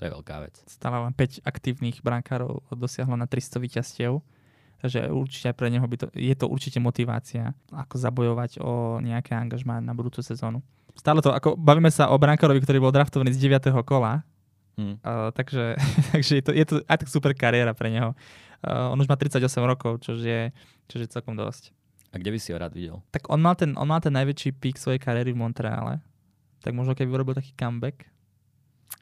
to 0.00 0.08
je 0.08 0.10
veľká 0.16 0.36
vec. 0.40 0.56
Stále 0.64 0.96
len 1.04 1.12
5 1.12 1.44
aktívnych 1.44 2.00
brankárov 2.00 2.64
dosiahlo 2.72 3.20
na 3.20 3.28
300 3.28 3.60
víťazstiev 3.60 4.24
Takže 4.80 5.12
určite 5.12 5.52
pre 5.52 5.68
neho 5.68 5.84
by 5.84 5.96
to, 6.00 6.06
je 6.16 6.32
to 6.32 6.48
určite 6.48 6.80
motivácia, 6.80 7.52
ako 7.68 8.00
zabojovať 8.00 8.64
o 8.64 8.96
nejaké 9.04 9.36
angažmá 9.36 9.76
na 9.84 9.92
budúcu 9.92 10.24
sezónu. 10.24 10.64
Stále 10.96 11.20
to, 11.20 11.30
ako 11.30 11.54
bavíme 11.54 11.92
sa 11.92 12.08
o 12.08 12.16
Brankarovi, 12.16 12.64
ktorý 12.64 12.80
bol 12.80 12.92
draftovaný 12.92 13.36
z 13.36 13.44
9. 13.44 13.76
kola, 13.84 14.24
hmm. 14.80 15.04
uh, 15.04 15.28
takže, 15.36 15.76
takže 16.16 16.32
je 16.40 16.44
to, 16.44 16.52
je 16.56 16.64
to 16.64 16.74
aj 16.88 16.96
tak 17.04 17.08
super 17.12 17.36
kariéra 17.36 17.76
pre 17.76 17.92
neho. 17.92 18.16
Uh, 18.64 18.92
on 18.92 18.96
už 18.96 19.08
má 19.08 19.20
38 19.20 19.44
rokov, 19.68 20.00
čo 20.00 20.16
je, 20.16 20.48
čo 20.88 20.96
je 20.96 21.06
celkom 21.12 21.36
dosť. 21.36 21.76
A 22.10 22.18
kde 22.18 22.30
by 22.34 22.38
si 22.42 22.50
ho 22.50 22.58
rád 22.58 22.74
videl? 22.74 22.98
Tak 23.14 23.30
on 23.30 23.38
mal 23.38 23.54
ten, 23.54 23.74
on 23.78 23.86
mal 23.86 24.02
ten 24.02 24.10
najväčší 24.10 24.58
pík 24.58 24.76
svojej 24.76 24.98
kariéry 24.98 25.30
v 25.30 25.40
Montreale. 25.40 26.02
Tak 26.60 26.74
možno 26.74 26.98
keby 26.98 27.08
urobil 27.08 27.38
taký 27.38 27.54
comeback, 27.54 28.10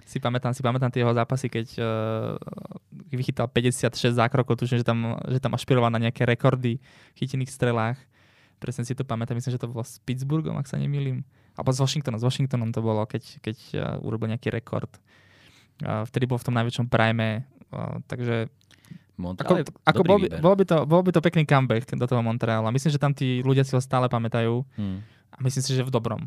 si 0.08 0.20
pamätám, 0.20 0.56
si 0.56 0.64
pamätám 0.64 0.88
tie 0.88 1.04
jeho 1.04 1.12
zápasy, 1.12 1.52
keď 1.52 1.66
uh, 1.80 2.36
vychytal 3.12 3.44
56 3.48 4.16
zákrokov, 4.16 4.56
tuším, 4.56 4.80
že 4.80 4.86
tam, 4.86 5.20
že 5.28 5.36
tam 5.36 5.52
ašpiroval 5.52 5.92
na 5.92 6.00
nejaké 6.00 6.24
rekordy 6.24 6.80
v 7.12 7.16
chytených 7.16 7.52
strelách. 7.52 7.98
Presne 8.56 8.88
si 8.88 8.96
to 8.96 9.04
pamätám, 9.04 9.36
myslím, 9.36 9.54
že 9.54 9.60
to 9.60 9.68
bolo 9.68 9.84
s 9.84 10.00
Pittsburghom, 10.02 10.56
ak 10.56 10.66
sa 10.66 10.80
nemýlim. 10.80 11.22
Alebo 11.54 11.70
s 11.76 11.78
Washingtonom, 11.78 12.18
s 12.18 12.24
Washingtonom 12.24 12.72
to 12.72 12.80
bolo, 12.80 13.04
keď, 13.04 13.22
keď 13.44 13.56
uh, 13.76 14.06
urobil 14.06 14.32
nejaký 14.32 14.48
rekord. 14.48 14.90
Uh, 15.84 16.08
vtedy 16.08 16.24
bol 16.24 16.40
v 16.40 16.46
tom 16.46 16.56
najväčšom 16.56 16.86
prime, 16.88 17.44
uh, 17.72 18.00
takže 18.08 18.48
Montreal 19.18 19.66
ako, 19.66 19.74
ako 19.82 20.02
bol, 20.06 20.18
by, 20.22 20.28
bol, 20.38 20.54
by 20.54 20.64
to, 20.64 20.76
bol 20.86 21.02
by 21.02 21.10
to 21.10 21.20
pekný 21.20 21.42
comeback 21.42 21.84
do 21.90 22.06
toho 22.06 22.22
Montrealu. 22.22 22.70
Myslím, 22.70 22.94
že 22.94 23.02
tam 23.02 23.10
tí 23.10 23.42
ľudia 23.42 23.66
si 23.66 23.74
ho 23.74 23.82
stále 23.82 24.06
pamätajú. 24.06 24.62
Hmm. 24.78 25.02
A 25.34 25.42
myslím 25.42 25.62
si, 25.66 25.74
že 25.74 25.82
v 25.82 25.90
dobrom 25.90 26.24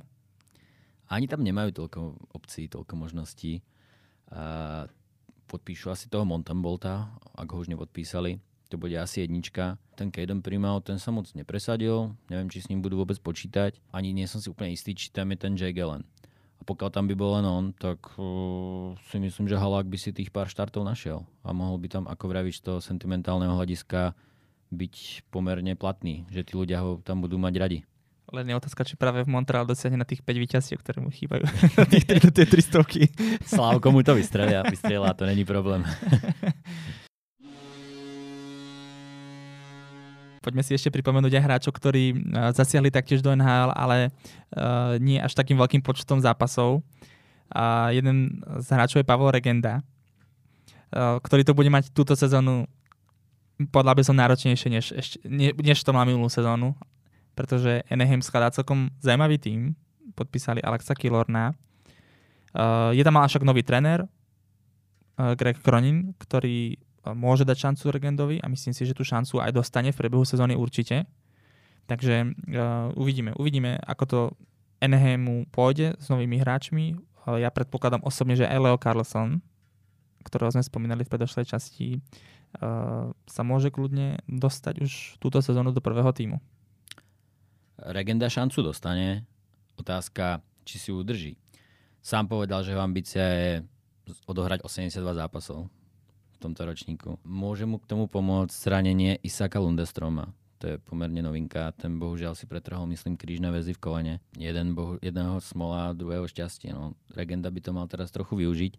ani 1.12 1.28
tam 1.28 1.44
nemajú 1.44 1.76
toľko 1.76 2.00
opcií, 2.32 2.72
toľko 2.72 2.94
možností. 2.96 3.60
A 4.32 4.88
podpíšu 5.52 5.92
asi 5.92 6.08
toho 6.08 6.24
Montambolta, 6.24 7.12
ak 7.36 7.52
ho 7.52 7.60
už 7.60 7.68
nepodpísali. 7.68 8.40
To 8.72 8.80
bude 8.80 8.96
asi 8.96 9.28
jednička. 9.28 9.76
Ten 10.00 10.16
Caden 10.16 10.40
Primao, 10.40 10.80
ten 10.80 10.96
sa 10.96 11.12
moc 11.12 11.28
nepresadil. 11.36 12.16
Neviem, 12.32 12.48
či 12.48 12.64
s 12.64 12.72
ním 12.72 12.80
budú 12.80 12.96
vôbec 12.96 13.20
počítať. 13.20 13.76
Ani 13.92 14.16
nie 14.16 14.24
som 14.24 14.40
si 14.40 14.48
úplne 14.48 14.72
istý, 14.72 14.96
či 14.96 15.12
tam 15.12 15.36
je 15.36 15.38
ten 15.44 15.60
Jay 15.60 15.76
Galen. 15.76 16.08
A 16.62 16.64
pokiaľ 16.64 16.90
tam 16.94 17.10
by 17.10 17.16
bol 17.18 17.42
len 17.42 17.46
on, 17.50 17.66
tak 17.74 17.98
uh, 18.22 18.94
si 19.10 19.18
myslím, 19.18 19.50
že 19.50 19.58
Halák 19.58 19.90
by 19.90 19.98
si 19.98 20.14
tých 20.14 20.30
pár 20.30 20.46
štartov 20.46 20.86
našiel. 20.86 21.26
A 21.42 21.50
mohol 21.58 21.82
by 21.82 21.90
tam, 21.90 22.04
ako 22.06 22.30
vravíš, 22.30 22.62
toho 22.62 22.78
sentimentálneho 22.78 23.58
hľadiska 23.58 24.14
byť 24.70 25.26
pomerne 25.34 25.74
platný. 25.74 26.30
Že 26.30 26.42
tí 26.46 26.54
ľudia 26.54 26.86
ho 26.86 27.02
tam 27.02 27.26
budú 27.26 27.42
mať 27.42 27.54
radi. 27.58 27.80
Len 28.32 28.48
je 28.48 28.56
otázka, 28.56 28.88
či 28.88 28.96
práve 28.96 29.28
v 29.28 29.34
Montreal 29.34 29.68
dosiahne 29.68 30.00
na 30.00 30.08
tých 30.08 30.24
5 30.24 30.32
víťazstiev, 30.38 30.80
ktoré 30.80 31.04
mu 31.04 31.12
chýbajú. 31.12 31.44
na 31.82 31.86
tých 31.90 32.06
3, 32.08 32.32
tie 32.32 32.46
300 32.48 33.44
Slávko 33.44 33.92
mu 33.92 34.06
to 34.06 34.16
vystrelia, 34.16 34.64
vystrelia, 34.64 35.12
to 35.12 35.28
není 35.28 35.44
problém. 35.44 35.84
Poďme 40.42 40.66
si 40.66 40.74
ešte 40.74 40.90
pripomenúť 40.90 41.38
aj 41.38 41.46
hráčov, 41.46 41.78
ktorí 41.78 42.18
uh, 42.18 42.50
zasiahli 42.52 42.90
taktiež 42.90 43.22
do 43.22 43.30
NHL, 43.32 43.72
ale 43.78 44.10
uh, 44.10 44.98
nie 44.98 45.22
až 45.22 45.38
takým 45.38 45.56
veľkým 45.56 45.86
počtom 45.86 46.18
zápasov. 46.18 46.82
A 47.54 47.94
jeden 47.94 48.42
z 48.60 48.68
hráčov 48.74 49.04
je 49.04 49.08
Pavel 49.08 49.30
Regenda, 49.30 49.80
uh, 49.80 51.22
ktorý 51.22 51.46
to 51.46 51.54
bude 51.54 51.70
mať 51.70 51.94
túto 51.94 52.18
sezónu 52.18 52.66
podľa 53.62 53.94
by 53.94 54.02
som 54.02 54.18
náročnejšie, 54.18 54.70
než, 54.74 54.90
ešte, 54.90 55.22
ne, 55.22 55.54
než 55.54 55.86
to 55.86 55.94
má 55.94 56.02
minulú 56.02 56.26
sezónu 56.34 56.74
pretože 57.36 57.84
Anaheim 57.88 58.22
skladá 58.22 58.52
celkom 58.52 58.92
zaujímavý 59.00 59.38
tým. 59.40 59.74
Podpísali 60.16 60.60
Alexa 60.62 60.96
Kilorna. 60.96 61.56
Uh, 62.52 62.92
je 62.92 63.04
tam 63.04 63.16
ale 63.16 63.32
však 63.32 63.48
nový 63.48 63.64
tréner, 63.64 64.04
uh, 64.04 65.34
Greg 65.40 65.56
Cronin, 65.64 66.12
ktorý 66.20 66.76
môže 67.10 67.42
dať 67.42 67.58
šancu 67.58 67.84
Regendovi 67.90 68.38
a 68.38 68.46
myslím 68.46 68.78
si, 68.78 68.86
že 68.86 68.94
tú 68.94 69.02
šancu 69.02 69.42
aj 69.42 69.58
dostane 69.58 69.90
v 69.90 69.98
priebehu 69.98 70.22
sezóny 70.22 70.54
určite. 70.54 71.10
Takže 71.90 72.24
uh, 72.24 72.94
uvidíme. 72.94 73.34
Uvidíme, 73.36 73.82
ako 73.82 74.04
to 74.06 74.20
Anaheimu 74.82 75.50
pôjde 75.50 75.98
s 75.98 76.08
novými 76.14 76.38
hráčmi. 76.38 76.94
Uh, 77.26 77.42
ja 77.42 77.50
predpokladám 77.50 78.06
osobne, 78.06 78.38
že 78.38 78.46
aj 78.46 78.62
Leo 78.62 78.78
Carlson, 78.78 79.42
ktorého 80.22 80.54
sme 80.54 80.62
spomínali 80.62 81.02
v 81.02 81.10
predošlej 81.10 81.50
časti, 81.50 81.98
uh, 81.98 83.10
sa 83.26 83.42
môže 83.42 83.74
kľudne 83.74 84.22
dostať 84.30 84.86
už 84.86 85.18
túto 85.18 85.42
sezónu 85.42 85.74
do 85.74 85.82
prvého 85.82 86.14
týmu. 86.14 86.38
Regenda 87.82 88.30
šancu 88.30 88.62
dostane. 88.62 89.26
Otázka, 89.74 90.46
či 90.62 90.78
si 90.78 90.90
udrží. 90.94 91.34
Sám 92.06 92.30
povedal, 92.30 92.62
že 92.62 92.78
jeho 92.78 92.86
ambícia 92.86 93.26
je 93.26 93.66
odohrať 94.30 94.62
82 94.62 95.02
zápasov 95.18 95.66
tomto 96.42 96.66
ročníku. 96.66 97.10
Môže 97.22 97.70
mu 97.70 97.78
k 97.78 97.86
tomu 97.86 98.10
pomôcť 98.10 98.50
zranenie 98.50 99.22
Isaka 99.22 99.62
Lundestroma. 99.62 100.34
To 100.62 100.78
je 100.78 100.78
pomerne 100.78 101.26
novinka. 101.26 101.74
Ten 101.74 101.98
bohužiaľ 101.98 102.38
si 102.38 102.46
pretrhol, 102.46 102.86
myslím, 102.90 103.18
krížne 103.18 103.50
väzy 103.50 103.74
v 103.74 103.82
kolene. 103.82 104.16
Jeden 104.38 104.78
bohu, 104.78 105.02
jedného 105.02 105.42
smola, 105.42 105.94
druhého 105.98 106.30
šťastie. 106.30 106.70
No, 106.70 106.94
Regenda 107.18 107.50
by 107.50 107.60
to 107.66 107.72
mal 107.74 107.90
teraz 107.90 108.14
trochu 108.14 108.38
využiť. 108.46 108.78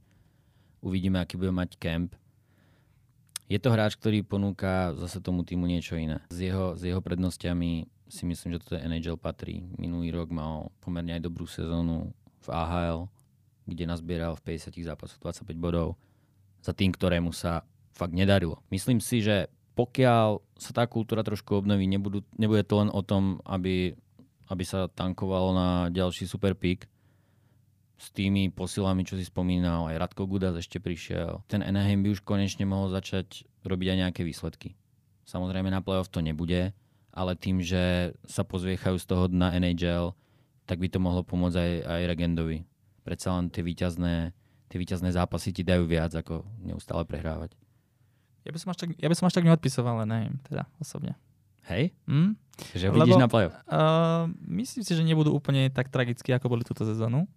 Uvidíme, 0.83 1.19
aký 1.19 1.35
bude 1.35 1.51
mať 1.51 1.79
camp. 1.79 2.15
Je 3.51 3.59
to 3.59 3.75
hráč, 3.75 3.99
ktorý 3.99 4.23
ponúka 4.23 4.95
zase 4.95 5.19
tomu 5.19 5.43
týmu 5.43 5.67
niečo 5.67 5.99
iné. 5.99 6.23
S 6.31 6.39
jeho, 6.39 6.79
s 6.79 6.87
jeho 6.87 7.03
prednosťami 7.03 7.91
si 8.07 8.23
myslím, 8.31 8.57
že 8.57 8.63
toto 8.63 8.79
NHL 8.79 9.19
patrí. 9.19 9.67
Minulý 9.75 10.15
rok 10.15 10.31
mal 10.31 10.71
pomerne 10.79 11.19
aj 11.19 11.27
dobrú 11.27 11.51
sezónu 11.51 12.15
v 12.43 12.49
AHL, 12.49 13.11
kde 13.67 13.91
nazbieral 13.91 14.39
v 14.39 14.55
50 14.55 14.79
zápasoch 14.87 15.19
25 15.19 15.51
bodov 15.59 15.99
za 16.63 16.73
tým, 16.73 16.95
ktorému 16.95 17.35
sa 17.35 17.67
fakt 17.93 18.15
nedarilo. 18.15 18.63
Myslím 18.71 19.03
si, 19.03 19.21
že 19.21 19.51
pokiaľ 19.75 20.41
sa 20.57 20.71
tá 20.73 20.85
kultúra 20.87 21.27
trošku 21.27 21.59
obnoví, 21.59 21.91
nebudú, 21.91 22.23
nebude 22.39 22.63
to 22.63 22.81
len 22.81 22.91
o 22.93 23.03
tom, 23.03 23.43
aby, 23.45 23.93
aby 24.49 24.65
sa 24.65 24.87
tankovalo 24.87 25.51
na 25.53 25.69
ďalší 25.91 26.25
super 26.25 26.55
pick, 26.55 26.87
s 28.03 28.11
tými 28.11 28.51
posilami, 28.51 29.07
čo 29.07 29.15
si 29.15 29.23
spomínal, 29.23 29.87
aj 29.87 30.11
Radko 30.11 30.27
Gudas 30.27 30.59
ešte 30.59 30.83
prišiel. 30.83 31.47
Ten 31.47 31.63
Anaheim 31.63 32.03
by 32.03 32.11
už 32.11 32.27
konečne 32.27 32.67
mohol 32.67 32.91
začať 32.91 33.47
robiť 33.63 33.95
aj 33.95 33.99
nejaké 34.03 34.23
výsledky. 34.27 34.75
Samozrejme 35.23 35.71
na 35.71 35.79
playoff 35.79 36.11
to 36.11 36.19
nebude, 36.19 36.75
ale 37.15 37.33
tým, 37.39 37.63
že 37.63 38.11
sa 38.27 38.43
pozviechajú 38.43 38.99
z 38.99 39.07
toho 39.07 39.31
dna 39.31 39.55
NHL, 39.63 40.19
tak 40.67 40.83
by 40.83 40.91
to 40.91 40.99
mohlo 40.99 41.23
pomôcť 41.23 41.55
aj, 41.55 41.73
aj 41.87 42.03
Regendovi. 42.11 42.59
Predsa 43.07 43.39
len 43.39 43.55
tie 43.55 43.63
výťazné, 43.63 44.35
tie 44.73 44.81
výťazné 44.81 45.13
zápasy 45.13 45.53
ti 45.53 45.61
dajú 45.61 45.85
viac, 45.85 46.17
ako 46.17 46.49
neustále 46.65 47.05
prehrávať. 47.05 47.53
Ja 48.49 48.51
by 48.57 48.59
som 48.59 48.73
až 48.73 48.77
tak, 48.81 48.89
ja 48.97 49.09
by 49.13 49.15
som 49.15 49.29
až 49.29 49.37
tak 49.37 49.45
neodpisoval, 49.45 50.01
ale 50.01 50.09
neviem, 50.09 50.35
teda 50.49 50.65
osobne. 50.81 51.13
Hej? 51.69 51.93
Mm? 52.09 52.41
Že 52.73 52.89
ho 52.89 52.93
vidíš 52.97 53.21
Lebo, 53.21 53.23
na 53.23 53.29
play 53.29 53.47
uh, 53.53 54.27
myslím 54.49 54.83
si, 54.83 54.93
že 54.97 55.05
nebudú 55.05 55.31
úplne 55.37 55.69
tak 55.69 55.93
tragickí, 55.93 56.33
ako 56.33 56.49
boli 56.49 56.65
túto 56.65 56.89
sezónu. 56.89 57.29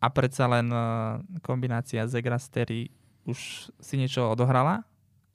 A 0.00 0.08
predsa 0.08 0.48
len 0.48 0.72
uh, 0.72 1.20
kombinácia 1.44 2.08
Zegra 2.08 2.40
Terry 2.40 2.88
už 3.28 3.68
si 3.76 3.94
niečo 4.00 4.24
odohrala. 4.32 4.88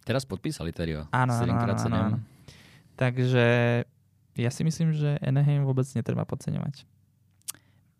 Teraz 0.03 0.25
podpísali 0.25 0.73
Terryho. 0.73 1.05
Áno, 1.13 1.31
áno, 1.37 1.53
áno, 1.53 1.95
áno. 1.95 2.17
Takže 2.97 3.45
ja 4.35 4.49
si 4.49 4.61
myslím, 4.65 4.91
že 4.97 5.21
Anaheim 5.21 5.61
vôbec 5.63 5.85
netreba 5.93 6.25
podceňovať. 6.25 6.89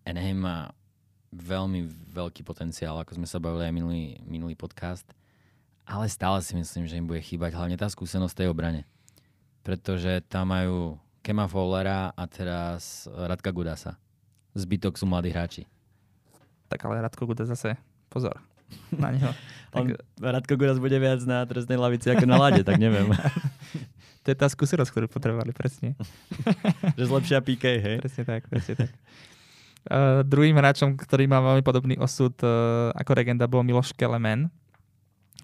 Anaheim 0.03 0.41
má 0.41 0.73
veľmi 1.33 1.89
veľký 2.13 2.45
potenciál, 2.45 2.97
ako 3.01 3.17
sme 3.17 3.27
sa 3.27 3.41
bavili 3.41 3.67
aj 3.67 3.73
minulý, 3.73 4.03
minulý 4.23 4.55
podcast, 4.55 5.05
ale 5.83 6.07
stále 6.07 6.39
si 6.45 6.53
myslím, 6.53 6.85
že 6.85 6.95
im 7.01 7.09
bude 7.09 7.19
chýbať 7.19 7.57
hlavne 7.57 7.75
tá 7.75 7.89
skúsenosť 7.89 8.45
tej 8.45 8.47
obrane. 8.53 8.85
Pretože 9.65 10.21
tam 10.29 10.53
majú 10.53 11.01
Kema 11.25 11.49
Fowlera 11.49 12.11
a 12.15 12.23
teraz 12.27 13.07
Radka 13.09 13.51
Gudasa. 13.51 13.99
Zbytok 14.53 14.95
sú 14.99 15.09
mladí 15.09 15.33
hráči. 15.33 15.63
Tak 16.69 16.85
ale 16.85 17.03
Radko 17.03 17.25
Gudas 17.27 17.49
zase, 17.49 17.75
pozor 18.07 18.39
na 18.93 19.09
neho. 19.13 19.31
On, 19.75 19.89
tak... 19.89 20.01
Radko 20.21 20.53
Gudas 20.57 20.77
bude 20.77 20.97
viac 20.97 21.21
na 21.25 21.45
trestnej 21.45 21.77
lavici 21.77 22.09
ako 22.09 22.25
na 22.29 22.37
lade, 22.37 22.61
tak 22.61 22.77
neviem. 22.77 23.09
to 24.23 24.27
je 24.29 24.37
tá 24.37 24.47
skúsenosť, 24.49 24.89
ktorú 24.93 25.07
potrebovali, 25.09 25.53
presne. 25.53 25.97
že 26.97 27.03
zlepšia 27.09 27.41
PK, 27.41 27.63
hej? 27.81 27.97
Presne 28.01 28.23
tak, 28.25 28.41
presne 28.49 28.73
tak. 28.85 28.91
Uh, 29.83 30.23
druhým 30.23 30.55
hráčom, 30.55 30.95
ktorý 30.95 31.27
má 31.27 31.43
veľmi 31.43 31.59
podobný 31.59 31.95
osud 31.99 32.31
uh, 32.39 32.95
ako 32.95 33.11
Regenda, 33.19 33.51
bol 33.51 33.67
Miloš 33.67 33.91
Kelemen, 33.91 34.47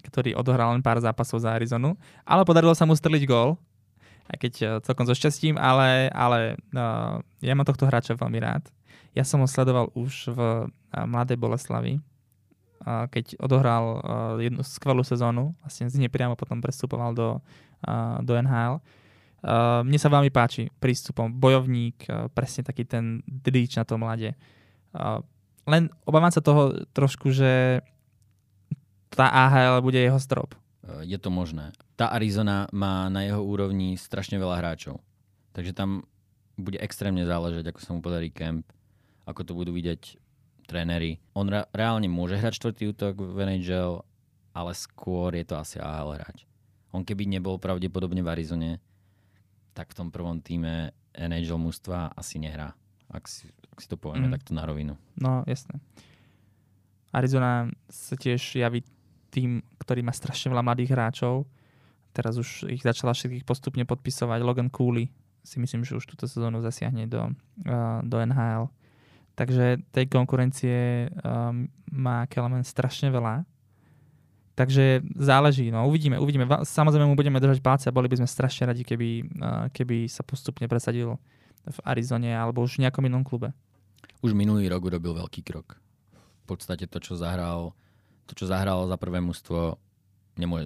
ktorý 0.08 0.32
odohral 0.32 0.72
len 0.72 0.80
pár 0.80 0.96
zápasov 0.96 1.44
za 1.44 1.52
Arizonu, 1.52 1.92
ale 2.24 2.48
podarilo 2.48 2.72
sa 2.72 2.88
mu 2.88 2.96
streliť 2.96 3.28
gól, 3.28 3.60
aj 4.32 4.36
keď 4.40 4.52
uh, 4.64 4.68
celkom 4.80 5.04
so 5.04 5.12
šťastím, 5.12 5.60
ale, 5.60 6.08
ale 6.16 6.56
uh, 6.72 7.20
ja 7.44 7.52
mám 7.52 7.68
tohto 7.68 7.84
hráča 7.84 8.16
veľmi 8.16 8.40
rád. 8.40 8.64
Ja 9.12 9.28
som 9.28 9.44
ho 9.44 9.48
sledoval 9.50 9.92
už 9.92 10.32
v 10.32 10.40
uh, 10.40 11.04
Mladej 11.04 11.36
Boleslavi, 11.36 12.00
uh, 12.00 13.04
keď 13.12 13.36
odohral 13.44 13.84
uh, 14.00 14.00
jednu 14.40 14.64
skvelú 14.64 15.04
sezónu, 15.04 15.52
vlastne 15.60 15.92
z 15.92 16.00
nepriamo 16.00 16.32
potom 16.32 16.64
prestupoval 16.64 17.12
do 17.12 17.28
do 18.20 18.36
NHL. 18.36 18.80
Uh, 19.40 19.80
mne 19.80 19.96
sa 19.96 20.12
veľmi 20.12 20.28
páči 20.28 20.68
prístupom. 20.80 21.32
Bojovník, 21.32 22.04
uh, 22.12 22.28
presne 22.28 22.60
taký 22.60 22.84
ten 22.84 23.24
drič 23.24 23.80
na 23.80 23.88
tom 23.88 24.04
mlade. 24.04 24.36
Uh, 24.92 25.24
len 25.64 25.88
obávam 26.04 26.28
sa 26.28 26.44
toho 26.44 26.76
trošku, 26.92 27.32
že 27.32 27.80
tá 29.08 29.32
AHL 29.32 29.80
bude 29.80 29.96
jeho 29.96 30.20
strop. 30.20 30.54
je 31.02 31.18
to 31.18 31.32
možné. 31.32 31.72
Tá 31.96 32.12
Arizona 32.12 32.68
má 32.72 33.08
na 33.08 33.24
jeho 33.24 33.40
úrovni 33.40 33.96
strašne 33.96 34.36
veľa 34.36 34.60
hráčov. 34.60 35.00
Takže 35.56 35.72
tam 35.72 36.04
bude 36.60 36.78
extrémne 36.78 37.24
záležať, 37.24 37.72
ako 37.72 37.80
sa 37.80 37.90
mu 37.96 38.00
podarí 38.04 38.28
kemp, 38.28 38.68
ako 39.24 39.40
to 39.42 39.52
budú 39.56 39.72
vidieť 39.72 40.20
tréneri. 40.68 41.18
On 41.34 41.48
re- 41.48 41.66
reálne 41.74 42.06
môže 42.06 42.38
hrať 42.38 42.60
štvrtý 42.60 42.82
útok 42.94 43.18
v 43.18 43.36
NHL, 43.42 44.04
ale 44.54 44.72
skôr 44.76 45.34
je 45.34 45.44
to 45.48 45.58
asi 45.58 45.80
AHL 45.80 46.14
hráč. 46.14 46.46
On 46.90 47.02
keby 47.06 47.26
nebol 47.26 47.58
pravdepodobne 47.58 48.22
v 48.22 48.30
Arizone, 48.30 48.70
tak 49.80 49.96
v 49.96 49.98
tom 50.04 50.08
prvom 50.12 50.44
týme 50.44 50.92
NHL 51.16 51.56
mužstva 51.56 52.12
asi 52.12 52.36
nehrá. 52.36 52.76
Ak 53.08 53.24
si, 53.24 53.48
ak 53.72 53.80
si 53.80 53.88
to 53.88 53.96
povieme 53.96 54.28
mm. 54.28 54.34
takto 54.36 54.52
na 54.52 54.68
rovinu. 54.68 54.92
No, 55.16 55.40
jasné. 55.48 55.80
Arizona 57.16 57.64
sa 57.88 58.12
tiež 58.12 58.60
javí 58.60 58.84
tým, 59.32 59.64
ktorý 59.80 60.04
má 60.04 60.12
strašne 60.12 60.52
veľa 60.52 60.60
mladých 60.60 60.92
hráčov. 60.92 61.48
Teraz 62.12 62.36
už 62.36 62.68
ich 62.68 62.84
začala 62.84 63.16
všetkých 63.16 63.48
postupne 63.48 63.88
podpisovať. 63.88 64.44
Logan 64.44 64.68
Cooley 64.68 65.08
si 65.40 65.56
myslím, 65.56 65.88
že 65.88 65.96
už 65.96 66.04
túto 66.04 66.28
sezónu 66.28 66.60
zasiahne 66.60 67.08
do, 67.08 67.32
uh, 67.64 68.04
do 68.04 68.20
NHL. 68.20 68.68
Takže 69.32 69.80
tej 69.96 70.06
konkurencie 70.12 71.08
um, 71.24 71.64
má 71.88 72.28
Kelemen 72.28 72.68
strašne 72.68 73.08
veľa. 73.08 73.48
Takže 74.60 75.00
záleží, 75.16 75.72
no 75.72 75.88
uvidíme, 75.88 76.20
uvidíme. 76.20 76.44
Samozrejme 76.44 77.08
mu 77.08 77.16
budeme 77.16 77.40
držať 77.40 77.64
palce 77.64 77.88
a 77.88 77.96
boli 77.96 78.12
by 78.12 78.20
sme 78.20 78.28
strašne 78.28 78.68
radi, 78.68 78.84
keby, 78.84 79.24
keby 79.72 80.04
sa 80.04 80.20
postupne 80.20 80.68
presadil 80.68 81.16
v 81.64 81.78
Arizone 81.80 82.28
alebo 82.36 82.60
už 82.60 82.76
v 82.76 82.84
nejakom 82.84 83.08
inom 83.08 83.24
klube. 83.24 83.56
Už 84.20 84.36
minulý 84.36 84.68
rok 84.68 84.84
urobil 84.84 85.16
veľký 85.16 85.40
krok. 85.48 85.80
V 86.44 86.44
podstate 86.44 86.84
to, 86.84 87.00
čo 87.00 87.16
zahral, 87.16 87.72
to, 88.28 88.36
čo 88.36 88.52
zahral 88.52 88.84
za 88.84 89.00
prvé 89.00 89.24
mužstvo, 89.24 89.80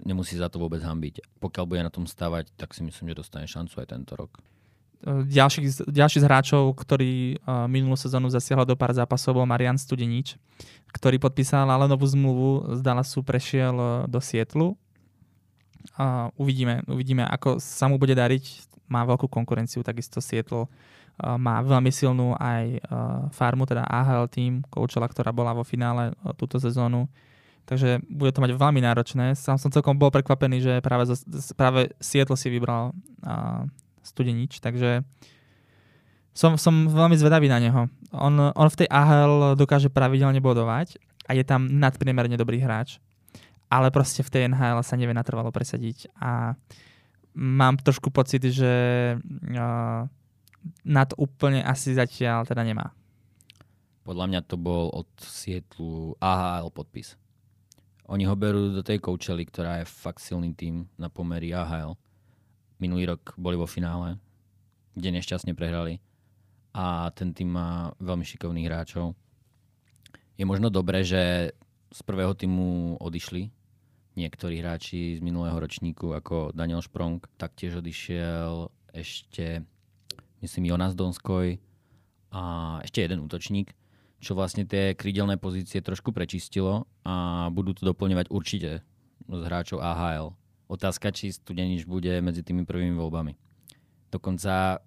nemusí 0.03 0.35
za 0.35 0.51
to 0.51 0.59
vôbec 0.59 0.83
hambiť. 0.83 1.39
Pokiaľ 1.39 1.63
bude 1.63 1.87
na 1.87 1.95
tom 1.95 2.11
stavať, 2.11 2.51
tak 2.59 2.75
si 2.75 2.83
myslím, 2.83 3.15
že 3.15 3.23
dostane 3.23 3.47
šancu 3.47 3.79
aj 3.79 3.95
tento 3.95 4.19
rok 4.19 4.43
ďalších, 5.05 5.85
ďalší 5.85 6.19
z 6.21 6.25
hráčov, 6.25 6.73
ktorý 6.81 7.37
uh, 7.45 7.69
minulú 7.69 7.93
sezónu 7.93 8.33
zasiahol 8.33 8.65
do 8.65 8.73
pár 8.73 8.97
zápasov, 8.97 9.37
bol 9.37 9.45
Marian 9.45 9.77
Studenič, 9.77 10.41
ktorý 10.97 11.21
podpísal 11.21 11.69
ale 11.69 11.85
novú 11.85 12.09
zmluvu 12.09 12.77
z 12.77 12.81
Dallasu, 12.81 13.21
prešiel 13.21 13.77
uh, 13.77 13.91
do 14.09 14.19
Sietlu. 14.19 14.75
Uvidíme, 16.41 16.81
uvidíme, 16.89 17.29
ako 17.29 17.61
sa 17.61 17.87
mu 17.87 18.01
bude 18.01 18.17
dariť. 18.17 18.73
Má 18.89 19.05
veľkú 19.05 19.29
konkurenciu, 19.29 19.85
takisto 19.85 20.25
Sietl 20.25 20.65
uh, 20.65 20.69
má 21.37 21.61
veľmi 21.61 21.93
silnú 21.93 22.33
aj 22.41 22.81
farmu, 23.37 23.69
teda 23.69 23.85
AHL 23.85 24.27
tým, 24.33 24.65
koučela, 24.73 25.07
ktorá 25.07 25.31
bola 25.31 25.53
vo 25.53 25.63
finále 25.63 26.17
túto 26.41 26.57
sezónu. 26.57 27.07
Takže 27.65 28.05
bude 28.09 28.29
to 28.33 28.45
mať 28.45 28.57
veľmi 28.57 28.81
náročné. 28.85 29.33
Sám 29.37 29.57
som 29.57 29.73
celkom 29.73 29.97
bol 29.97 30.13
prekvapený, 30.13 30.61
že 30.61 30.73
práve, 30.85 31.09
zo, 31.09 31.17
práve 31.57 31.93
Seattle 31.97 32.37
si 32.37 32.53
vybral 32.53 32.93
Studenič, 34.05 34.61
takže 34.61 35.03
som, 36.35 36.59
som 36.59 36.91
veľmi 36.91 37.15
zvedavý 37.15 37.47
na 37.47 37.63
neho. 37.63 37.87
On, 38.11 38.35
on 38.53 38.69
v 38.69 38.79
tej 38.85 38.89
AHL 38.91 39.55
dokáže 39.55 39.89
pravidelne 39.89 40.43
bodovať 40.43 40.99
a 41.31 41.33
je 41.33 41.47
tam 41.47 41.71
nadpriemerne 41.71 42.35
dobrý 42.35 42.61
hráč, 42.61 42.99
ale 43.71 43.89
proste 43.95 44.27
v 44.27 44.33
tej 44.35 44.43
NHL 44.51 44.83
sa 44.83 44.99
nevie 44.99 45.15
natrvalo 45.17 45.55
presadiť 45.55 46.11
a 46.19 46.59
mám 47.39 47.79
trošku 47.81 48.11
pocit, 48.11 48.43
že 48.51 48.73
uh, 49.17 50.07
na 50.85 51.03
to 51.07 51.15
úplne 51.17 51.63
asi 51.63 51.95
zatiaľ 51.95 52.45
teda 52.45 52.67
nemá. 52.67 52.91
Podľa 54.05 54.27
mňa 54.29 54.41
to 54.45 54.61
bol 54.61 54.93
od 54.93 55.09
Sietlu 55.17 56.13
AHL 56.21 56.69
podpis. 56.69 57.17
Oni 58.13 58.29
ho 58.29 58.37
berú 58.37 58.69
do 58.69 58.85
tej 58.85 59.01
koučely, 59.01 59.49
ktorá 59.49 59.81
je 59.81 59.89
fakt 59.89 60.21
silný 60.21 60.53
tým 60.53 60.85
na 61.01 61.09
pomery 61.09 61.57
AHL 61.57 61.97
minulý 62.79 63.15
rok 63.15 63.35
boli 63.39 63.55
vo 63.55 63.67
finále, 63.69 64.19
kde 64.95 65.15
nešťastne 65.21 65.55
prehrali 65.55 65.99
a 66.75 67.11
ten 67.15 67.31
tým 67.31 67.55
má 67.55 67.95
veľmi 68.03 68.27
šikovných 68.27 68.67
hráčov. 68.67 69.15
Je 70.35 70.43
možno 70.43 70.67
dobré, 70.71 71.07
že 71.07 71.55
z 71.95 72.01
prvého 72.03 72.35
týmu 72.35 72.99
odišli 72.99 73.47
niektorí 74.19 74.59
hráči 74.59 75.19
z 75.19 75.21
minulého 75.23 75.55
ročníku, 75.55 76.15
ako 76.15 76.51
Daniel 76.51 76.83
Šprong, 76.83 77.23
taktiež 77.39 77.79
odišiel 77.79 78.71
ešte, 78.91 79.63
myslím, 80.43 80.71
Jonas 80.71 80.99
Donskoj 80.99 81.59
a 82.35 82.43
ešte 82.83 83.07
jeden 83.07 83.23
útočník, 83.23 83.75
čo 84.19 84.35
vlastne 84.35 84.67
tie 84.67 84.99
krídelné 84.99 85.39
pozície 85.39 85.79
trošku 85.83 86.11
prečistilo 86.11 86.91
a 87.07 87.47
budú 87.55 87.75
to 87.75 87.87
doplňovať 87.87 88.27
určite 88.31 88.83
z 89.27 89.41
hráčov 89.47 89.83
AHL. 89.83 90.35
Otázka, 90.65 91.13
či 91.13 91.35
Studenič 91.35 91.85
bude 91.85 92.11
medzi 92.25 92.41
tými 92.41 92.65
prvými 92.65 92.97
voľbami. 92.97 93.37
Dokonca 94.09 94.81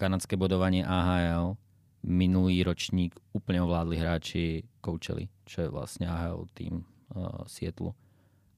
kanadské 0.00 0.40
bodovanie 0.40 0.80
AHL 0.80 1.60
minulý 2.00 2.64
ročník 2.64 3.12
úplne 3.36 3.60
ovládli 3.60 4.00
hráči 4.00 4.64
Coachely, 4.80 5.28
čo 5.44 5.68
je 5.68 5.68
vlastne 5.68 6.08
AHL 6.08 6.48
tým 6.56 6.80
uh, 7.12 7.44
Sietlu. 7.44 7.92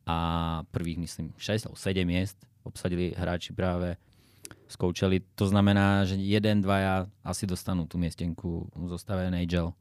A 0.07 0.17
prvých, 0.71 1.03
myslím, 1.03 1.35
6 1.35 1.67
alebo 1.67 1.79
7 1.79 2.07
miest 2.07 2.39
obsadili 2.63 3.11
hráči 3.15 3.51
práve 3.51 3.99
z 4.71 4.75
Coachely. 4.79 5.23
To 5.35 5.51
znamená, 5.51 6.07
že 6.07 6.15
jeden, 6.19 6.63
dvaja 6.63 7.11
asi 7.27 7.47
dostanú 7.47 7.91
tú 7.91 7.99
miestenku 7.99 8.71
v 8.71 8.87
zostave 8.87 9.27
NHL. 9.27 9.75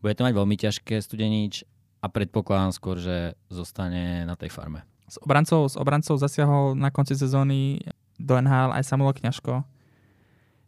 Bude 0.00 0.14
to 0.16 0.24
mať 0.24 0.34
veľmi 0.36 0.56
ťažké 0.56 0.96
Studenič 1.00 1.64
a 2.00 2.06
predpokladám 2.08 2.72
skôr, 2.72 2.96
že 2.96 3.36
zostane 3.52 4.24
na 4.24 4.36
tej 4.36 4.52
farme. 4.52 4.84
S 5.06 5.16
obrancov, 5.22 5.70
s 5.70 5.76
obrancov 5.78 6.18
zasiahol 6.18 6.74
na 6.74 6.90
konci 6.90 7.14
sezóny 7.14 7.78
do 8.18 8.34
NHL 8.34 8.74
aj 8.74 8.82
Samuel 8.82 9.14
Kňažko, 9.14 9.62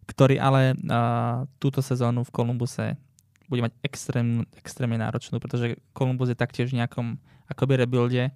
ktorý 0.09 0.38
ale 0.38 0.79
uh, 0.79 1.44
túto 1.59 1.83
sezónu 1.83 2.22
v 2.22 2.33
Kolumbuse 2.33 2.96
bude 3.48 3.64
mať 3.64 3.72
extrém, 3.81 4.44
extrémne 4.61 5.01
náročnú, 5.01 5.40
pretože 5.40 5.81
Kolumbus 5.96 6.29
je 6.29 6.38
taktiež 6.38 6.70
v 6.70 6.85
nejakom 6.85 7.16
akoby 7.48 7.81
rebuilde 7.81 8.29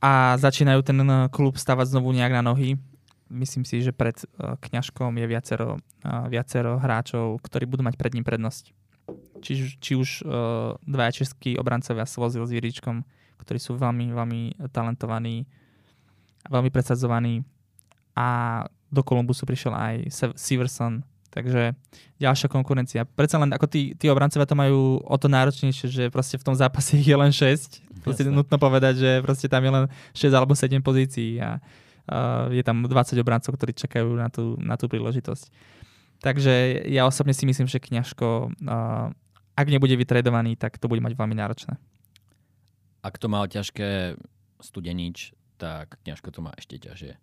a 0.00 0.34
začínajú 0.40 0.80
ten 0.82 0.98
klub 1.30 1.54
stavať 1.60 1.92
znovu 1.94 2.16
nejak 2.16 2.32
na 2.40 2.42
nohy. 2.42 2.80
Myslím 3.28 3.64
si, 3.68 3.84
že 3.84 3.92
pred 3.92 4.16
uh, 4.16 4.56
Kňažkom 4.58 5.14
je 5.20 5.26
viacero, 5.28 5.78
uh, 5.78 6.26
viacero 6.28 6.80
hráčov, 6.80 7.38
ktorí 7.44 7.68
budú 7.68 7.84
mať 7.84 7.94
pred 8.00 8.12
ním 8.16 8.24
prednosť. 8.24 8.72
Či, 9.44 9.76
či 9.78 9.92
už 9.94 10.24
uh, 10.24 10.76
dvaja 10.84 11.24
českí 11.24 11.56
obrancovia 11.60 12.08
Svozil 12.08 12.44
s 12.44 12.52
Viričkom, 12.52 13.04
ktorí 13.42 13.58
sú 13.58 13.74
veľmi, 13.74 14.14
veľmi 14.14 14.70
talentovaní, 14.70 15.44
veľmi 16.46 16.70
presadzovaní 16.70 17.42
a 18.14 18.28
do 18.92 19.00
Kolumbusu 19.00 19.48
prišiel 19.48 19.72
aj 19.72 19.94
Severson, 20.36 21.00
takže 21.32 21.72
ďalšia 22.20 22.48
konkurencia. 22.52 23.08
Predsa 23.08 23.40
len 23.40 23.56
ako 23.56 23.64
tí, 23.64 23.96
tí 23.96 24.12
obrancovia 24.12 24.44
to 24.44 24.52
majú 24.52 25.00
o 25.00 25.16
to 25.16 25.32
náročnejšie, 25.32 25.88
že 25.88 26.04
proste 26.12 26.36
v 26.36 26.44
tom 26.44 26.52
zápase 26.52 27.00
je 27.00 27.16
len 27.16 27.32
6. 27.32 28.04
Proste 28.04 28.28
Jasne. 28.28 28.36
nutno 28.36 28.56
povedať, 28.60 29.00
že 29.00 29.10
proste 29.24 29.48
tam 29.48 29.64
je 29.64 29.72
len 29.72 29.84
6 30.12 30.28
alebo 30.36 30.52
7 30.52 30.76
pozícií 30.84 31.40
a 31.40 31.56
uh, 31.56 32.52
je 32.52 32.60
tam 32.60 32.84
20 32.84 33.16
obrancov, 33.16 33.56
ktorí 33.56 33.72
čakajú 33.72 34.12
na 34.12 34.28
tú, 34.28 34.60
na 34.60 34.76
tú 34.76 34.92
príležitosť. 34.92 35.48
Takže 36.22 36.86
ja 36.86 37.08
osobne 37.08 37.34
si 37.34 37.48
myslím, 37.48 37.66
že 37.66 37.82
Kňažko, 37.82 38.52
uh, 38.68 39.08
ak 39.56 39.66
nebude 39.72 39.96
vytredovaný, 39.96 40.60
tak 40.60 40.76
to 40.76 40.86
bude 40.86 41.00
mať 41.00 41.16
veľmi 41.16 41.34
náročné. 41.34 41.80
Ak 43.02 43.18
to 43.18 43.26
mal 43.26 43.50
ťažké 43.50 44.14
studenič, 44.62 45.34
tak 45.58 45.98
ťažko 46.06 46.30
to 46.30 46.38
má 46.38 46.54
ešte 46.54 46.78
ťažšie. 46.78 47.18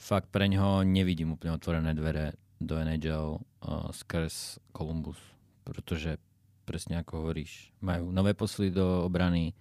Fakt 0.00 0.32
pre 0.32 0.48
ňoho 0.48 0.88
nevidím 0.88 1.36
úplne 1.36 1.52
otvorené 1.52 1.92
dvere 1.92 2.32
do 2.56 2.80
NHL 2.80 3.36
uh, 3.36 3.92
skrz 3.92 4.56
Columbus, 4.72 5.20
pretože 5.68 6.16
presne 6.64 7.04
ako 7.04 7.28
hovoríš, 7.28 7.76
majú 7.84 8.08
nové 8.08 8.32
posly 8.32 8.72
do 8.72 9.04
obrany, 9.04 9.52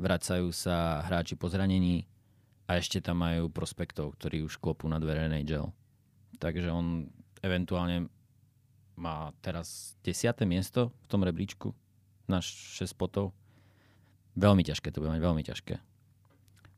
vracajú 0.00 0.48
sa 0.48 1.04
hráči 1.04 1.36
po 1.36 1.52
zranení 1.52 2.08
a 2.64 2.80
ešte 2.80 3.04
tam 3.04 3.20
majú 3.20 3.52
prospektov, 3.52 4.16
ktorí 4.16 4.40
už 4.48 4.56
klopú 4.56 4.88
na 4.88 4.96
dvere 4.96 5.28
NHL. 5.28 5.68
Takže 6.40 6.72
on 6.72 7.12
eventuálne 7.44 8.08
má 8.96 9.28
teraz 9.44 9.96
10. 10.08 10.32
miesto 10.48 10.88
v 11.04 11.06
tom 11.08 11.20
rebríčku 11.20 11.76
na 12.28 12.40
6 12.40 12.88
spotov 12.88 13.36
Veľmi 14.32 14.64
ťažké 14.64 14.88
to 14.92 15.04
bude 15.04 15.12
mať, 15.12 15.20
veľmi 15.20 15.42
ťažké. 15.44 15.74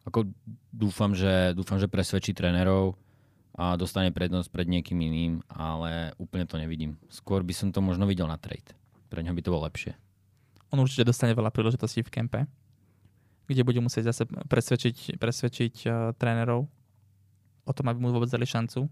Ako 0.05 0.29
dúfam, 0.75 1.17
že, 1.17 1.57
dúfam, 1.57 1.81
že 1.81 1.89
presvedčí 1.89 2.37
trénerov 2.37 2.99
a 3.55 3.79
dostane 3.79 4.11
prednosť 4.11 4.51
pred 4.51 4.67
niekým 4.67 4.99
iným, 4.99 5.41
ale 5.47 6.13
úplne 6.19 6.45
to 6.45 6.59
nevidím. 6.59 6.99
Skôr 7.09 7.47
by 7.47 7.55
som 7.55 7.71
to 7.71 7.79
možno 7.79 8.05
videl 8.05 8.27
na 8.27 8.37
trade. 8.37 8.75
Pre 9.09 9.23
ňo 9.23 9.33
by 9.33 9.41
to 9.41 9.53
bolo 9.55 9.65
lepšie. 9.71 9.95
On 10.75 10.83
určite 10.83 11.07
dostane 11.07 11.39
veľa 11.39 11.55
príležitostí 11.55 12.03
v 12.03 12.11
kempe, 12.11 12.41
kde 13.47 13.63
bude 13.63 13.79
musieť 13.79 14.11
zase 14.11 14.27
presvedčiť, 14.27 15.23
presvedčiť 15.23 15.75
uh, 15.87 15.95
trénerov 16.19 16.67
o 17.65 17.73
tom, 17.73 17.87
aby 17.89 17.99
mu 18.03 18.11
vôbec 18.11 18.29
dali 18.29 18.45
šancu. 18.45 18.91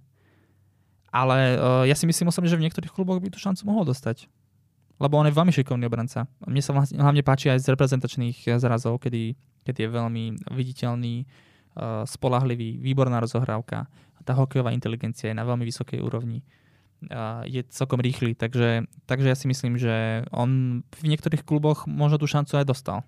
Ale 1.12 1.58
uh, 1.58 1.84
ja 1.84 1.98
si 1.98 2.06
myslím 2.06 2.30
osobne, 2.30 2.48
že 2.48 2.56
v 2.56 2.64
niektorých 2.64 2.94
kluboch 2.94 3.18
by 3.18 3.34
tú 3.34 3.42
šancu 3.42 3.66
mohol 3.66 3.84
dostať 3.84 4.30
lebo 5.00 5.20
on 5.20 5.28
je 5.28 5.36
veľmi 5.36 5.52
šikovný 5.54 5.84
obranca. 5.88 6.28
Mne 6.44 6.60
sa 6.60 6.76
hlavne 6.76 7.22
páči 7.24 7.48
aj 7.52 7.64
z 7.64 7.72
reprezentačných 7.72 8.58
zrazov, 8.58 9.00
kedy 9.00 9.38
keď 9.62 9.74
je 9.86 9.88
veľmi 9.88 10.24
viditeľný, 10.50 11.14
uh, 11.22 12.02
spolahlivý, 12.04 12.82
výborná 12.82 13.22
rozohrávka. 13.22 13.86
Tá 14.22 14.38
hokejová 14.38 14.70
inteligencia 14.70 15.30
je 15.30 15.38
na 15.38 15.46
veľmi 15.46 15.66
vysokej 15.66 15.98
úrovni. 16.02 16.42
Uh, 17.02 17.42
je 17.50 17.66
celkom 17.74 17.98
rýchly, 17.98 18.38
takže, 18.38 18.86
takže 19.10 19.26
ja 19.26 19.36
si 19.38 19.50
myslím, 19.50 19.74
že 19.74 20.22
on 20.30 20.82
v 20.86 21.02
niektorých 21.06 21.42
kluboch 21.42 21.90
možno 21.90 22.22
tú 22.22 22.30
šancu 22.30 22.62
aj 22.62 22.66
dostal. 22.66 22.98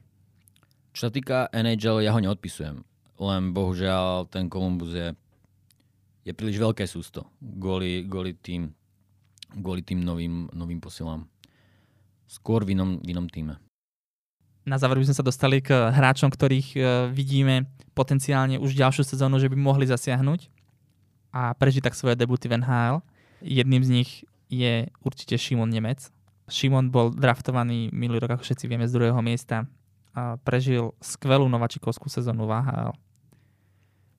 Čo 0.95 1.11
sa 1.11 1.15
týka 1.15 1.51
NHL, 1.55 2.03
ja 2.03 2.15
ho 2.15 2.23
neodpisujem. 2.23 2.83
Len 3.15 3.43
bohužiaľ 3.55 4.27
ten 4.27 4.51
Columbus 4.51 4.95
je, 4.95 5.15
je 6.27 6.33
príliš 6.35 6.59
veľké 6.59 6.83
sústo 6.87 7.31
kvôli, 7.39 8.07
kvôli, 8.07 8.35
tým, 8.35 8.75
kvôli 9.55 9.87
tým 9.87 10.03
novým, 10.03 10.51
novým 10.51 10.83
posilám. 10.83 11.23
Skôr 12.27 12.65
v 12.65 12.77
inom, 12.77 13.01
v 13.01 13.15
inom 13.15 13.27
týme. 13.29 13.61
Na 14.65 14.81
záver 14.81 14.97
by 14.97 15.13
sme 15.13 15.19
sa 15.21 15.25
dostali 15.25 15.61
k 15.61 15.77
hráčom, 15.93 16.33
ktorých 16.33 16.69
uh, 16.77 16.85
vidíme 17.13 17.69
potenciálne 17.93 18.57
už 18.57 18.73
ďalšiu 18.73 19.05
sezónu, 19.05 19.37
že 19.37 19.53
by 19.53 19.57
mohli 19.61 19.85
zasiahnuť 19.85 20.49
a 21.35 21.53
prežiť 21.53 21.85
tak 21.85 21.99
svoje 21.99 22.17
debuty 22.17 22.49
v 22.49 22.65
NHL. 22.65 23.05
Jedným 23.45 23.83
z 23.85 23.91
nich 23.93 24.11
je 24.49 24.89
určite 25.05 25.37
Šimon 25.37 25.69
Nemec. 25.69 26.09
Šimon 26.49 26.89
bol 26.89 27.13
draftovaný 27.13 27.93
minulý 27.93 28.25
rok, 28.25 28.39
ako 28.39 28.47
všetci 28.47 28.65
vieme, 28.71 28.89
z 28.89 28.95
druhého 28.95 29.21
miesta. 29.21 29.69
Prežil 30.47 30.95
skvelú 31.03 31.51
nováčikovskú 31.51 32.07
sezónu 32.07 32.47
v 32.47 32.55
AHL. 32.63 32.93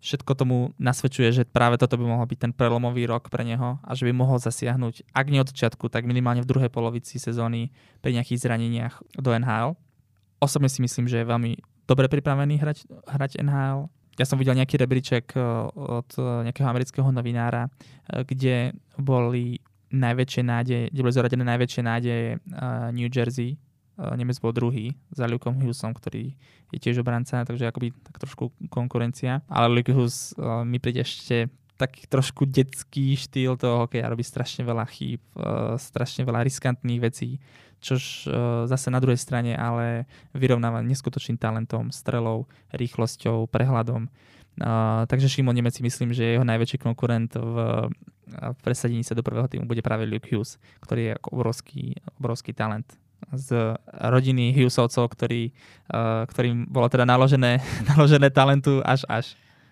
Všetko 0.06 0.32
tomu 0.38 0.58
nasvedčuje, 0.78 1.34
že 1.34 1.43
práve 1.49 1.82
toto 1.82 1.97
by 1.97 2.06
mohol 2.06 2.30
byť 2.30 2.38
ten 2.38 2.51
prelomový 2.53 3.10
rok 3.10 3.34
pre 3.34 3.41
neho 3.41 3.82
a 3.82 3.91
že 3.97 4.06
by 4.06 4.14
mohol 4.14 4.38
zasiahnuť, 4.38 5.10
ak 5.10 5.26
nie 5.34 5.41
od 5.41 5.49
začiatku, 5.49 5.89
tak 5.89 6.06
minimálne 6.06 6.45
v 6.45 6.49
druhej 6.49 6.70
polovici 6.70 7.18
sezóny 7.18 7.74
pri 8.06 8.14
nejakých 8.14 8.45
zraneniach 8.45 9.01
do 9.18 9.34
NHL. 9.34 9.74
Osobne 10.38 10.70
si 10.70 10.86
myslím, 10.86 11.10
že 11.10 11.26
je 11.26 11.32
veľmi 11.32 11.58
dobre 11.89 12.06
pripravený 12.06 12.62
hrať, 12.62 12.86
hrať 13.10 13.41
NHL 13.41 13.89
ja 14.16 14.24
som 14.24 14.39
videl 14.39 14.56
nejaký 14.56 14.80
rebríček 14.80 15.36
eh, 15.36 15.43
od 15.76 16.10
eh, 16.16 16.24
nejakého 16.49 16.68
amerického 16.68 17.08
novinára, 17.12 17.68
eh, 17.68 18.24
kde 18.24 18.56
boli 18.95 19.60
najväčšie 19.95 20.41
nádeje, 20.43 20.84
kde 20.91 21.01
boli 21.03 21.14
zoradené 21.14 21.43
najväčšie 21.45 21.82
nádeje 21.86 22.28
New 22.91 23.08
Jersey. 23.08 23.56
Nemec 23.96 24.38
bol 24.43 24.52
druhý 24.52 24.96
za 25.12 25.28
Lukeom 25.28 25.56
Hughesom, 25.56 25.96
ktorý 25.96 26.36
je 26.74 26.80
tiež 26.80 27.00
obranca, 27.00 27.48
takže 27.48 27.72
akoby 27.72 27.96
tak 28.04 28.20
trošku 28.20 28.52
konkurencia. 28.68 29.39
Ale 29.48 29.72
Luke 29.72 29.96
Hughes 29.96 30.36
mi 30.68 30.80
príde 30.84 31.04
ešte 31.04 31.48
taký 31.76 32.08
trošku 32.08 32.48
detský 32.48 33.20
štýl 33.20 33.60
toho 33.60 33.84
hokeja, 33.84 34.08
robí 34.08 34.24
strašne 34.24 34.64
veľa 34.64 34.88
chýb, 34.88 35.20
strašne 35.76 36.24
veľa 36.24 36.48
riskantných 36.48 37.04
vecí 37.04 37.39
čož 37.86 38.26
zase 38.66 38.88
na 38.89 38.98
druhej 38.98 39.20
strane 39.22 39.54
ale 39.54 40.10
vyrovnáva 40.34 40.82
neskutočným 40.82 41.38
talentom, 41.38 41.93
strelou, 41.93 42.50
rýchlosťou, 42.74 43.46
prehľadom. 43.46 44.10
Takže 45.06 45.28
Šimon 45.28 45.54
Nemec 45.54 45.76
si 45.76 45.84
myslím, 45.84 46.16
že 46.16 46.39
jeho 46.39 46.48
najväčší 46.48 46.80
konkurent 46.80 47.36
v, 47.36 47.56
v 48.32 48.60
presadení 48.64 49.04
sa 49.04 49.14
do 49.14 49.22
prvého 49.22 49.46
týmu 49.52 49.68
bude 49.68 49.84
práve 49.84 50.08
Luke 50.08 50.32
Hughes, 50.32 50.58
ktorý 50.80 51.02
je 51.12 51.14
obrovský, 51.30 51.84
obrovský 52.18 52.56
talent 52.56 52.88
z 53.34 53.80
rodiny 53.88 54.53
Hughesovcov, 54.53 55.09
ktorý, 55.17 55.49
uh, 55.89 56.28
ktorým 56.30 56.69
bolo 56.69 56.86
teda 56.91 57.07
naložené, 57.07 57.63
naložené 57.95 58.30
talentu 58.30 58.84
až 58.86 59.07
až. 59.09 59.26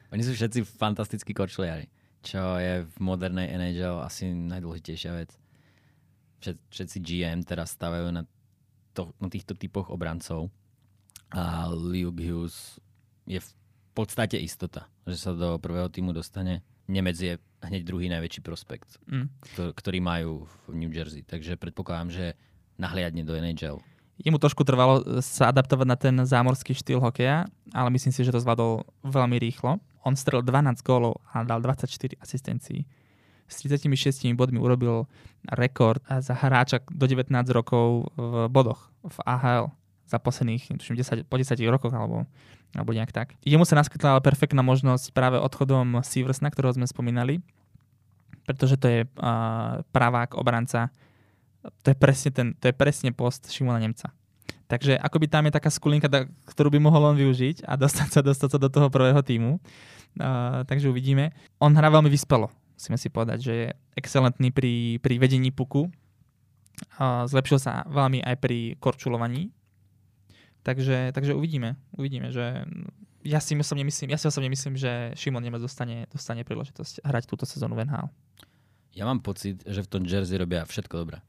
Oni 0.10 0.22
sú 0.26 0.34
všetci 0.34 0.66
fantastickí 0.66 1.34
korčuliari, 1.34 1.90
čo 2.22 2.58
je 2.62 2.86
v 2.86 2.96
modernej 3.02 3.50
NHL 3.54 4.02
asi 4.02 4.30
najdôležitejšia 4.30 5.12
vec 5.18 5.30
všetci 6.52 6.98
GM 7.00 7.48
teraz 7.48 7.72
stavajú 7.80 8.12
na, 8.12 8.28
to, 8.92 9.16
na 9.24 9.32
týchto 9.32 9.56
typoch 9.56 9.88
obrancov 9.88 10.52
a 11.32 11.72
Luke 11.72 12.20
Hughes 12.20 12.76
je 13.24 13.40
v 13.40 13.52
podstate 13.96 14.36
istota, 14.36 14.92
že 15.08 15.16
sa 15.16 15.32
do 15.32 15.56
prvého 15.62 15.88
týmu 15.88 16.12
dostane. 16.12 16.66
Nemec 16.92 17.16
je 17.16 17.40
hneď 17.64 17.88
druhý 17.88 18.12
najväčší 18.12 18.44
prospekt, 18.44 19.00
mm. 19.08 19.28
ktorý 19.72 20.04
majú 20.04 20.44
v 20.68 20.76
New 20.76 20.92
Jersey. 20.92 21.24
Takže 21.24 21.56
predpokladám, 21.56 22.12
že 22.12 22.26
nahliadne 22.78 23.24
do 23.24 23.34
NHL. 23.36 23.80
Jemu 24.22 24.38
trošku 24.38 24.62
trvalo 24.62 25.02
sa 25.26 25.50
adaptovať 25.50 25.88
na 25.90 25.98
ten 25.98 26.16
zámorský 26.22 26.78
štýl 26.78 27.02
hokeja, 27.02 27.50
ale 27.74 27.90
myslím 27.98 28.14
si, 28.14 28.22
že 28.22 28.30
to 28.30 28.40
zvládol 28.40 28.86
veľmi 29.02 29.42
rýchlo. 29.42 29.82
On 30.06 30.14
strel 30.14 30.46
12 30.46 30.86
gólov 30.86 31.18
a 31.34 31.42
dal 31.42 31.60
24 31.60 31.90
asistencií 32.22 32.86
s 33.48 33.62
36 33.62 34.34
bodmi 34.34 34.60
urobil 34.60 35.06
rekord 35.46 36.02
za 36.08 36.34
hráča 36.34 36.82
do 36.90 37.06
19 37.06 37.30
rokov 37.52 38.10
v 38.16 38.50
bodoch 38.50 38.90
v 39.04 39.18
AHL 39.28 39.66
za 40.08 40.18
posledných 40.20 40.80
tuším, 40.80 40.98
10, 41.00 41.30
po 41.30 41.36
10 41.38 41.56
rokoch 41.70 41.94
alebo, 41.94 42.28
alebo 42.76 42.92
nejak 42.92 43.12
tak. 43.12 43.28
Jemu 43.44 43.64
sa 43.64 43.80
naskytla 43.80 44.24
perfektná 44.24 44.66
možnosť 44.66 45.12
práve 45.12 45.38
odchodom 45.40 46.04
Seversna, 46.04 46.52
ktorého 46.52 46.76
sme 46.76 46.88
spomínali, 46.88 47.40
pretože 48.44 48.76
to 48.76 48.88
je 48.88 49.00
uh, 49.08 49.82
pravák, 49.96 50.36
obranca. 50.36 50.92
To 51.64 51.88
je 51.88 51.98
presne, 51.98 52.30
ten, 52.36 52.48
to 52.60 52.70
je 52.70 52.76
presne 52.76 53.16
post 53.16 53.48
Šimona 53.48 53.80
Nemca. 53.80 54.12
Takže 54.68 54.98
akoby 54.98 55.28
tam 55.32 55.48
je 55.48 55.56
taká 55.56 55.70
skulinka, 55.70 56.12
ktorú 56.50 56.74
by 56.74 56.80
mohol 56.82 57.14
on 57.14 57.18
využiť 57.20 57.64
a 57.64 57.78
dostať 57.80 58.10
sa, 58.10 58.20
dostať 58.26 58.50
sa 58.58 58.60
do 58.60 58.70
toho 58.72 58.88
prvého 58.92 59.22
týmu. 59.22 59.60
Uh, 60.14 60.62
takže 60.68 60.90
uvidíme. 60.90 61.32
On 61.62 61.72
hrá 61.72 61.90
veľmi 61.90 62.10
vyspelo 62.10 62.52
musíme 62.84 63.00
si 63.00 63.08
povedať, 63.08 63.38
že 63.40 63.54
je 63.56 63.68
excelentný 63.96 64.52
pri, 64.52 65.00
pri 65.00 65.16
vedení 65.16 65.56
puku. 65.56 65.88
Zlepšil 67.00 67.64
sa 67.64 67.88
veľmi 67.88 68.20
aj 68.20 68.36
pri 68.44 68.76
korčulovaní. 68.84 69.56
Takže, 70.68 71.16
takže 71.16 71.32
uvidíme. 71.32 71.80
Uvidíme, 71.96 72.28
že 72.36 72.68
ja 73.24 73.40
si 73.40 73.56
osobne 73.56 73.88
myslím, 73.88 74.12
ja 74.12 74.20
si 74.20 74.28
osobne 74.28 74.52
myslím, 74.52 74.76
že 74.76 75.16
Šimon 75.16 75.40
Nemec 75.44 75.64
dostane, 75.64 76.12
dostane 76.12 76.44
príležitosť 76.44 77.08
hrať 77.08 77.24
túto 77.24 77.48
sezónu 77.48 77.80
v 77.80 77.88
NHL. 77.88 78.12
Ja 79.00 79.08
mám 79.08 79.24
pocit, 79.24 79.64
že 79.64 79.80
v 79.80 79.88
tom 79.88 80.04
Jersey 80.04 80.36
robia 80.36 80.68
všetko 80.68 81.08
dobré. 81.08 81.24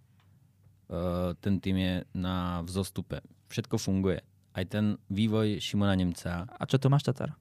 Uh, 0.94 1.34
ten 1.42 1.58
tým 1.58 1.76
je 1.82 1.94
na 2.14 2.62
vzostupe. 2.62 3.18
Všetko 3.50 3.82
funguje. 3.82 4.22
Aj 4.54 4.62
ten 4.62 4.94
vývoj 5.10 5.58
Šimona 5.58 5.98
Nemca. 5.98 6.46
A 6.46 6.62
čo 6.70 6.78
Tomáš 6.78 7.10
Tatar? 7.10 7.34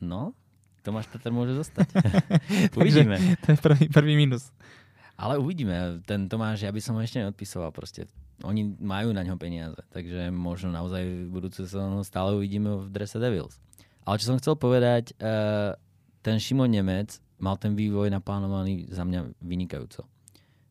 No, 0.00 0.32
Tomáš 0.80 1.12
Tatar 1.12 1.34
môže 1.34 1.52
zostať. 1.52 1.92
uvidíme. 2.80 3.20
to 3.44 3.52
je 3.52 3.58
prvý, 3.60 3.84
prvý 3.92 4.14
minus. 4.16 4.54
Ale 5.20 5.36
uvidíme. 5.36 6.00
Ten 6.08 6.30
Tomáš, 6.30 6.64
ja 6.64 6.72
by 6.72 6.80
som 6.80 6.96
ho 6.96 7.04
ešte 7.04 7.20
neodpisoval 7.20 7.74
proste. 7.74 8.08
Oni 8.44 8.64
majú 8.80 9.12
na 9.16 9.24
ňo 9.24 9.36
peniaze, 9.40 9.80
takže 9.92 10.28
možno 10.28 10.72
naozaj 10.72 11.02
v 11.04 11.32
budúcu 11.32 11.64
sezónu 11.64 12.04
stále 12.04 12.36
uvidíme 12.36 12.84
v 12.84 12.88
drese 12.92 13.16
Devils. 13.16 13.56
Ale 14.04 14.20
čo 14.20 14.32
som 14.32 14.38
chcel 14.40 14.54
povedať, 14.60 15.16
uh, 15.18 15.72
ten 16.20 16.36
Šimon 16.36 16.68
Nemec 16.68 17.16
mal 17.40 17.56
ten 17.60 17.72
vývoj 17.72 18.12
naplánovaný 18.12 18.88
za 18.92 19.04
mňa 19.04 19.40
vynikajúco. 19.40 20.04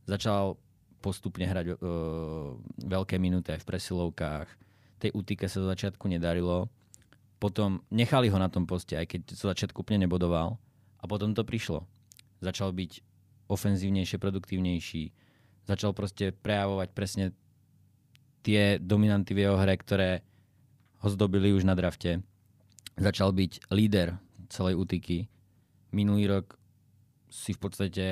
Začal 0.06 0.58
postupne 1.06 1.45
hrať 1.45 1.78
uh, 1.78 2.58
veľké 2.82 3.22
minúty 3.22 3.53
aj 3.53 3.62
v 3.62 3.70
presilovkách. 3.70 4.49
Tej 4.97 5.14
útike 5.14 5.45
sa 5.45 5.62
do 5.62 5.70
začiatku 5.70 6.10
nedarilo 6.10 6.66
potom 7.45 7.84
nechali 7.91 8.32
ho 8.32 8.38
na 8.39 8.49
tom 8.49 8.66
poste, 8.66 8.95
aj 8.95 9.06
keď 9.06 9.22
sa 9.36 9.51
začiatku 9.51 9.84
úplne 9.84 10.10
nebodoval. 10.10 10.58
A 10.97 11.06
potom 11.06 11.36
to 11.38 11.45
prišlo. 11.45 11.86
Začal 12.41 12.74
byť 12.74 12.91
ofenzívnejšie, 13.51 14.18
produktívnejší. 14.18 15.03
Začal 15.70 15.93
proste 15.93 16.34
prejavovať 16.34 16.89
presne 16.97 17.26
tie 18.41 18.82
dominanty 18.82 19.38
v 19.38 19.45
jeho 19.45 19.58
hre, 19.62 19.78
ktoré 19.78 20.26
ho 21.06 21.08
zdobili 21.14 21.53
už 21.53 21.70
na 21.70 21.78
drafte. 21.78 22.26
Začal 22.97 23.36
byť 23.36 23.70
líder 23.70 24.18
celej 24.49 24.82
útiky. 24.82 25.30
Minulý 25.93 26.26
rok 26.32 26.58
si 27.30 27.53
v 27.53 27.62
podstate 27.62 28.06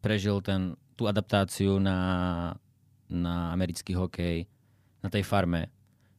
prežil 0.00 0.42
ten, 0.42 0.74
tú 0.96 1.04
adaptáciu 1.04 1.76
na, 1.76 1.98
na 3.06 3.52
americký 3.52 3.92
hokej 3.92 4.48
na 5.04 5.08
tej 5.12 5.22
farme, 5.22 5.70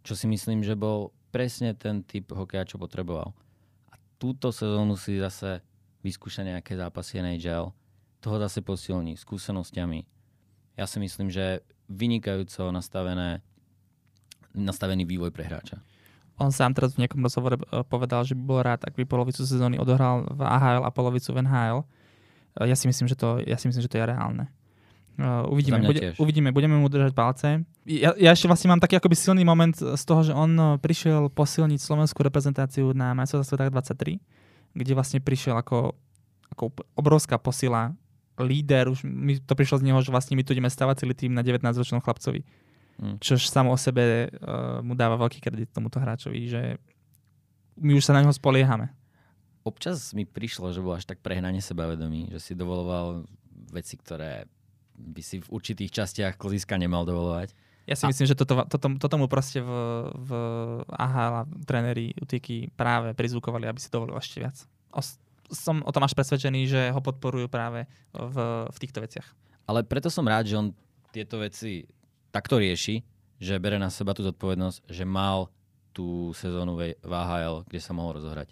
čo 0.05 0.15
si 0.15 0.29
myslím, 0.29 0.63
že 0.63 0.77
bol 0.77 1.11
presne 1.33 1.75
ten 1.75 2.05
typ 2.05 2.31
hokeja, 2.31 2.63
čo 2.63 2.79
potreboval. 2.79 3.35
A 3.91 3.99
túto 4.15 4.53
sezónu 4.53 4.95
si 4.95 5.19
zase 5.19 5.59
vyskúša 6.05 6.47
nejaké 6.47 6.79
zápasy 6.79 7.19
NHL, 7.19 7.75
toho 8.23 8.37
zase 8.39 8.63
posilní 8.63 9.19
skúsenosťami. 9.19 9.99
Ja 10.79 10.85
si 10.87 10.97
myslím, 11.03 11.27
že 11.27 11.65
vynikajúco 11.91 12.69
nastavené, 12.71 13.41
nastavený 14.55 15.03
vývoj 15.03 15.33
pre 15.33 15.45
hráča. 15.45 15.81
On 16.37 16.53
sám 16.53 16.77
teraz 16.77 16.93
v 16.93 17.05
nejakom 17.05 17.21
rozhovore 17.21 17.57
eh, 17.57 17.81
povedal, 17.85 18.21
že 18.23 18.37
by 18.37 18.43
bol 18.45 18.61
rád, 18.61 18.85
ak 18.85 18.93
by 18.93 19.03
polovicu 19.09 19.41
sezóny 19.41 19.81
odohral 19.81 20.25
v 20.29 20.41
AHL 20.45 20.85
a 20.85 20.93
polovicu 20.93 21.33
v 21.33 21.41
NHL. 21.43 21.79
Ja 22.57 22.73
si 22.73 22.89
myslím, 22.89 23.05
že 23.05 23.17
to, 23.17 23.37
ja 23.41 23.57
si 23.57 23.69
myslím, 23.69 23.85
že 23.85 23.91
to 23.91 24.01
je 24.01 24.05
reálne. 24.05 24.49
Uh, 25.17 25.49
uvidíme, 25.49 25.81
bude, 25.81 26.13
uvidíme, 26.21 26.53
budeme 26.53 26.77
mu 26.77 26.85
držať 26.85 27.13
palce. 27.17 27.65
Ja, 27.89 28.13
ja 28.21 28.37
ešte 28.37 28.45
vlastne 28.45 28.69
mám 28.69 28.77
taký 28.77 29.01
akoby 29.01 29.17
silný 29.17 29.41
moment 29.41 29.73
z 29.73 30.03
toho, 30.05 30.21
že 30.21 30.29
on 30.29 30.53
eh, 30.53 30.77
prišiel 30.77 31.33
posilniť 31.33 31.81
slovenskú 31.81 32.21
reprezentáciu 32.21 32.93
na 32.93 33.17
majstrovstvách 33.17 33.73
23, 33.73 34.21
kde 34.77 34.93
vlastne 34.93 35.17
prišiel 35.17 35.57
ako, 35.57 35.97
ako 36.53 36.63
obrovská 36.93 37.41
posila, 37.41 37.97
líder, 38.37 38.93
už 38.93 39.01
mi 39.01 39.41
to 39.41 39.57
prišlo 39.57 39.81
z 39.81 39.89
neho, 39.89 39.97
že 40.05 40.13
vlastne 40.13 40.37
my 40.37 40.45
tu 40.45 40.53
ideme 40.53 40.69
stavať 40.69 41.01
celý 41.01 41.17
tým 41.17 41.33
na 41.33 41.41
19-ročnom 41.41 41.97
chlapcovi. 42.05 42.45
Hmm. 43.01 43.17
Čož 43.17 43.49
samo 43.49 43.73
o 43.73 43.77
sebe 43.77 44.29
uh, 44.29 44.85
mu 44.85 44.93
dáva 44.93 45.17
veľký 45.17 45.41
kredit 45.41 45.73
tomuto 45.73 45.97
hráčovi, 45.97 46.45
že 46.45 46.61
my 47.77 47.97
už 47.97 48.05
sa 48.05 48.13
na 48.13 48.21
neho 48.21 48.33
spoliehame. 48.33 48.93
Občas 49.65 50.13
mi 50.13 50.29
prišlo, 50.29 50.69
že 50.73 50.81
bol 50.81 50.93
až 50.93 51.09
tak 51.09 51.25
prehnane 51.25 51.61
sebavedomý, 51.61 52.29
že 52.33 52.39
si 52.41 52.53
dovoloval 52.53 53.25
veci, 53.73 53.97
ktoré 53.97 54.45
by 54.97 55.21
si 55.21 55.39
v 55.39 55.47
určitých 55.53 55.93
častiach 55.93 56.33
klziska 56.35 56.75
nemal 56.75 57.05
dovolovať. 57.05 57.53
Ja 57.87 57.95
si 57.95 58.03
a... 58.03 58.11
myslím, 58.11 58.27
že 58.27 58.35
toto, 58.35 58.67
toto, 58.67 58.87
toto 58.99 59.15
mu 59.15 59.31
proste 59.31 59.63
v, 59.63 59.71
v 60.11 60.31
AHL 60.91 61.47
tréneri 61.63 62.11
utiky 62.19 62.73
práve 62.75 63.15
prizvukovali, 63.15 63.63
aby 63.69 63.79
si 63.79 63.87
dovolil 63.87 64.17
ešte 64.19 64.43
viac. 64.43 64.57
O, 64.91 64.99
som 65.47 65.79
o 65.85 65.91
tom 65.95 66.03
až 66.03 66.11
presvedčený, 66.11 66.61
že 66.67 66.81
ho 66.91 66.99
podporujú 66.99 67.47
práve 67.47 67.87
v, 68.11 68.37
v 68.67 68.77
týchto 68.83 68.99
veciach. 68.99 69.31
Ale 69.63 69.87
preto 69.87 70.11
som 70.11 70.27
rád, 70.27 70.51
že 70.51 70.59
on 70.59 70.75
tieto 71.15 71.39
veci 71.39 71.87
takto 72.35 72.59
rieši, 72.59 72.99
že 73.39 73.61
bere 73.61 73.79
na 73.79 73.87
seba 73.87 74.11
tú 74.11 74.25
zodpovednosť, 74.27 74.91
že 74.91 75.07
mal 75.07 75.47
tú 75.95 76.35
sezónu 76.35 76.75
v 76.77 77.11
AHL, 77.11 77.63
kde 77.65 77.79
sa 77.79 77.95
mohol 77.95 78.19
rozohrať. 78.19 78.51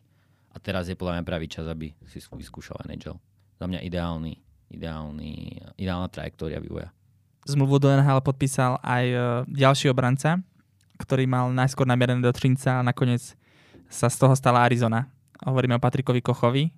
A 0.55 0.57
teraz 0.63 0.87
je 0.87 0.95
podľa 0.95 1.19
mňa 1.19 1.27
pravý 1.27 1.51
čas, 1.51 1.67
aby 1.67 1.91
si 2.07 2.23
vyskúšal 2.23 2.87
NHL. 2.87 3.19
Za 3.59 3.65
mňa 3.67 3.83
ideálny, 3.83 4.39
ideálny, 4.75 5.63
ideálna 5.79 6.11
trajektória 6.11 6.59
vývoja. 6.59 6.91
Zmluvu 7.45 7.77
do 7.77 7.89
NHL 7.93 8.21
podpísal 8.25 8.81
aj 8.81 9.05
e, 9.05 9.17
ďalší 9.53 9.89
obranca, 9.89 10.41
ktorý 10.97 11.29
mal 11.29 11.51
najskôr 11.51 11.85
namierené 11.85 12.23
do 12.23 12.33
Trinca 12.33 12.81
a 12.81 12.85
nakoniec 12.85 13.35
sa 13.87 14.07
z 14.09 14.17
toho 14.17 14.33
stala 14.33 14.65
Arizona. 14.65 15.07
Hovoríme 15.45 15.77
o 15.77 15.83
Patrikovi 15.83 16.23
Kochovi, 16.23 16.71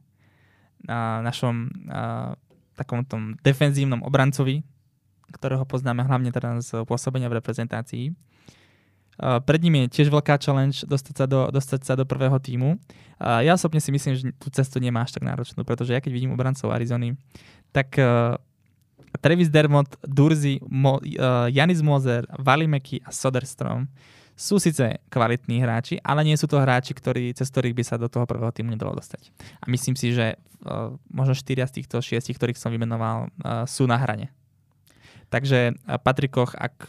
a 0.86 1.26
našom 1.26 1.74
takom 2.78 3.02
tom 3.02 3.34
defenzívnom 3.42 4.06
obrancovi, 4.06 4.62
ktorého 5.34 5.66
poznáme 5.66 6.06
hlavne 6.06 6.30
teda 6.30 6.62
z 6.62 6.86
pôsobenia 6.86 7.26
v 7.28 7.42
reprezentácii. 7.42 8.14
Uh, 9.18 9.42
pred 9.42 9.58
ním 9.66 9.82
je 9.90 10.02
tiež 10.02 10.14
veľká 10.14 10.38
challenge 10.38 10.86
dostať 10.86 11.16
sa 11.18 11.26
do, 11.26 11.50
dostať 11.50 11.82
sa 11.82 11.94
do 11.98 12.06
prvého 12.06 12.38
týmu. 12.38 12.78
Uh, 13.18 13.42
ja 13.42 13.58
osobne 13.58 13.82
si 13.82 13.90
myslím, 13.90 14.14
že 14.14 14.30
tú 14.38 14.54
cestu 14.54 14.78
nemá 14.78 15.02
až 15.02 15.18
tak 15.18 15.26
náročnú, 15.26 15.66
pretože 15.66 15.90
ja 15.90 15.98
keď 15.98 16.14
vidím 16.14 16.38
obrancov 16.38 16.70
Arizony, 16.70 17.18
tak 17.74 17.98
uh, 17.98 18.38
Travis 19.18 19.50
Dermott, 19.50 19.90
Durzi, 20.06 20.62
Mo, 20.70 21.02
uh, 21.02 21.50
Janis 21.50 21.82
Moser, 21.82 22.30
Valimeki 22.38 23.02
a 23.02 23.10
Soderstrom 23.10 23.90
sú 24.38 24.62
síce 24.62 25.02
kvalitní 25.10 25.66
hráči, 25.66 25.98
ale 26.06 26.22
nie 26.22 26.38
sú 26.38 26.46
to 26.46 26.62
hráči, 26.62 26.94
ktorí, 26.94 27.34
cez 27.34 27.50
ktorých 27.50 27.74
by 27.74 27.84
sa 27.90 27.98
do 27.98 28.06
toho 28.06 28.30
prvého 28.30 28.54
týmu 28.54 28.70
nedalo 28.70 28.94
dostať. 28.94 29.34
A 29.62 29.66
myslím 29.66 29.98
si, 29.98 30.14
že 30.14 30.38
uh, 30.38 30.94
možno 31.10 31.34
štyria 31.34 31.66
z 31.66 31.82
týchto 31.82 31.98
šiestich, 32.06 32.38
ktorých 32.38 32.62
som 32.62 32.70
vymenoval, 32.70 33.34
uh, 33.42 33.66
sú 33.66 33.90
na 33.90 33.98
hrane. 33.98 34.30
Takže 35.28 35.76
Patrik 36.08 36.40
Koch, 36.40 36.56
ak 36.56 36.88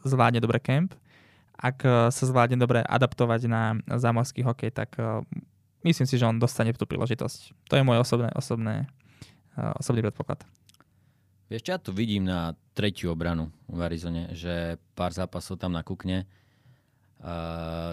zvládne 0.00 0.40
dobre 0.40 0.64
kemp, 0.64 0.96
ak 1.56 2.10
sa 2.12 2.24
zvládne 2.28 2.60
dobre 2.60 2.84
adaptovať 2.84 3.40
na 3.48 3.80
zámorský 3.96 4.44
hokej, 4.44 4.70
tak 4.72 4.96
myslím 5.82 6.06
si, 6.06 6.20
že 6.20 6.28
on 6.28 6.36
dostane 6.36 6.70
tú 6.76 6.84
príležitosť. 6.84 7.68
To 7.72 7.74
je 7.80 7.82
môj 7.82 8.04
osobné, 8.04 8.28
osobné, 8.36 8.86
osobný 9.80 10.04
predpoklad. 10.04 10.44
Vieš, 11.46 11.62
ja 11.64 11.78
tu 11.78 11.94
vidím 11.94 12.26
na 12.26 12.58
tretiu 12.74 13.14
obranu 13.14 13.54
v 13.70 13.78
Arizone, 13.86 14.34
že 14.34 14.82
pár 14.98 15.14
zápasov 15.14 15.62
tam 15.62 15.72
nakúkne. 15.72 16.26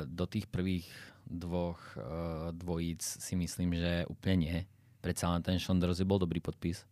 Do 0.09 0.26
tých 0.26 0.49
prvých 0.49 0.89
dvoch 1.24 1.80
dvojíc 2.51 2.99
si 2.99 3.38
myslím, 3.38 3.78
že 3.78 4.09
úplne 4.09 4.36
nie. 4.41 4.57
Predsa 5.05 5.30
len 5.32 5.45
ten 5.45 5.61
Sean 5.61 5.78
bol 5.80 6.18
dobrý 6.18 6.41
podpis. 6.41 6.84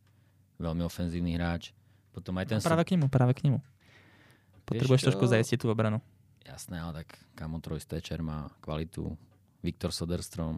Veľmi 0.62 0.86
ofenzívny 0.86 1.34
hráč. 1.34 1.74
Potom 2.14 2.38
aj 2.38 2.46
ten... 2.46 2.58
No, 2.62 2.68
práve 2.70 2.84
k 2.86 2.94
nemu, 2.94 3.08
práve 3.10 3.34
k 3.34 3.50
nemu. 3.50 3.60
Potrebuješ 4.70 5.10
trošku 5.10 5.26
zajistiť 5.26 5.66
tú 5.66 5.74
obranu. 5.74 5.98
Jasné, 6.42 6.82
ale 6.82 7.06
tak 7.06 7.10
Kamo 7.38 7.62
Troy 7.62 7.78
Stečer 7.78 8.26
má 8.26 8.50
kvalitu. 8.66 9.14
Viktor 9.62 9.94
Soderstrom 9.94 10.58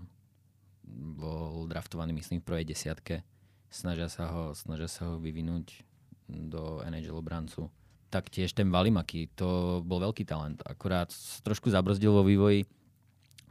bol 1.19 1.67
draftovaný, 1.67 2.15
myslím, 2.15 2.39
v 2.39 2.47
prvej 2.47 2.65
desiatke. 2.71 3.23
Snažia 3.67 4.07
sa 4.07 4.31
ho, 4.31 4.43
snažia 4.55 4.87
sa 4.87 5.11
ho 5.11 5.19
vyvinúť 5.19 5.83
do 6.29 6.79
NHL 6.87 7.19
obrancu. 7.19 7.67
Taktiež 8.07 8.53
ten 8.53 8.69
Valimaky, 8.69 9.33
to 9.33 9.81
bol 9.83 9.99
veľký 9.99 10.23
talent. 10.23 10.61
Akurát 10.63 11.09
trošku 11.41 11.73
zabrzdil 11.73 12.13
vo 12.13 12.23
vývoji. 12.23 12.63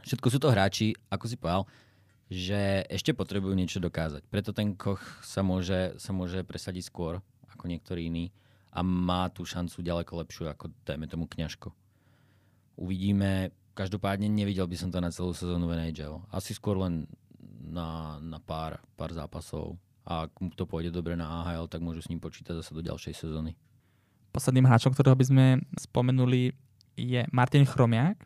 Všetko 0.06 0.26
sú 0.30 0.38
to 0.38 0.48
hráči, 0.54 0.94
ako 1.10 1.24
si 1.26 1.36
povedal, 1.36 1.66
že 2.32 2.86
ešte 2.88 3.12
potrebujú 3.12 3.52
niečo 3.52 3.82
dokázať. 3.82 4.24
Preto 4.30 4.56
ten 4.56 4.72
Koch 4.72 5.02
sa 5.20 5.44
môže, 5.44 5.98
sa 6.00 6.14
môže 6.16 6.40
presadiť 6.46 6.88
skôr 6.88 7.20
ako 7.52 7.68
niektorí 7.68 8.08
iní 8.08 8.32
a 8.72 8.80
má 8.80 9.28
tú 9.28 9.44
šancu 9.44 9.84
ďaleko 9.84 10.12
lepšiu 10.24 10.48
ako, 10.48 10.72
dajme 10.88 11.04
tomu, 11.10 11.28
kňažko. 11.28 11.74
Uvidíme. 12.76 13.52
Každopádne 13.72 14.28
nevidel 14.28 14.68
by 14.68 14.76
som 14.76 14.92
to 14.92 15.00
na 15.00 15.08
celú 15.08 15.32
sezónu 15.32 15.64
v 15.64 15.80
NHL. 15.80 16.20
Asi 16.28 16.52
skôr 16.52 16.76
len 16.76 17.08
na, 17.64 18.20
na 18.20 18.36
pár, 18.36 18.84
pár 19.00 19.16
zápasov. 19.16 19.80
A 20.04 20.28
ak 20.28 20.32
mu 20.42 20.52
to 20.52 20.68
pôjde 20.68 20.92
dobre 20.92 21.16
na 21.16 21.40
AHL, 21.40 21.70
tak 21.72 21.80
môžu 21.80 22.04
s 22.04 22.10
ním 22.12 22.20
počítať 22.20 22.58
zase 22.58 22.76
do 22.76 22.84
ďalšej 22.84 23.14
sezóny. 23.16 23.56
Posledným 24.34 24.68
hráčom, 24.68 24.92
ktorého 24.92 25.16
by 25.16 25.24
sme 25.24 25.46
spomenuli, 25.78 26.52
je 26.98 27.24
Martin 27.32 27.64
Chromiak, 27.64 28.20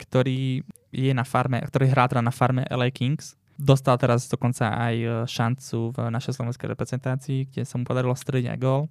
ktorý 0.00 0.64
je 0.94 1.12
na 1.12 1.28
farme, 1.28 1.60
ktorý 1.60 1.92
hrá 1.92 2.08
teda 2.08 2.24
na 2.24 2.32
farme 2.32 2.64
LA 2.72 2.88
Kings 2.88 3.36
Dostal 3.54 3.94
teraz 4.02 4.26
dokonca 4.26 4.66
aj 4.66 4.94
e, 4.98 5.08
šancu 5.30 5.94
v 5.94 5.98
našej 6.10 6.42
slovenskej 6.42 6.74
reprezentácii, 6.74 7.38
kde 7.54 7.62
sa 7.62 7.78
mu 7.78 7.86
podarilo 7.86 8.10
strediť 8.10 8.50
aj 8.50 8.58
gol. 8.58 8.90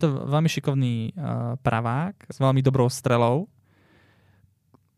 To 0.00 0.08
je 0.08 0.12
veľmi 0.32 0.48
šikovný 0.48 1.12
uh, 1.12 1.60
pravák 1.60 2.32
s 2.32 2.40
veľmi 2.40 2.64
dobrou 2.64 2.88
strelou. 2.88 3.52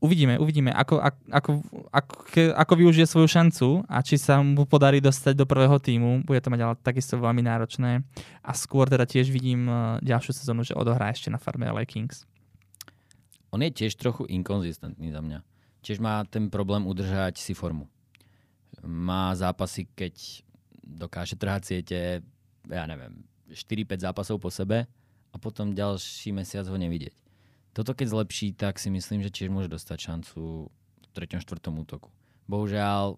Uvidíme, 0.02 0.34
uvidíme, 0.34 0.74
ako, 0.74 0.98
ako, 1.30 1.50
ako, 1.94 2.12
ako, 2.58 2.72
využije 2.74 3.06
svoju 3.06 3.30
šancu 3.30 3.86
a 3.86 4.02
či 4.02 4.18
sa 4.18 4.42
mu 4.42 4.66
podarí 4.66 4.98
dostať 4.98 5.38
do 5.38 5.46
prvého 5.46 5.78
týmu. 5.78 6.26
Bude 6.26 6.42
to 6.42 6.50
mať 6.50 6.60
ale 6.66 6.74
takisto 6.82 7.14
veľmi 7.22 7.38
náročné. 7.46 8.02
A 8.42 8.50
skôr 8.50 8.90
teda 8.90 9.06
tiež 9.06 9.30
vidím 9.30 9.70
uh, 9.70 10.02
ďalšiu 10.02 10.34
sezónu, 10.34 10.66
že 10.66 10.74
odohrá 10.74 11.14
ešte 11.14 11.30
na 11.30 11.38
farme 11.38 11.70
LA 11.70 11.86
Kings. 11.86 12.26
On 13.54 13.62
je 13.62 13.70
tiež 13.70 13.94
trochu 13.94 14.26
inkonzistentný 14.26 15.14
za 15.14 15.22
mňa. 15.22 15.38
Tiež 15.86 16.02
má 16.02 16.26
ten 16.26 16.50
problém 16.50 16.82
udržať 16.82 17.38
si 17.38 17.54
formu 17.54 17.86
má 18.82 19.30
zápasy, 19.38 19.86
keď 19.94 20.42
dokáže 20.82 21.38
trhať 21.38 21.62
siete, 21.62 21.98
ja 22.66 22.84
neviem, 22.90 23.22
4-5 23.52 24.02
zápasov 24.10 24.36
po 24.42 24.50
sebe 24.50 24.90
a 25.30 25.36
potom 25.38 25.76
ďalší 25.76 26.34
mesiac 26.34 26.66
ho 26.66 26.76
nevidieť. 26.76 27.14
Toto 27.72 27.96
keď 27.96 28.06
zlepší, 28.12 28.52
tak 28.52 28.76
si 28.76 28.92
myslím, 28.92 29.24
že 29.24 29.32
tiež 29.32 29.48
môže 29.48 29.72
dostať 29.72 29.98
šancu 30.12 30.68
v 30.68 31.06
3. 31.16 31.40
4. 31.40 31.56
útoku. 31.72 32.12
Bohužiaľ, 32.44 33.16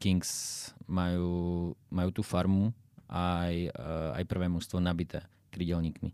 Kings 0.00 0.72
majú, 0.88 1.72
majú 1.92 2.10
tú 2.12 2.22
farmu 2.24 2.72
aj, 3.08 3.54
eh, 3.68 4.18
aj 4.20 4.24
prvé 4.24 4.48
mužstvo 4.48 4.80
nabité 4.80 5.24
krydelníkmi. 5.52 6.12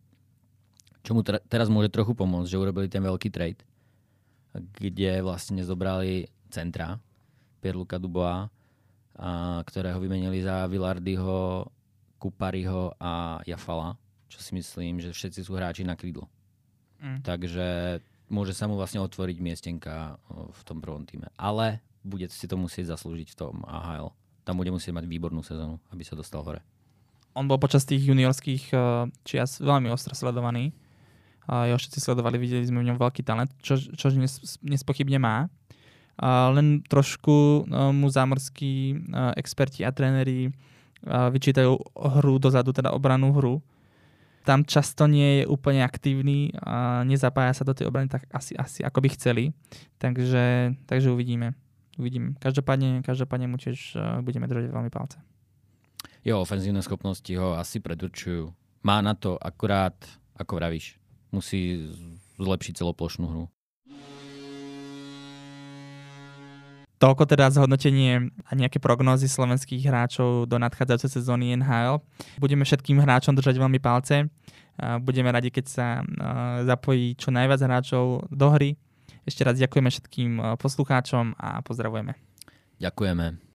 Čo 1.04 1.12
mu 1.12 1.20
teraz 1.22 1.68
môže 1.68 1.92
trochu 1.92 2.16
pomôcť, 2.16 2.48
že 2.48 2.56
urobili 2.56 2.88
ten 2.88 3.04
veľký 3.04 3.28
trade, 3.28 3.60
kde 4.56 5.20
vlastne 5.20 5.60
zobrali 5.60 6.32
centra, 6.48 6.96
Pierluka 7.60 8.00
Dubois, 8.00 8.48
a, 9.14 9.60
ktorého 9.68 10.00
vymenili 10.00 10.40
za 10.40 10.64
Villardyho, 10.64 11.68
Kupariho 12.16 12.96
a 12.96 13.42
Jafala, 13.44 14.00
čo 14.32 14.40
si 14.40 14.56
myslím, 14.56 14.96
že 14.96 15.12
všetci 15.12 15.44
sú 15.44 15.52
hráči 15.52 15.84
na 15.84 15.92
krídlo. 15.92 16.24
Mm. 17.02 17.20
Takže 17.22 17.66
môže 18.28 18.52
sa 18.52 18.68
mu 18.68 18.74
vlastne 18.78 19.02
otvoriť 19.02 19.36
miestenka 19.40 20.18
v 20.30 20.60
tom 20.66 20.78
prvom 20.82 21.06
týme. 21.06 21.30
Ale 21.38 21.80
bude 22.04 22.28
si 22.28 22.44
to 22.44 22.58
musieť 22.58 22.94
zaslúžiť 22.94 23.32
v 23.32 23.38
tom 23.38 23.54
AHL. 23.64 24.12
Tam 24.44 24.60
bude 24.60 24.68
musieť 24.68 24.92
mať 24.92 25.08
výbornú 25.08 25.40
sezónu, 25.40 25.80
aby 25.88 26.04
sa 26.04 26.12
dostal 26.14 26.44
hore. 26.44 26.60
On 27.34 27.48
bol 27.48 27.58
počas 27.58 27.82
tých 27.88 28.04
juniorských 28.04 28.70
čias 29.24 29.58
veľmi 29.58 29.90
ostro 29.90 30.14
sledovaný. 30.14 30.70
jeho 31.48 31.80
všetci 31.80 31.98
sledovali, 31.98 32.38
videli 32.38 32.62
sme 32.62 32.84
v 32.84 32.92
ňom 32.92 32.98
veľký 33.00 33.24
talent, 33.26 33.50
čo, 33.58 33.74
čo 33.80 34.12
nespochybne 34.62 35.18
má 35.18 35.50
len 36.22 36.82
trošku 36.86 37.66
no, 37.66 37.90
mu 37.90 38.06
zámorskí 38.06 38.94
experti 39.34 39.82
a 39.82 39.90
tréneri 39.90 40.54
vyčítajú 41.04 41.72
hru 42.20 42.34
dozadu, 42.38 42.70
teda 42.72 42.94
obranú 42.94 43.34
hru. 43.34 43.60
Tam 44.44 44.60
často 44.68 45.08
nie 45.08 45.40
je 45.40 45.44
úplne 45.48 45.80
aktívny 45.80 46.52
a 46.60 47.00
nezapája 47.08 47.56
sa 47.56 47.64
do 47.64 47.72
tej 47.72 47.88
obrany 47.88 48.12
tak 48.12 48.28
asi, 48.28 48.52
asi 48.52 48.84
ako 48.84 49.00
by 49.00 49.08
chceli. 49.16 49.56
Takže, 49.96 50.76
takže 50.84 51.08
uvidíme. 51.08 51.56
uvidíme. 51.96 52.36
Každopádne, 52.44 53.00
každopádne 53.00 53.48
mu 53.48 53.56
tiež 53.56 53.96
budeme 54.20 54.44
držať 54.44 54.68
veľmi 54.68 54.92
palce. 54.92 55.16
Jo, 56.24 56.44
ofenzívne 56.44 56.84
schopnosti 56.84 57.32
ho 57.36 57.56
asi 57.56 57.80
predurčujú. 57.80 58.52
Má 58.84 59.00
na 59.00 59.16
to 59.16 59.40
akurát, 59.40 59.96
ako 60.36 60.60
vravíš, 60.60 61.00
musí 61.32 61.88
zlepšiť 62.36 62.84
celoplošnú 62.84 63.26
hru. 63.28 63.44
Toľko 67.04 67.28
teda 67.28 67.52
zhodnotenie 67.52 68.32
a 68.48 68.56
nejaké 68.56 68.80
prognózy 68.80 69.28
slovenských 69.28 69.84
hráčov 69.92 70.48
do 70.48 70.56
nadchádzajúcej 70.56 71.20
sezóny 71.20 71.52
NHL. 71.52 72.00
Budeme 72.40 72.64
všetkým 72.64 72.96
hráčom 72.96 73.36
držať 73.36 73.60
veľmi 73.60 73.76
palce. 73.76 74.32
Budeme 75.04 75.28
radi, 75.28 75.52
keď 75.52 75.64
sa 75.68 76.00
zapojí 76.64 77.12
čo 77.20 77.28
najviac 77.28 77.60
hráčov 77.60 78.24
do 78.32 78.48
hry 78.48 78.80
Ešte 79.24 79.40
raz 79.40 79.56
ďakujeme 79.56 79.88
všetkým 79.88 80.30
poslucháčom 80.60 81.32
a 81.40 81.64
pozdravujeme. 81.64 82.12
Ďakujeme. 82.76 83.40